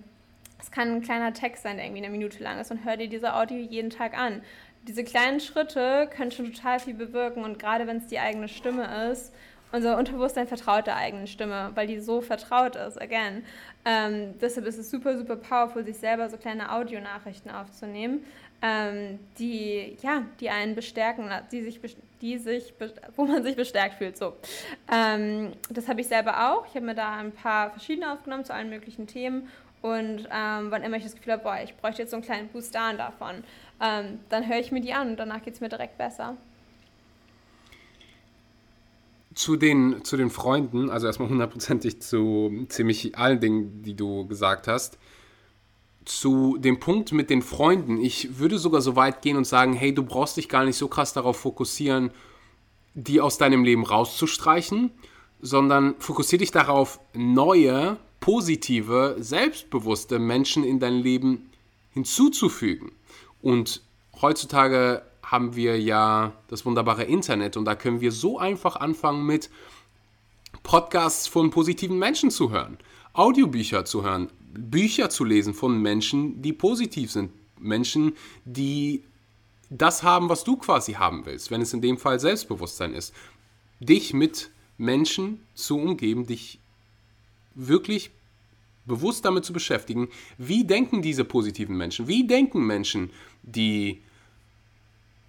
es 0.60 0.72
kann 0.72 0.90
ein 0.90 1.02
kleiner 1.02 1.34
Text 1.34 1.64
sein, 1.64 1.76
der 1.76 1.86
irgendwie 1.86 2.04
eine 2.04 2.12
Minute 2.12 2.42
lang 2.42 2.60
ist 2.60 2.72
und 2.72 2.86
hör 2.86 2.96
dir 2.96 3.10
diese 3.10 3.36
Audio 3.36 3.58
jeden 3.58 3.90
Tag 3.90 4.18
an. 4.18 4.42
Diese 4.88 5.04
kleinen 5.04 5.40
Schritte 5.40 6.08
können 6.16 6.32
schon 6.32 6.54
total 6.54 6.80
viel 6.80 6.94
bewirken 6.94 7.44
und 7.44 7.60
gerade 7.60 7.88
wenn 7.88 7.98
es 7.98 8.08
die 8.08 8.20
eigene 8.20 8.48
Stimme 8.48 9.10
ist, 9.12 9.34
unser 9.76 9.98
Unterbewusstsein 9.98 10.48
vertraut 10.48 10.88
der 10.88 10.96
eigenen 10.96 11.28
Stimme, 11.28 11.72
weil 11.76 11.88
die 11.88 12.00
so 12.00 12.22
vertraut 12.22 12.76
ist, 12.76 13.02
again. 13.02 13.44
Ähm, 13.84 14.34
deshalb 14.40 14.66
ist 14.66 14.78
es 14.78 14.90
super, 14.90 15.18
super 15.18 15.36
powerful, 15.36 15.84
sich 15.84 15.98
selber 15.98 16.30
so 16.30 16.38
kleine 16.38 16.72
Audionachrichten 16.72 17.52
aufzunehmen, 17.52 18.26
ähm, 18.62 19.20
die, 19.38 19.98
ja, 20.02 20.24
die 20.40 20.50
einen 20.50 20.76
bestärken, 20.76 21.30
die 21.52 21.62
sich, 21.62 21.80
die 22.22 22.38
sich, 22.38 22.74
wo 23.16 23.26
man 23.26 23.44
sich 23.44 23.56
bestärkt 23.56 23.96
fühlt. 23.96 24.18
So. 24.18 24.34
Ähm, 24.92 25.52
das 25.70 25.88
habe 25.88 26.02
ich 26.02 26.08
selber 26.08 26.52
auch. 26.52 26.66
Ich 26.68 26.76
habe 26.76 26.86
mir 26.86 26.96
da 26.96 27.18
ein 27.18 27.34
paar 27.34 27.72
verschiedene 27.72 28.12
aufgenommen 28.14 28.46
zu 28.46 28.54
allen 28.54 28.70
möglichen 28.70 29.08
Themen. 29.08 29.50
Und 29.82 30.28
ähm, 30.32 30.72
wann 30.72 30.82
immer 30.82 30.98
ich 30.98 31.04
das 31.04 31.16
Gefühl 31.16 31.34
habe, 31.34 31.44
boah, 31.44 31.60
ich 31.64 31.76
bräuchte 31.76 32.02
jetzt 32.02 32.12
so 32.12 32.18
einen 32.18 32.26
kleinen 32.26 32.48
Boost 32.48 32.74
davon, 32.74 33.44
ähm, 33.80 34.20
dann 34.30 34.48
höre 34.48 34.58
ich 34.58 34.72
mir 34.72 34.82
die 34.82 34.94
an 34.94 35.10
und 35.10 35.18
danach 35.18 35.44
geht 35.44 35.54
es 35.54 35.62
mir 35.62 35.70
direkt 35.70 35.98
besser 35.98 36.38
zu 39.36 39.58
den, 39.58 40.04
zu 40.04 40.16
den 40.18 40.30
Freunden, 40.30 40.90
also 40.90 41.08
erstmal 41.08 41.30
hundertprozentig 41.30 42.02
zu 42.02 42.66
ziemlich 42.70 43.18
allen 43.18 43.42
Dingen, 43.42 43.84
die 43.84 43.94
du 43.94 44.26
gesagt 44.26 44.68
hast. 44.68 44.98
Zu 46.06 46.58
dem 46.58 46.80
Punkt 46.80 47.12
mit 47.12 47.30
den 47.30 47.42
Freunden, 47.42 48.00
ich 48.00 48.40
würde 48.40 48.58
sogar 48.58 48.82
so 48.82 48.96
weit 48.96 49.22
gehen 49.22 49.38
und 49.38 49.46
sagen, 49.46 49.74
hey, 49.74 49.94
du 49.94 50.04
brauchst 50.04 50.38
dich 50.38 50.48
gar 50.48 50.64
nicht 50.64 50.78
so 50.78 50.88
krass 50.88 51.14
darauf 51.14 51.38
fokussieren, 51.38 52.12
die 52.94 53.20
aus 53.20 53.38
deinem 53.38 53.66
Leben 53.66 53.86
rauszustreichen, 53.86 54.92
sondern 55.42 55.96
fokussiere 56.00 56.40
dich 56.40 56.52
darauf, 56.52 57.00
neue, 57.14 57.98
positive, 58.22 59.18
selbstbewusste 59.20 60.18
Menschen 60.18 60.64
in 60.64 60.80
dein 60.80 60.96
Leben 60.96 61.50
hinzuzufügen. 61.92 62.94
Und 63.42 63.82
heutzutage 64.22 65.02
haben 65.26 65.56
wir 65.56 65.80
ja 65.80 66.34
das 66.48 66.66
wunderbare 66.66 67.04
Internet 67.04 67.58
und 67.58 67.66
da 67.66 67.76
können 67.76 68.02
wir 68.02 68.12
so 68.12 68.38
einfach 68.38 68.76
anfangen 68.76 69.26
mit 69.26 69.50
Podcasts 70.64 71.28
von 71.28 71.50
positiven 71.50 71.98
Menschen 71.98 72.32
zu 72.32 72.52
hören, 72.52 72.78
Audiobücher 73.14 73.86
zu 73.86 74.04
hören, 74.04 74.30
Bücher 74.54 75.10
zu 75.10 75.24
lesen 75.24 75.54
von 75.54 75.82
Menschen, 75.82 76.42
die 76.42 76.54
positiv 76.54 77.12
sind, 77.12 77.32
Menschen, 77.60 78.14
die 78.46 79.04
das 79.70 80.04
haben, 80.04 80.30
was 80.30 80.44
du 80.44 80.58
quasi 80.58 80.94
haben 80.94 81.26
willst, 81.26 81.52
wenn 81.52 81.62
es 81.62 81.74
in 81.74 81.82
dem 81.82 81.98
Fall 81.98 82.20
Selbstbewusstsein 82.20 82.94
ist. 82.94 83.14
Dich 83.80 84.14
mit 84.14 84.52
Menschen 84.78 85.42
zu 85.54 85.78
umgeben, 85.78 86.28
dich 86.28 86.60
wirklich 87.56 88.12
bewusst 88.86 89.26
damit 89.26 89.46
zu 89.46 89.54
beschäftigen, 89.54 90.10
wie 90.38 90.64
denken 90.64 91.02
diese 91.02 91.26
positiven 91.26 91.76
Menschen, 91.76 92.08
wie 92.08 92.28
denken 92.28 92.66
Menschen, 92.66 93.10
die 93.42 94.02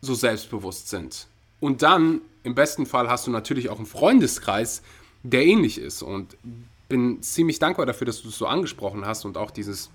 so 0.06 0.14
selbstbewusst 0.14 0.88
sind. 0.88 1.26
Und 1.60 1.82
dann, 1.82 2.20
im 2.42 2.54
besten 2.54 2.86
Fall, 2.86 3.08
hast 3.08 3.26
du 3.26 3.30
natürlich 3.30 3.68
auch 3.68 3.78
einen 3.78 3.86
Freundeskreis, 3.86 4.82
der 5.22 5.44
ähnlich 5.44 5.78
ist. 5.78 6.02
Und 6.02 6.36
bin 6.88 7.22
ziemlich 7.22 7.58
dankbar 7.58 7.86
dafür, 7.86 8.06
dass 8.06 8.22
du 8.22 8.28
es 8.28 8.38
so 8.38 8.46
angesprochen 8.46 9.04
hast 9.04 9.24
und 9.24 9.36
auch 9.36 9.50
dieses 9.50 9.90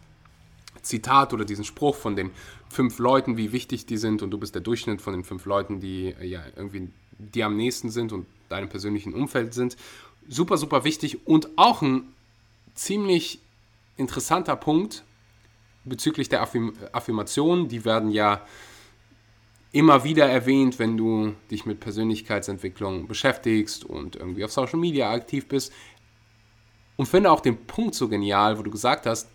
Zitat 0.82 1.34
oder 1.34 1.46
diesen 1.46 1.64
Spruch 1.64 1.96
von 1.96 2.16
den 2.16 2.32
fünf 2.70 3.00
Leuten, 3.00 3.38
wie 3.38 3.52
wichtig 3.52 3.86
die 3.86 3.98
sind 3.98 4.22
und 4.22 4.32
du 4.32 4.38
bist 4.38 4.56
der 4.56 4.62
Durchschnitt 4.62 5.02
von 5.02 5.14
den 5.14 5.24
fünf 5.24 5.46
Leuten, 5.46 5.80
die 5.80 6.16
ja 6.22 6.42
irgendwie 6.56 6.90
die 7.18 7.44
am 7.44 7.56
nächsten 7.56 7.92
sind 7.92 8.12
und 8.12 8.26
deinem 8.50 8.70
persönlichen 8.70 9.14
Umfeld 9.14 9.54
sind. 9.54 9.78
Super, 10.28 10.58
super 10.58 10.84
wichtig 10.84 11.28
und 11.28 11.50
auch 11.56 11.82
ein 11.82 12.04
ziemlich 12.74 13.40
interessanter 13.98 14.56
Punkt 14.56 15.04
bezüglich 15.84 16.30
der 16.30 16.42
Affirm 16.42 16.74
Affirmation. 16.92 17.68
Die 17.68 17.86
werden 17.86 18.12
ja 18.12 18.46
immer 19.72 20.04
wieder 20.04 20.28
erwähnt, 20.28 20.80
wenn 20.80 20.98
du 20.98 21.34
dich 21.50 21.66
mit 21.66 21.80
Persönlichkeitsentwicklung 21.80 23.08
beschäftigst 23.08 23.86
und 23.86 24.16
irgendwie 24.16 24.44
auf 24.44 24.52
Social 24.52 24.80
Media 24.80 25.12
aktiv 25.12 25.48
bist. 25.48 25.72
Und 26.98 27.08
finde 27.08 27.32
auch 27.32 27.40
den 27.40 27.58
Punkt 27.66 27.96
so 27.96 28.10
genial, 28.10 28.60
wo 28.60 28.64
du 28.64 28.72
gesagt 28.72 29.06
hast, 29.06 29.30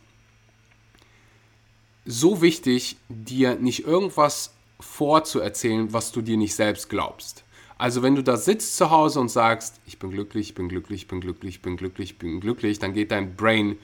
so 2.05 2.41
wichtig, 2.43 2.97
dir 3.09 3.57
nicht 3.57 3.85
irgendwas 3.85 4.55
vorzuerzählen, 4.79 5.93
was 5.93 6.13
du 6.13 6.21
dir 6.21 6.37
nicht 6.37 6.55
selbst 6.55 6.89
glaubst. 6.89 7.45
Also 7.79 8.03
wenn 8.03 8.15
du 8.15 8.23
da 8.23 8.37
sitzt 8.37 8.77
zu 8.77 8.91
Hause 8.91 9.21
und 9.21 9.29
sagst, 9.29 9.81
ich 9.87 9.99
bin 9.99 10.11
glücklich, 10.11 10.51
ich 10.51 10.55
bin 10.55 10.69
glücklich, 10.69 11.03
ich 11.03 11.09
bin 11.09 11.21
glücklich, 11.21 11.57
ich 11.57 11.63
bin 11.63 11.77
glücklich, 11.77 12.11
ich 12.11 12.19
bin 12.19 12.41
glücklich, 12.41 12.79
dann 12.79 12.95
geht 12.95 13.11
dein 13.11 13.37
Brain 13.37 13.79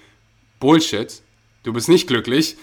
Bullshit. 0.61 1.23
Du 1.63 1.73
bist 1.73 1.89
nicht 1.89 2.07
glücklich, 2.07 2.57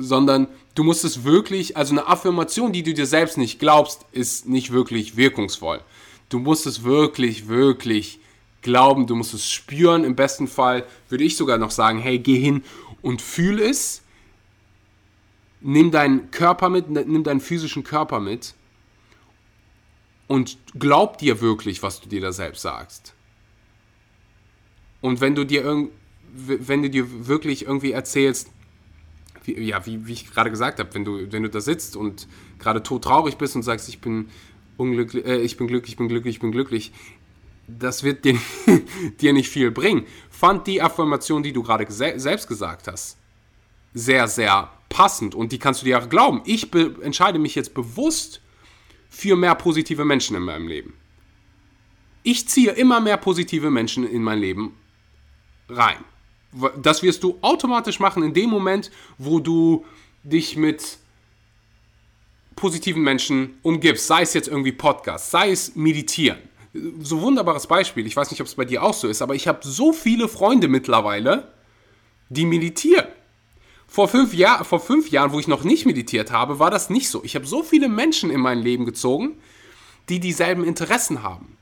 sondern 0.00 0.48
du 0.74 0.84
musst 0.84 1.04
es 1.04 1.24
wirklich, 1.24 1.76
also 1.76 1.92
eine 1.92 2.06
Affirmation, 2.06 2.72
die 2.72 2.82
du 2.82 2.94
dir 2.94 3.06
selbst 3.06 3.38
nicht 3.38 3.58
glaubst, 3.58 4.06
ist 4.12 4.48
nicht 4.48 4.72
wirklich 4.72 5.16
wirkungsvoll. 5.16 5.80
Du 6.28 6.38
musst 6.38 6.66
es 6.66 6.82
wirklich, 6.84 7.48
wirklich 7.48 8.18
glauben, 8.62 9.06
du 9.06 9.14
musst 9.14 9.34
es 9.34 9.50
spüren. 9.50 10.04
Im 10.04 10.16
besten 10.16 10.48
Fall 10.48 10.84
würde 11.08 11.24
ich 11.24 11.36
sogar 11.36 11.58
noch 11.58 11.70
sagen, 11.70 11.98
hey, 11.98 12.18
geh 12.18 12.38
hin 12.38 12.62
und 13.02 13.22
fühl 13.22 13.60
es. 13.60 14.02
nimm 15.60 15.90
deinen 15.90 16.30
Körper 16.30 16.70
mit, 16.70 16.88
nimm 16.88 17.22
deinen 17.22 17.40
physischen 17.40 17.84
Körper 17.84 18.18
mit 18.20 18.54
und 20.26 20.56
glaub 20.78 21.18
dir 21.18 21.40
wirklich, 21.40 21.82
was 21.82 22.00
du 22.00 22.08
dir 22.08 22.20
da 22.20 22.32
selbst 22.32 22.62
sagst. 22.62 23.14
Und 25.02 25.20
wenn 25.20 25.34
du 25.34 25.44
dir 25.44 25.88
wenn 26.32 26.82
du 26.82 26.90
dir 26.90 27.26
wirklich 27.26 27.66
irgendwie 27.66 27.92
erzählst, 27.92 28.50
wie, 29.44 29.60
ja, 29.60 29.84
wie, 29.86 30.06
wie 30.06 30.12
ich 30.12 30.30
gerade 30.30 30.50
gesagt 30.50 30.78
habe, 30.78 30.92
wenn 30.94 31.04
du, 31.04 31.32
wenn 31.32 31.42
du 31.42 31.50
da 31.50 31.60
sitzt 31.60 31.96
und 31.96 32.28
gerade 32.58 32.82
todtraurig 32.82 33.36
bist 33.36 33.56
und 33.56 33.62
sagst, 33.62 33.88
ich 33.88 34.00
bin 34.00 34.28
unglücklich, 34.76 35.24
äh, 35.24 35.38
ich 35.38 35.56
bin 35.56 35.66
glücklich, 35.66 35.92
ich 35.92 35.98
bin 35.98 36.08
glücklich, 36.08 36.36
ich 36.36 36.40
bin 36.40 36.52
glücklich, 36.52 36.92
das 37.66 38.02
wird 38.02 38.24
dir, 38.24 38.38
dir 39.20 39.32
nicht 39.32 39.48
viel 39.48 39.70
bringen. 39.70 40.06
Fand 40.30 40.66
die 40.66 40.82
Affirmation, 40.82 41.42
die 41.42 41.52
du 41.52 41.62
gerade 41.62 41.86
selbst 41.90 42.48
gesagt 42.48 42.88
hast, 42.88 43.16
sehr, 43.94 44.28
sehr 44.28 44.70
passend 44.88 45.34
und 45.34 45.52
die 45.52 45.58
kannst 45.58 45.82
du 45.82 45.86
dir 45.86 45.98
auch 45.98 46.08
glauben. 46.08 46.42
Ich 46.44 46.72
entscheide 46.74 47.38
mich 47.38 47.54
jetzt 47.54 47.74
bewusst 47.74 48.40
für 49.08 49.36
mehr 49.36 49.54
positive 49.54 50.04
Menschen 50.04 50.36
in 50.36 50.42
meinem 50.42 50.68
Leben. 50.68 50.94
Ich 52.22 52.48
ziehe 52.48 52.72
immer 52.72 53.00
mehr 53.00 53.16
positive 53.16 53.70
Menschen 53.70 54.08
in 54.08 54.22
mein 54.22 54.40
Leben 54.40 54.74
rein. 55.68 56.04
Das 56.82 57.02
wirst 57.02 57.22
du 57.22 57.38
automatisch 57.42 58.00
machen 58.00 58.22
in 58.22 58.34
dem 58.34 58.50
Moment, 58.50 58.90
wo 59.18 59.38
du 59.40 59.84
dich 60.22 60.56
mit 60.56 60.98
positiven 62.56 63.02
Menschen 63.02 63.58
umgibst. 63.62 64.06
Sei 64.06 64.22
es 64.22 64.34
jetzt 64.34 64.48
irgendwie 64.48 64.72
Podcast, 64.72 65.30
sei 65.30 65.50
es 65.50 65.74
Meditieren. 65.76 66.38
So 67.00 67.20
wunderbares 67.20 67.66
Beispiel. 67.66 68.06
Ich 68.06 68.16
weiß 68.16 68.30
nicht, 68.30 68.40
ob 68.40 68.46
es 68.46 68.54
bei 68.54 68.64
dir 68.64 68.82
auch 68.82 68.94
so 68.94 69.08
ist, 69.08 69.22
aber 69.22 69.34
ich 69.34 69.48
habe 69.48 69.60
so 69.62 69.92
viele 69.92 70.28
Freunde 70.28 70.68
mittlerweile, 70.68 71.52
die 72.28 72.44
meditieren. 72.44 73.06
Vor 73.88 74.06
fünf, 74.06 74.34
Jahr, 74.34 74.64
vor 74.64 74.78
fünf 74.78 75.10
Jahren, 75.10 75.32
wo 75.32 75.40
ich 75.40 75.48
noch 75.48 75.64
nicht 75.64 75.84
meditiert 75.84 76.30
habe, 76.30 76.60
war 76.60 76.70
das 76.70 76.90
nicht 76.90 77.08
so. 77.08 77.24
Ich 77.24 77.34
habe 77.34 77.44
so 77.44 77.64
viele 77.64 77.88
Menschen 77.88 78.30
in 78.30 78.40
mein 78.40 78.60
Leben 78.60 78.84
gezogen, 78.84 79.36
die 80.08 80.20
dieselben 80.20 80.62
Interessen 80.62 81.24
haben. 81.24 81.56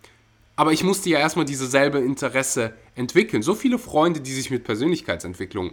Aber 0.58 0.72
ich 0.72 0.82
musste 0.82 1.08
ja 1.08 1.20
erstmal 1.20 1.44
diese 1.44 1.68
selbe 1.68 2.00
Interesse 2.00 2.74
entwickeln. 2.96 3.42
So 3.44 3.54
viele 3.54 3.78
Freunde, 3.78 4.20
die 4.20 4.32
sich 4.32 4.50
mit 4.50 4.64
Persönlichkeitsentwicklung 4.64 5.70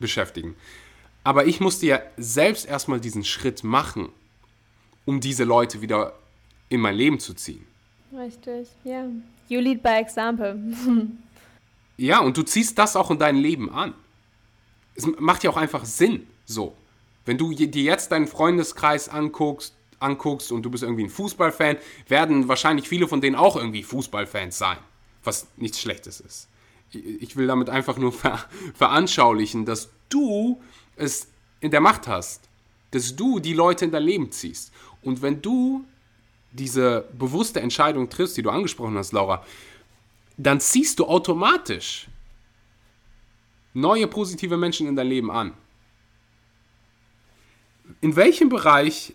beschäftigen. 0.00 0.56
Aber 1.24 1.44
ich 1.44 1.60
musste 1.60 1.84
ja 1.84 2.00
selbst 2.16 2.66
erstmal 2.66 3.00
diesen 3.00 3.22
Schritt 3.22 3.62
machen, 3.62 4.08
um 5.04 5.20
diese 5.20 5.44
Leute 5.44 5.82
wieder 5.82 6.14
in 6.70 6.80
mein 6.80 6.94
Leben 6.94 7.20
zu 7.20 7.34
ziehen. 7.34 7.66
Richtig, 8.16 8.68
ja. 8.82 9.10
You 9.48 9.60
lead 9.60 9.82
by 9.82 9.90
example. 9.90 10.58
ja, 11.98 12.20
und 12.20 12.38
du 12.38 12.44
ziehst 12.44 12.78
das 12.78 12.96
auch 12.96 13.10
in 13.10 13.18
dein 13.18 13.36
Leben 13.36 13.70
an. 13.70 13.92
Es 14.94 15.06
macht 15.18 15.44
ja 15.44 15.50
auch 15.50 15.58
einfach 15.58 15.84
Sinn, 15.84 16.26
so. 16.46 16.74
Wenn 17.26 17.36
du 17.36 17.52
dir 17.52 17.82
jetzt 17.82 18.10
deinen 18.10 18.26
Freundeskreis 18.26 19.10
anguckst, 19.10 19.76
anguckst 20.04 20.52
und 20.52 20.62
du 20.62 20.70
bist 20.70 20.82
irgendwie 20.82 21.04
ein 21.04 21.10
Fußballfan, 21.10 21.76
werden 22.08 22.48
wahrscheinlich 22.48 22.88
viele 22.88 23.08
von 23.08 23.20
denen 23.20 23.36
auch 23.36 23.56
irgendwie 23.56 23.82
Fußballfans 23.82 24.58
sein, 24.58 24.78
was 25.22 25.48
nichts 25.56 25.80
Schlechtes 25.80 26.20
ist. 26.20 26.48
Ich 26.92 27.36
will 27.36 27.46
damit 27.46 27.70
einfach 27.70 27.96
nur 27.96 28.12
ver 28.22 28.38
veranschaulichen, 28.74 29.64
dass 29.64 29.90
du 30.08 30.60
es 30.96 31.28
in 31.60 31.70
der 31.70 31.80
Macht 31.80 32.06
hast, 32.06 32.48
dass 32.90 33.16
du 33.16 33.40
die 33.40 33.54
Leute 33.54 33.86
in 33.86 33.90
dein 33.90 34.02
Leben 34.02 34.30
ziehst. 34.30 34.72
Und 35.02 35.22
wenn 35.22 35.42
du 35.42 35.84
diese 36.52 37.08
bewusste 37.18 37.60
Entscheidung 37.60 38.08
triffst, 38.08 38.36
die 38.36 38.42
du 38.42 38.50
angesprochen 38.50 38.96
hast, 38.96 39.12
Laura, 39.12 39.44
dann 40.36 40.60
ziehst 40.60 40.98
du 40.98 41.06
automatisch 41.06 42.06
neue 43.72 44.06
positive 44.06 44.56
Menschen 44.56 44.86
in 44.86 44.96
dein 44.96 45.08
Leben 45.08 45.30
an. 45.30 45.52
In 48.00 48.16
welchem 48.16 48.48
Bereich 48.48 49.14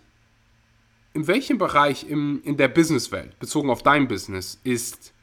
in 1.14 1.28
welchem 1.28 1.58
Bereich 1.58 2.10
im, 2.10 2.42
in 2.44 2.58
der 2.58 2.68
Businesswelt, 2.68 3.38
bezogen 3.40 3.70
auf 3.70 3.84
dein 3.84 4.08
Business, 4.08 4.60
ist 4.64 5.14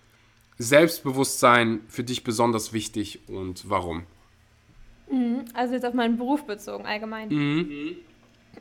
Selbstbewusstsein 0.58 1.80
für 1.88 2.02
dich 2.02 2.24
besonders 2.24 2.72
wichtig 2.72 3.20
und 3.28 3.68
warum? 3.68 4.04
Mhm, 5.10 5.44
also 5.54 5.74
jetzt 5.74 5.84
auf 5.84 5.94
meinen 5.94 6.16
Beruf 6.16 6.44
bezogen, 6.44 6.86
allgemein. 6.86 7.28
Mhm. 7.28 7.96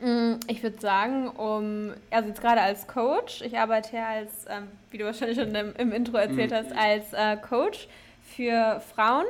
mhm. 0.00 0.40
Ich 0.46 0.62
würde 0.62 0.78
sagen, 0.78 1.28
um, 1.28 1.94
also 2.10 2.28
jetzt 2.28 2.42
gerade 2.42 2.60
als 2.60 2.86
Coach, 2.86 3.40
ich 3.40 3.58
arbeite 3.58 3.96
ja 3.96 4.08
als, 4.08 4.44
ähm, 4.48 4.64
wie 4.90 4.98
du 4.98 5.04
wahrscheinlich 5.06 5.38
schon 5.38 5.54
im, 5.54 5.72
im 5.76 5.92
Intro 5.92 6.18
erzählt 6.18 6.50
mhm. 6.50 6.54
hast, 6.54 6.72
als 6.72 7.12
äh, 7.12 7.36
Coach 7.38 7.88
für 8.36 8.82
Frauen. 8.94 9.24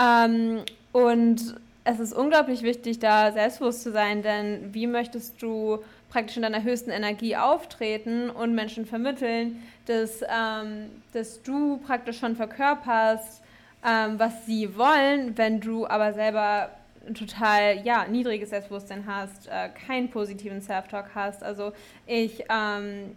Ähm, 0.00 0.60
und 0.92 1.56
es 1.82 2.00
ist 2.00 2.12
unglaublich 2.12 2.62
wichtig, 2.62 2.98
da 2.98 3.32
selbstbewusst 3.32 3.82
zu 3.82 3.92
sein, 3.92 4.22
denn 4.22 4.72
wie 4.74 4.86
möchtest 4.86 5.40
du 5.42 5.78
praktisch 6.08 6.36
in 6.36 6.42
deiner 6.42 6.62
höchsten 6.62 6.90
Energie 6.90 7.36
auftreten 7.36 8.30
und 8.30 8.54
Menschen 8.54 8.86
vermitteln, 8.86 9.62
dass, 9.86 10.22
ähm, 10.22 10.90
dass 11.12 11.42
du 11.42 11.78
praktisch 11.78 12.18
schon 12.18 12.36
verkörperst, 12.36 13.42
ähm, 13.84 14.18
was 14.18 14.46
sie 14.46 14.76
wollen, 14.76 15.36
wenn 15.36 15.60
du 15.60 15.86
aber 15.86 16.12
selber 16.12 16.70
ein 17.06 17.14
total 17.14 17.84
ja, 17.84 18.06
niedriges 18.06 18.50
Selbstbewusstsein 18.50 19.04
hast, 19.06 19.46
äh, 19.46 19.68
keinen 19.86 20.10
positiven 20.10 20.60
Self-Talk 20.60 21.10
hast. 21.14 21.42
Also 21.42 21.72
ich 22.06 22.44
ähm, 22.48 23.16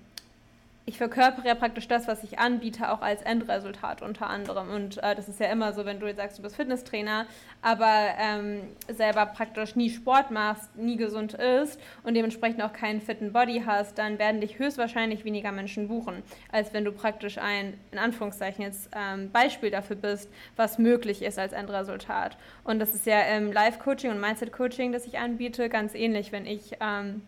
ich 0.90 0.98
verkörpere 0.98 1.46
ja 1.46 1.54
praktisch 1.54 1.88
das, 1.88 2.08
was 2.08 2.24
ich 2.24 2.40
anbiete, 2.40 2.92
auch 2.92 3.02
als 3.02 3.22
Endresultat 3.22 4.02
unter 4.02 4.28
anderem. 4.28 4.72
Und 4.72 4.98
äh, 5.04 5.14
das 5.14 5.30
ist 5.30 5.40
ja 5.40 5.46
immer 5.52 5.72
so, 5.72 5.86
wenn 5.86 6.00
du 6.00 6.08
jetzt 6.08 6.18
sagst, 6.18 6.40
du 6.40 6.42
bist 6.42 6.56
Fitnesstrainer, 6.56 7.28
aber 7.62 8.08
ähm, 8.18 8.62
selber 8.88 9.28
praktisch 9.28 9.76
nie 9.76 9.92
Sport 9.92 10.32
machst, 10.32 10.76
nie 10.76 10.98
gesund 10.98 11.36
isst 11.36 11.80
und 12.02 12.16
dementsprechend 12.16 12.64
auch 12.64 12.74
keinen 12.74 13.02
fitten 13.02 13.32
Body 13.34 13.62
hast, 13.68 14.00
dann 14.00 14.18
werden 14.18 14.42
dich 14.42 14.58
höchstwahrscheinlich 14.58 15.26
weniger 15.26 15.52
Menschen 15.52 15.88
buchen, 15.90 16.24
als 16.52 16.74
wenn 16.74 16.86
du 16.86 16.92
praktisch 16.92 17.38
ein, 17.38 17.80
in 17.92 18.00
Anführungszeichen 18.00 18.64
jetzt 18.64 18.90
ähm, 18.96 19.30
Beispiel 19.32 19.70
dafür 19.70 19.96
bist, 19.96 20.28
was 20.56 20.80
möglich 20.80 21.22
ist 21.22 21.38
als 21.38 21.54
Endresultat. 21.54 22.36
Und 22.64 22.80
das 22.80 22.96
ist 22.96 23.06
ja 23.06 23.22
im 23.38 23.52
Live-Coaching 23.52 24.10
und 24.10 24.20
Mindset-Coaching, 24.20 24.92
das 24.92 25.06
ich 25.06 25.20
anbiete, 25.20 25.70
ganz 25.70 25.94
ähnlich, 25.94 26.32
wenn 26.32 26.48
ich 26.48 26.78
ähm, 26.82 27.22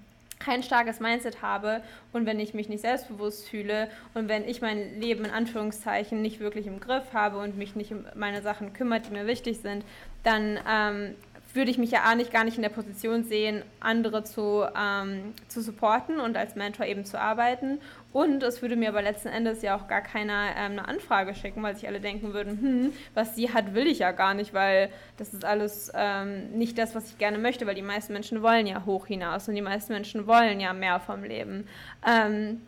kein 0.43 0.63
starkes 0.63 0.99
Mindset 0.99 1.41
habe 1.41 1.81
und 2.13 2.25
wenn 2.25 2.39
ich 2.39 2.53
mich 2.53 2.69
nicht 2.69 2.81
selbstbewusst 2.81 3.47
fühle 3.47 3.89
und 4.13 4.27
wenn 4.27 4.47
ich 4.47 4.61
mein 4.61 4.99
Leben 4.99 5.25
in 5.25 5.31
Anführungszeichen 5.31 6.21
nicht 6.21 6.39
wirklich 6.39 6.67
im 6.67 6.79
Griff 6.79 7.13
habe 7.13 7.37
und 7.37 7.57
mich 7.57 7.75
nicht 7.75 7.91
um 7.91 8.05
meine 8.15 8.41
Sachen 8.41 8.73
kümmert, 8.73 9.07
die 9.07 9.11
mir 9.11 9.27
wichtig 9.27 9.59
sind, 9.59 9.85
dann 10.23 10.59
ähm, 10.69 11.15
würde 11.55 11.71
ich 11.71 11.77
mich 11.77 11.91
ja 11.91 12.15
nicht, 12.15 12.31
gar 12.31 12.43
nicht 12.43 12.57
in 12.57 12.61
der 12.61 12.69
Position 12.69 13.23
sehen, 13.23 13.63
andere 13.79 14.23
zu, 14.23 14.65
ähm, 14.75 15.33
zu 15.47 15.61
supporten 15.61 16.19
und 16.19 16.37
als 16.37 16.55
Mentor 16.55 16.85
eben 16.85 17.05
zu 17.05 17.19
arbeiten. 17.19 17.79
Und 18.13 18.43
es 18.43 18.61
würde 18.61 18.75
mir 18.75 18.89
aber 18.89 19.01
letzten 19.01 19.29
Endes 19.29 19.61
ja 19.61 19.75
auch 19.75 19.87
gar 19.87 20.01
keiner 20.01 20.49
ähm, 20.57 20.73
eine 20.73 20.87
Anfrage 20.87 21.33
schicken, 21.33 21.63
weil 21.63 21.75
sich 21.75 21.87
alle 21.87 22.01
denken 22.01 22.33
würden, 22.33 22.61
hm, 22.61 22.93
was 23.13 23.35
sie 23.35 23.53
hat, 23.53 23.73
will 23.73 23.87
ich 23.87 23.99
ja 23.99 24.11
gar 24.11 24.33
nicht, 24.33 24.53
weil 24.53 24.89
das 25.17 25.33
ist 25.33 25.45
alles 25.45 25.91
ähm, 25.95 26.51
nicht 26.51 26.77
das, 26.77 26.93
was 26.95 27.09
ich 27.09 27.17
gerne 27.17 27.37
möchte, 27.37 27.67
weil 27.67 27.75
die 27.75 27.81
meisten 27.81 28.13
Menschen 28.13 28.41
wollen 28.41 28.67
ja 28.67 28.85
hoch 28.85 29.07
hinaus 29.07 29.47
und 29.47 29.55
die 29.55 29.61
meisten 29.61 29.93
Menschen 29.93 30.27
wollen 30.27 30.59
ja 30.59 30.73
mehr 30.73 30.99
vom 30.99 31.23
Leben. 31.23 31.67
Ähm, 32.05 32.61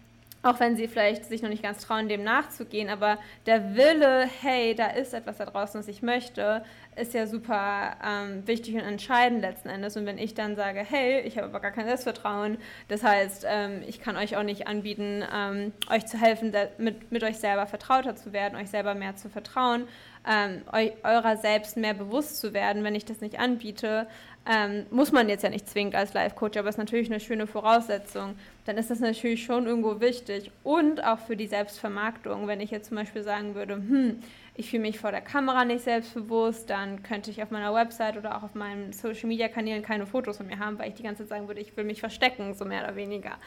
auch 0.44 0.60
wenn 0.60 0.76
sie 0.76 0.88
vielleicht 0.88 1.26
sich 1.26 1.42
noch 1.42 1.50
nicht 1.50 1.64
ganz 1.64 1.80
trauen, 1.80 2.10
dem 2.10 2.24
nachzugehen, 2.24 2.90
aber 2.90 3.18
der 3.46 3.76
Wille, 3.76 4.28
hey, 4.42 4.76
da 4.76 4.88
ist 4.88 5.14
etwas 5.14 5.38
da 5.38 5.46
draußen, 5.46 5.80
was 5.80 5.88
ich 5.88 6.02
möchte, 6.02 6.64
ist 6.96 7.14
ja 7.14 7.26
super 7.26 7.96
ähm, 8.06 8.46
wichtig 8.46 8.76
und 8.76 8.82
entscheidend 8.82 9.42
letzten 9.42 9.70
Endes. 9.70 9.96
Und 9.98 10.06
wenn 10.06 10.18
ich 10.18 10.34
dann 10.34 10.56
sage, 10.56 10.86
hey, 10.88 11.22
ich 11.22 11.38
habe 11.38 11.48
aber 11.48 11.62
gar 11.62 11.72
kein 11.72 11.86
Selbstvertrauen, 11.86 12.58
das 12.90 13.04
heißt, 13.04 13.46
ähm, 13.50 13.82
ich 13.88 14.02
kann 14.02 14.18
euch 14.18 14.36
auch 14.36 14.44
nicht 14.44 14.68
anbieten, 14.68 15.24
ähm, 15.34 15.72
euch 15.90 16.06
zu 16.06 16.20
helfen, 16.20 16.54
mit, 16.78 17.12
mit 17.12 17.24
euch 17.24 17.38
selber 17.38 17.66
vertrauter 17.66 18.16
zu 18.16 18.34
werden, 18.34 18.58
euch 18.60 18.70
selber 18.70 18.96
mehr 18.96 19.16
zu 19.16 19.30
vertrauen, 19.30 19.88
ähm, 20.30 20.62
eu, 20.72 20.90
eurer 21.04 21.38
selbst 21.38 21.78
mehr 21.78 21.94
bewusst 21.94 22.40
zu 22.40 22.54
werden, 22.54 22.84
wenn 22.84 22.96
ich 22.96 23.06
das 23.06 23.22
nicht 23.22 23.40
anbiete, 23.40 24.08
ähm, 24.50 24.86
muss 24.92 25.12
man 25.12 25.30
jetzt 25.30 25.44
ja 25.44 25.50
nicht 25.50 25.70
zwingend 25.70 25.96
als 25.96 26.14
Life-Coach, 26.14 26.58
aber 26.58 26.70
ist 26.70 26.78
natürlich 26.78 27.10
eine 27.10 27.20
schöne 27.20 27.48
Voraussetzung. 27.48 28.36
Dann 28.66 28.78
ist 28.78 28.90
das 28.90 29.00
natürlich 29.00 29.44
schon 29.44 29.66
irgendwo 29.66 30.02
wichtig. 30.02 30.52
Und 30.64 31.04
auch 31.04 31.20
für 31.20 31.38
die 31.38 31.48
Selbstvermarktung, 31.48 32.48
wenn 32.48 32.60
ich 32.60 32.72
jetzt 32.72 32.90
zum 32.90 32.98
Beispiel 32.98 33.24
sagen 33.24 33.56
würde, 33.56 33.76
hm, 33.76 34.20
ich 34.56 34.70
fühle 34.70 34.84
mich 34.84 35.00
vor 35.00 35.12
der 35.12 35.22
Kamera 35.22 35.66
nicht 35.66 35.84
selbstbewusst, 35.84 36.70
dann 36.70 37.02
könnte 37.04 37.32
ich 37.32 37.42
auf 37.42 37.52
meiner 37.52 37.74
Website 37.74 38.18
oder 38.18 38.38
auch 38.38 38.44
auf 38.44 38.54
meinen 38.54 38.94
Social 38.94 39.28
Media 39.28 39.48
Kanälen 39.48 39.82
keine 39.82 40.06
Fotos 40.06 40.38
von 40.38 40.48
mir 40.48 40.60
haben, 40.60 40.78
weil 40.78 40.89
ich 40.89 40.96
die 40.96 41.04
ganze 41.04 41.24
Zeit 41.24 41.30
sagen 41.30 41.48
würde, 41.48 41.62
ich 41.62 41.76
will 41.76 41.86
mich 41.86 42.02
verstecken, 42.02 42.54
so 42.54 42.66
mehr 42.66 42.84
oder 42.84 42.96
weniger. 42.96 43.38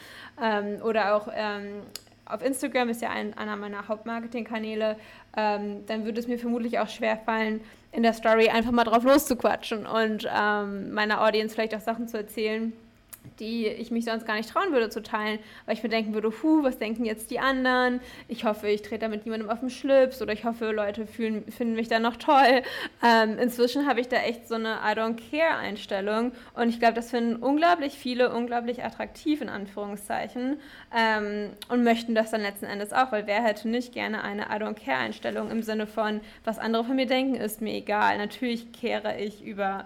Ähm, 0.41 0.81
oder 0.81 1.15
auch 1.15 1.29
ähm, 1.33 1.83
auf 2.25 2.43
Instagram 2.43 2.89
ist 2.89 3.01
ja 3.01 3.09
ein, 3.09 3.37
einer 3.37 3.55
meiner 3.55 3.87
Hauptmarketingkanäle, 3.87 4.97
ähm, 5.37 5.85
dann 5.85 6.03
würde 6.03 6.19
es 6.19 6.27
mir 6.27 6.37
vermutlich 6.37 6.79
auch 6.79 6.89
schwer 6.89 7.17
fallen, 7.17 7.61
in 7.97 8.03
der 8.03 8.13
Story 8.13 8.49
einfach 8.49 8.69
mal 8.69 8.83
drauf 8.83 9.03
loszuquatschen 9.03 9.87
und 9.87 10.29
ähm, 10.31 10.93
meiner 10.93 11.23
Audience 11.25 11.55
vielleicht 11.55 11.73
auch 11.73 11.81
Sachen 11.81 12.07
zu 12.07 12.15
erzählen, 12.15 12.71
die 13.39 13.67
ich 13.67 13.91
mich 13.91 14.05
sonst 14.05 14.25
gar 14.25 14.35
nicht 14.35 14.49
trauen 14.49 14.71
würde 14.71 14.89
zu 14.89 15.01
teilen, 15.01 15.39
weil 15.65 15.75
ich 15.75 15.83
mir 15.83 15.89
denken 15.89 16.13
würde, 16.13 16.31
hu, 16.41 16.63
was 16.63 16.77
denken 16.77 17.05
jetzt 17.05 17.31
die 17.31 17.39
anderen? 17.39 17.99
Ich 18.27 18.45
hoffe, 18.45 18.67
ich 18.67 18.81
trete 18.81 18.99
da 18.99 19.07
mit 19.07 19.25
niemandem 19.25 19.49
auf 19.49 19.59
den 19.59 19.69
Schlips 19.69 20.21
oder 20.21 20.33
ich 20.33 20.45
hoffe, 20.45 20.71
Leute 20.71 21.07
fühlen, 21.07 21.43
finden 21.51 21.75
mich 21.75 21.87
da 21.87 21.99
noch 21.99 22.15
toll. 22.15 22.63
Ähm, 23.03 23.37
inzwischen 23.39 23.87
habe 23.87 23.99
ich 23.99 24.07
da 24.07 24.17
echt 24.17 24.47
so 24.47 24.55
eine 24.55 24.77
I 24.83 24.93
don't 24.97 25.17
care 25.31 25.57
Einstellung 25.57 26.31
und 26.53 26.69
ich 26.69 26.79
glaube, 26.79 26.93
das 26.93 27.11
finden 27.11 27.37
unglaublich 27.37 27.93
viele 27.93 28.33
unglaublich 28.33 28.83
attraktiv 28.83 29.41
in 29.41 29.49
Anführungszeichen 29.49 30.59
ähm, 30.95 31.51
und 31.69 31.83
möchten 31.83 32.15
das 32.15 32.31
dann 32.31 32.41
letzten 32.41 32.65
Endes 32.65 32.93
auch, 32.93 33.11
weil 33.11 33.27
wer 33.27 33.43
hätte 33.43 33.67
nicht 33.69 33.93
gerne 33.93 34.23
eine 34.23 34.43
I 34.43 34.61
don't 34.61 34.75
care 34.75 34.97
Einstellung 34.97 35.51
im 35.51 35.63
Sinne 35.63 35.87
von, 35.87 36.21
was 36.43 36.59
andere 36.59 36.83
von 36.83 36.95
mir 36.95 37.07
denken, 37.07 37.35
ist 37.35 37.61
mir 37.61 37.73
egal. 37.73 38.17
Natürlich 38.17 38.71
kehre 38.71 39.19
ich 39.19 39.43
über 39.43 39.85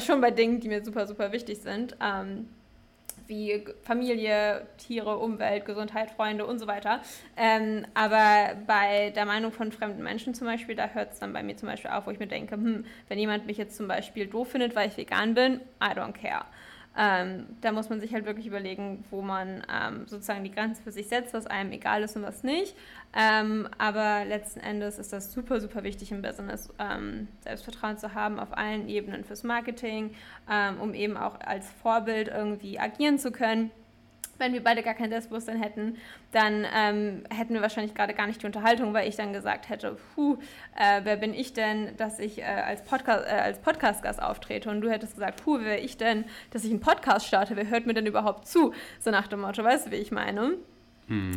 schon 0.00 0.20
bei 0.20 0.30
Dingen, 0.30 0.60
die 0.60 0.68
mir 0.68 0.84
super, 0.84 1.06
super 1.06 1.32
wichtig 1.32 1.58
sind. 1.58 1.96
Ähm, 2.02 2.48
wie 3.28 3.64
Familie, 3.82 4.66
Tiere, 4.78 5.18
Umwelt, 5.18 5.64
Gesundheit, 5.64 6.10
Freunde 6.10 6.46
und 6.46 6.58
so 6.58 6.66
weiter. 6.66 7.02
Ähm, 7.36 7.86
aber 7.94 8.56
bei 8.66 9.10
der 9.10 9.26
Meinung 9.26 9.52
von 9.52 9.70
fremden 9.70 10.02
Menschen 10.02 10.34
zum 10.34 10.46
Beispiel, 10.46 10.74
da 10.74 10.88
hört 10.88 11.12
es 11.12 11.18
dann 11.18 11.32
bei 11.32 11.42
mir 11.42 11.56
zum 11.56 11.68
Beispiel 11.68 11.90
auf, 11.90 12.06
wo 12.06 12.10
ich 12.10 12.18
mir 12.18 12.26
denke, 12.26 12.56
hm, 12.56 12.84
wenn 13.08 13.18
jemand 13.18 13.46
mich 13.46 13.58
jetzt 13.58 13.76
zum 13.76 13.86
Beispiel 13.86 14.26
doof 14.26 14.48
findet, 14.48 14.74
weil 14.74 14.88
ich 14.88 14.96
vegan 14.96 15.34
bin, 15.34 15.60
I 15.82 15.92
don't 15.94 16.12
care. 16.12 16.46
Ähm, 17.00 17.46
da 17.60 17.70
muss 17.70 17.88
man 17.88 18.00
sich 18.00 18.12
halt 18.12 18.26
wirklich 18.26 18.48
überlegen, 18.48 19.04
wo 19.10 19.22
man 19.22 19.62
ähm, 19.72 20.06
sozusagen 20.06 20.42
die 20.42 20.50
Grenze 20.50 20.82
für 20.82 20.90
sich 20.90 21.06
setzt, 21.06 21.32
was 21.32 21.46
einem 21.46 21.70
egal 21.70 22.02
ist 22.02 22.16
und 22.16 22.24
was 22.24 22.42
nicht. 22.42 22.74
Ähm, 23.16 23.68
aber 23.78 24.24
letzten 24.24 24.58
Endes 24.58 24.98
ist 24.98 25.12
das 25.12 25.32
super, 25.32 25.60
super 25.60 25.84
wichtig 25.84 26.10
im 26.10 26.22
Business, 26.22 26.68
ähm, 26.80 27.28
Selbstvertrauen 27.44 27.98
zu 27.98 28.14
haben 28.14 28.40
auf 28.40 28.56
allen 28.56 28.88
Ebenen 28.88 29.22
fürs 29.22 29.44
Marketing, 29.44 30.10
ähm, 30.50 30.80
um 30.80 30.92
eben 30.92 31.16
auch 31.16 31.40
als 31.40 31.70
Vorbild 31.82 32.28
irgendwie 32.28 32.80
agieren 32.80 33.18
zu 33.18 33.30
können 33.30 33.70
wenn 34.38 34.52
wir 34.52 34.62
beide 34.62 34.82
gar 34.82 34.94
kein 34.94 35.10
Selbstbewusstsein 35.10 35.60
hätten, 35.60 35.96
dann 36.32 36.66
ähm, 36.74 37.24
hätten 37.30 37.54
wir 37.54 37.62
wahrscheinlich 37.62 37.94
gerade 37.94 38.14
gar 38.14 38.26
nicht 38.26 38.42
die 38.42 38.46
Unterhaltung, 38.46 38.94
weil 38.94 39.08
ich 39.08 39.16
dann 39.16 39.32
gesagt 39.32 39.68
hätte, 39.68 39.96
puh, 40.14 40.38
äh, 40.76 41.00
wer 41.04 41.16
bin 41.16 41.34
ich 41.34 41.52
denn, 41.52 41.96
dass 41.96 42.18
ich 42.18 42.38
äh, 42.38 42.44
als, 42.44 42.82
Podcast, 42.82 43.26
äh, 43.26 43.30
als 43.30 43.58
Podcast-Gast 43.58 44.22
auftrete? 44.22 44.70
Und 44.70 44.80
du 44.80 44.90
hättest 44.90 45.14
gesagt, 45.14 45.44
puh, 45.44 45.58
wer 45.60 45.82
ich 45.82 45.96
denn, 45.96 46.24
dass 46.50 46.64
ich 46.64 46.70
einen 46.70 46.80
Podcast 46.80 47.26
starte? 47.26 47.56
Wer 47.56 47.68
hört 47.68 47.86
mir 47.86 47.94
denn 47.94 48.06
überhaupt 48.06 48.46
zu? 48.46 48.72
So 49.00 49.10
nach 49.10 49.26
dem 49.26 49.40
Motto, 49.40 49.62
weißt 49.62 49.86
du, 49.86 49.90
wie 49.90 49.96
ich 49.96 50.12
meine? 50.12 50.56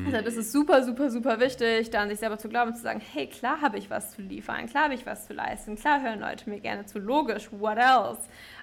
Also 0.06 0.22
das 0.22 0.36
ist 0.36 0.52
super, 0.52 0.84
super, 0.84 1.10
super 1.10 1.40
wichtig, 1.40 1.90
da 1.90 2.02
an 2.02 2.10
sich 2.10 2.20
selber 2.20 2.38
zu 2.38 2.50
glauben 2.50 2.72
und 2.72 2.76
zu 2.76 2.84
sagen, 2.84 3.02
hey, 3.14 3.28
klar 3.28 3.62
habe 3.62 3.78
ich 3.78 3.90
was 3.90 4.12
zu 4.12 4.22
liefern, 4.22 4.68
klar 4.68 4.86
habe 4.86 4.94
ich 4.94 5.06
was 5.06 5.28
zu 5.28 5.34
leisten, 5.34 5.78
klar 5.78 6.02
hören 6.02 6.20
Leute 6.20 6.50
mir 6.50 6.60
gerne 6.60 6.86
zu, 6.86 7.00
logisch, 7.00 7.50
what 7.52 7.78
else? 7.78 8.20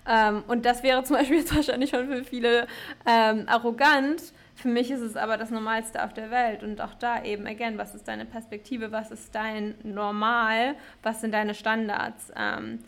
Ähm, 0.06 0.44
und 0.48 0.66
das 0.66 0.82
wäre 0.82 1.02
zum 1.04 1.16
Beispiel 1.16 1.36
jetzt 1.40 1.54
wahrscheinlich 1.54 1.90
schon 1.90 2.06
für 2.08 2.24
viele 2.24 2.66
ähm, 3.06 3.44
arrogant. 3.46 4.32
Für 4.54 4.68
mich 4.68 4.90
ist 4.90 5.00
es 5.00 5.16
aber 5.16 5.36
das 5.36 5.50
Normalste 5.50 6.04
auf 6.04 6.12
der 6.12 6.30
Welt. 6.30 6.62
Und 6.62 6.80
auch 6.80 6.94
da 6.94 7.22
eben, 7.22 7.46
again, 7.46 7.78
was 7.78 7.94
ist 7.94 8.08
deine 8.08 8.24
Perspektive, 8.24 8.90
was 8.90 9.10
ist 9.10 9.34
dein 9.34 9.74
Normal, 9.84 10.74
was 11.02 11.20
sind 11.20 11.32
deine 11.32 11.54
Standards? 11.54 12.32
Ähm, 12.36 12.80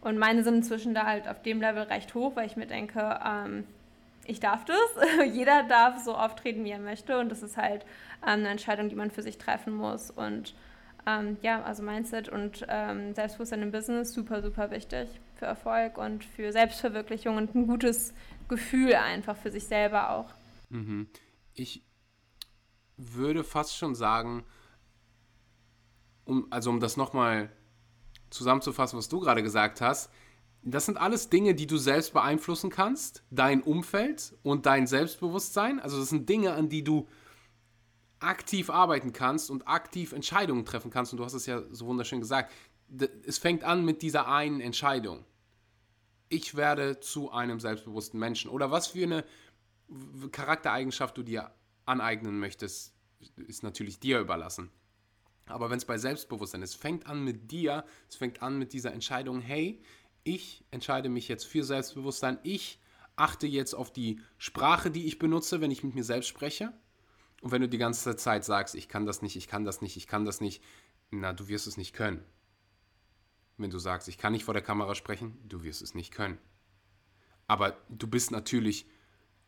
und 0.00 0.18
meine 0.18 0.44
sind 0.44 0.56
inzwischen 0.56 0.94
da 0.94 1.06
halt 1.06 1.26
auf 1.26 1.40
dem 1.42 1.60
Level 1.60 1.84
recht 1.84 2.14
hoch, 2.14 2.36
weil 2.36 2.46
ich 2.46 2.56
mir 2.56 2.66
denke, 2.66 3.18
ähm, 3.24 3.64
ich 4.26 4.40
darf 4.40 4.64
das. 4.64 4.76
Jeder 5.32 5.62
darf 5.64 6.02
so 6.02 6.14
auftreten, 6.14 6.64
wie 6.64 6.70
er 6.70 6.78
möchte. 6.78 7.18
Und 7.18 7.30
das 7.30 7.42
ist 7.42 7.56
halt 7.56 7.84
ähm, 8.22 8.40
eine 8.40 8.48
Entscheidung, 8.48 8.88
die 8.88 8.94
man 8.94 9.10
für 9.10 9.22
sich 9.22 9.38
treffen 9.38 9.74
muss. 9.74 10.10
Und 10.10 10.54
ähm, 11.06 11.36
ja, 11.42 11.62
also 11.62 11.82
Mindset 11.82 12.28
und 12.28 12.64
ähm, 12.68 13.14
Selbstbewusstsein 13.14 13.62
im 13.62 13.70
Business 13.70 14.14
super, 14.14 14.42
super 14.42 14.70
wichtig 14.70 15.08
für 15.36 15.46
Erfolg 15.46 15.98
und 15.98 16.24
für 16.24 16.52
Selbstverwirklichung 16.52 17.36
und 17.36 17.54
ein 17.54 17.66
gutes 17.66 18.14
Gefühl 18.48 18.94
einfach 18.94 19.36
für 19.36 19.50
sich 19.50 19.66
selber 19.66 20.10
auch. 20.10 20.32
Mhm. 20.70 21.08
Ich 21.54 21.82
würde 22.96 23.44
fast 23.44 23.76
schon 23.76 23.94
sagen, 23.94 24.44
um, 26.24 26.46
also 26.50 26.70
um 26.70 26.80
das 26.80 26.96
nochmal 26.96 27.50
zusammenzufassen, 28.30 28.98
was 28.98 29.08
du 29.08 29.20
gerade 29.20 29.42
gesagt 29.42 29.80
hast, 29.80 30.10
das 30.64 30.86
sind 30.86 30.96
alles 30.96 31.28
Dinge, 31.28 31.54
die 31.54 31.66
du 31.66 31.76
selbst 31.76 32.14
beeinflussen 32.14 32.70
kannst, 32.70 33.22
dein 33.30 33.62
Umfeld 33.62 34.34
und 34.42 34.66
dein 34.66 34.86
Selbstbewusstsein. 34.86 35.78
Also 35.78 35.98
das 35.98 36.08
sind 36.08 36.28
Dinge, 36.28 36.52
an 36.54 36.68
die 36.68 36.82
du 36.82 37.06
aktiv 38.18 38.70
arbeiten 38.70 39.12
kannst 39.12 39.50
und 39.50 39.68
aktiv 39.68 40.12
Entscheidungen 40.12 40.64
treffen 40.64 40.90
kannst. 40.90 41.12
Und 41.12 41.18
du 41.18 41.24
hast 41.24 41.34
es 41.34 41.44
ja 41.44 41.62
so 41.70 41.86
wunderschön 41.86 42.20
gesagt. 42.20 42.50
Es 43.26 43.36
fängt 43.36 43.62
an 43.62 43.84
mit 43.84 44.00
dieser 44.00 44.26
einen 44.28 44.60
Entscheidung. 44.60 45.24
Ich 46.30 46.54
werde 46.54 46.98
zu 47.00 47.30
einem 47.30 47.60
selbstbewussten 47.60 48.18
Menschen. 48.18 48.50
Oder 48.50 48.70
was 48.70 48.88
für 48.88 49.02
eine 49.02 49.24
Charaktereigenschaft 50.32 51.16
du 51.18 51.22
dir 51.22 51.52
aneignen 51.84 52.38
möchtest, 52.38 52.94
ist 53.46 53.62
natürlich 53.62 54.00
dir 54.00 54.18
überlassen. 54.18 54.70
Aber 55.46 55.68
wenn 55.68 55.76
es 55.76 55.84
bei 55.84 55.98
Selbstbewusstsein 55.98 56.62
ist, 56.62 56.74
fängt 56.74 57.06
an 57.06 57.22
mit 57.22 57.50
dir, 57.50 57.84
es 58.08 58.16
fängt 58.16 58.40
an 58.40 58.58
mit 58.58 58.72
dieser 58.72 58.92
Entscheidung, 58.92 59.40
hey, 59.40 59.82
ich 60.24 60.64
entscheide 60.70 61.08
mich 61.08 61.28
jetzt 61.28 61.44
für 61.44 61.62
Selbstbewusstsein, 61.62 62.38
ich 62.42 62.80
achte 63.16 63.46
jetzt 63.46 63.74
auf 63.74 63.92
die 63.92 64.20
Sprache, 64.38 64.90
die 64.90 65.06
ich 65.06 65.18
benutze, 65.18 65.60
wenn 65.60 65.70
ich 65.70 65.84
mit 65.84 65.94
mir 65.94 66.04
selbst 66.04 66.28
spreche. 66.28 66.72
Und 67.42 67.52
wenn 67.52 67.60
du 67.60 67.68
die 67.68 67.78
ganze 67.78 68.16
Zeit 68.16 68.44
sagst, 68.44 68.74
ich 68.74 68.88
kann 68.88 69.06
das 69.06 69.22
nicht, 69.22 69.36
ich 69.36 69.48
kann 69.48 69.64
das 69.64 69.82
nicht, 69.82 69.96
ich 69.96 70.06
kann 70.06 70.24
das 70.24 70.40
nicht, 70.40 70.62
na, 71.10 71.32
du 71.32 71.48
wirst 71.48 71.66
es 71.66 71.76
nicht 71.76 71.92
können. 71.92 72.24
Wenn 73.56 73.70
du 73.70 73.78
sagst, 73.78 74.08
ich 74.08 74.18
kann 74.18 74.32
nicht 74.32 74.44
vor 74.44 74.54
der 74.54 74.62
Kamera 74.62 74.94
sprechen, 74.94 75.38
du 75.46 75.62
wirst 75.62 75.82
es 75.82 75.94
nicht 75.94 76.12
können. 76.12 76.38
Aber 77.46 77.76
du 77.88 78.06
bist 78.08 78.30
natürlich 78.30 78.86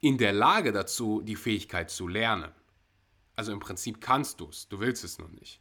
in 0.01 0.19
der 0.19 0.33
Lage 0.33 0.73
dazu, 0.73 1.23
die 1.23 1.37
Fähigkeit 1.37 1.91
zu 1.91 2.07
lernen. 2.07 2.53
Also 3.35 3.53
im 3.53 3.61
Prinzip 3.61 4.01
kannst 4.01 4.41
du 4.41 4.49
es, 4.49 4.69
du 4.69 4.79
willst 4.79 5.03
es 5.03 5.19
nur 5.19 5.31
nicht. 5.31 5.61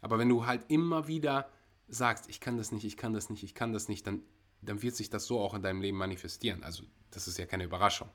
Aber 0.00 0.18
wenn 0.18 0.28
du 0.28 0.46
halt 0.46 0.64
immer 0.68 1.06
wieder 1.06 1.48
sagst, 1.86 2.28
ich 2.28 2.40
kann 2.40 2.56
das 2.56 2.72
nicht, 2.72 2.84
ich 2.84 2.96
kann 2.96 3.12
das 3.12 3.30
nicht, 3.30 3.42
ich 3.42 3.54
kann 3.54 3.72
das 3.72 3.88
nicht, 3.88 4.06
dann 4.06 4.22
dann 4.62 4.82
wird 4.82 4.96
sich 4.96 5.10
das 5.10 5.26
so 5.26 5.40
auch 5.40 5.54
in 5.54 5.62
deinem 5.62 5.80
Leben 5.80 5.98
manifestieren. 5.98 6.62
Also 6.62 6.84
das 7.10 7.28
ist 7.28 7.38
ja 7.38 7.46
keine 7.46 7.64
Überraschung. 7.64 8.08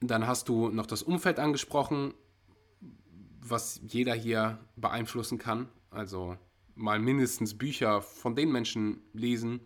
Dann 0.00 0.26
hast 0.26 0.48
du 0.48 0.68
noch 0.68 0.86
das 0.86 1.02
Umfeld 1.02 1.38
angesprochen, 1.38 2.14
was 3.40 3.80
jeder 3.86 4.14
hier 4.14 4.58
beeinflussen 4.76 5.38
kann. 5.38 5.68
Also 5.90 6.36
mal 6.74 6.98
mindestens 6.98 7.56
Bücher 7.56 8.02
von 8.02 8.36
den 8.36 8.52
Menschen 8.52 9.00
lesen, 9.12 9.60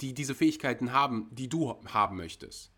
die 0.00 0.14
diese 0.14 0.34
Fähigkeiten 0.34 0.92
haben, 0.92 1.28
die 1.32 1.48
du 1.48 1.74
haben 1.86 2.16
möchtest. 2.16 2.70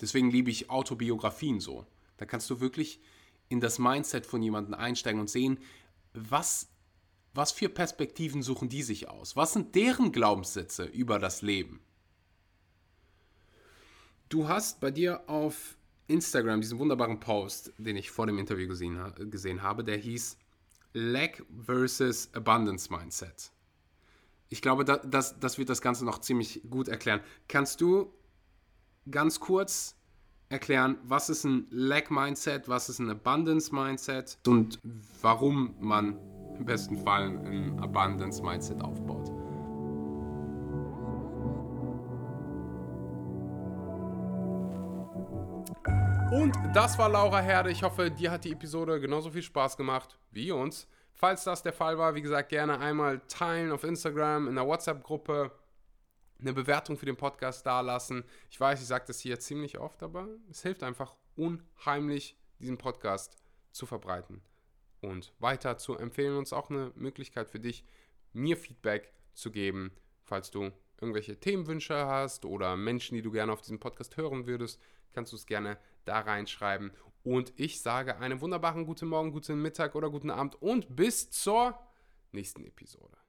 Deswegen 0.00 0.30
liebe 0.30 0.50
ich 0.50 0.70
Autobiografien 0.70 1.60
so. 1.60 1.86
Da 2.16 2.26
kannst 2.26 2.50
du 2.50 2.60
wirklich 2.60 3.00
in 3.48 3.60
das 3.60 3.78
Mindset 3.78 4.26
von 4.26 4.42
jemandem 4.42 4.74
einsteigen 4.74 5.20
und 5.20 5.30
sehen, 5.30 5.58
was 6.14 6.71
was 7.34 7.52
für 7.52 7.68
Perspektiven 7.68 8.42
suchen 8.42 8.68
die 8.68 8.82
sich 8.82 9.08
aus? 9.08 9.36
Was 9.36 9.52
sind 9.52 9.74
deren 9.74 10.12
Glaubenssätze 10.12 10.84
über 10.84 11.18
das 11.18 11.42
Leben? 11.42 11.80
Du 14.28 14.48
hast 14.48 14.80
bei 14.80 14.90
dir 14.90 15.28
auf 15.28 15.76
Instagram 16.08 16.60
diesen 16.60 16.78
wunderbaren 16.78 17.20
Post, 17.20 17.72
den 17.78 17.96
ich 17.96 18.10
vor 18.10 18.26
dem 18.26 18.38
Interview 18.38 18.68
gesehen, 18.68 18.98
gesehen 19.30 19.62
habe, 19.62 19.84
der 19.84 19.96
hieß 19.96 20.38
Lack 20.94 21.44
versus 21.64 22.28
Abundance 22.34 22.92
Mindset. 22.92 23.50
Ich 24.48 24.60
glaube, 24.60 24.84
das, 24.84 25.38
das 25.38 25.56
wird 25.56 25.70
das 25.70 25.80
Ganze 25.80 26.04
noch 26.04 26.18
ziemlich 26.18 26.60
gut 26.68 26.88
erklären. 26.88 27.20
Kannst 27.48 27.80
du 27.80 28.12
ganz 29.10 29.40
kurz 29.40 29.96
erklären, 30.50 30.98
was 31.04 31.30
ist 31.30 31.44
ein 31.44 31.66
Lack 31.70 32.10
Mindset, 32.10 32.68
was 32.68 32.90
ist 32.90 32.98
ein 32.98 33.08
Abundance 33.08 33.74
Mindset 33.74 34.38
und 34.46 34.78
warum 35.22 35.74
man 35.80 36.18
im 36.62 36.66
besten 36.66 36.96
Fall 36.96 37.24
ein 37.24 37.76
Abundance 37.80 38.40
Mindset 38.40 38.80
aufbaut. 38.82 39.28
Und 46.32 46.56
das 46.72 46.96
war 46.98 47.08
Laura 47.08 47.40
Herde. 47.40 47.72
Ich 47.72 47.82
hoffe, 47.82 48.12
dir 48.12 48.30
hat 48.30 48.44
die 48.44 48.52
Episode 48.52 49.00
genauso 49.00 49.32
viel 49.32 49.42
Spaß 49.42 49.76
gemacht 49.76 50.20
wie 50.30 50.52
uns. 50.52 50.86
Falls 51.14 51.42
das 51.42 51.64
der 51.64 51.72
Fall 51.72 51.98
war, 51.98 52.14
wie 52.14 52.22
gesagt, 52.22 52.50
gerne 52.50 52.78
einmal 52.78 53.20
teilen 53.26 53.72
auf 53.72 53.82
Instagram, 53.82 54.46
in 54.46 54.54
der 54.54 54.64
WhatsApp-Gruppe, 54.64 55.50
eine 56.40 56.52
Bewertung 56.52 56.96
für 56.96 57.06
den 57.06 57.16
Podcast 57.16 57.66
dalassen. 57.66 58.22
Ich 58.50 58.60
weiß, 58.60 58.80
ich 58.80 58.86
sage 58.86 59.04
das 59.08 59.18
hier 59.18 59.40
ziemlich 59.40 59.78
oft, 59.78 60.00
aber 60.04 60.28
es 60.48 60.62
hilft 60.62 60.84
einfach 60.84 61.16
unheimlich, 61.34 62.36
diesen 62.60 62.78
Podcast 62.78 63.36
zu 63.72 63.84
verbreiten 63.84 64.42
und 65.02 65.32
weiter 65.38 65.76
zu 65.76 65.96
empfehlen. 65.96 66.36
Und 66.36 66.44
es 66.44 66.48
ist 66.48 66.58
auch 66.58 66.70
eine 66.70 66.92
Möglichkeit 66.94 67.50
für 67.50 67.60
dich, 67.60 67.84
mir 68.32 68.56
Feedback 68.56 69.12
zu 69.34 69.50
geben, 69.50 69.92
falls 70.22 70.50
du 70.50 70.70
irgendwelche 71.00 71.38
Themenwünsche 71.38 72.06
hast 72.06 72.44
oder 72.44 72.76
Menschen, 72.76 73.16
die 73.16 73.22
du 73.22 73.32
gerne 73.32 73.52
auf 73.52 73.60
diesem 73.60 73.80
Podcast 73.80 74.16
hören 74.16 74.46
würdest, 74.46 74.80
kannst 75.12 75.32
du 75.32 75.36
es 75.36 75.46
gerne 75.46 75.76
da 76.04 76.20
reinschreiben. 76.20 76.92
Und 77.24 77.52
ich 77.56 77.80
sage 77.80 78.16
einen 78.16 78.40
wunderbaren 78.40 78.86
guten 78.86 79.08
Morgen, 79.08 79.32
guten 79.32 79.60
Mittag 79.60 79.94
oder 79.94 80.10
guten 80.10 80.30
Abend 80.30 80.60
und 80.62 80.96
bis 80.96 81.30
zur 81.30 81.78
nächsten 82.32 82.64
Episode. 82.64 83.21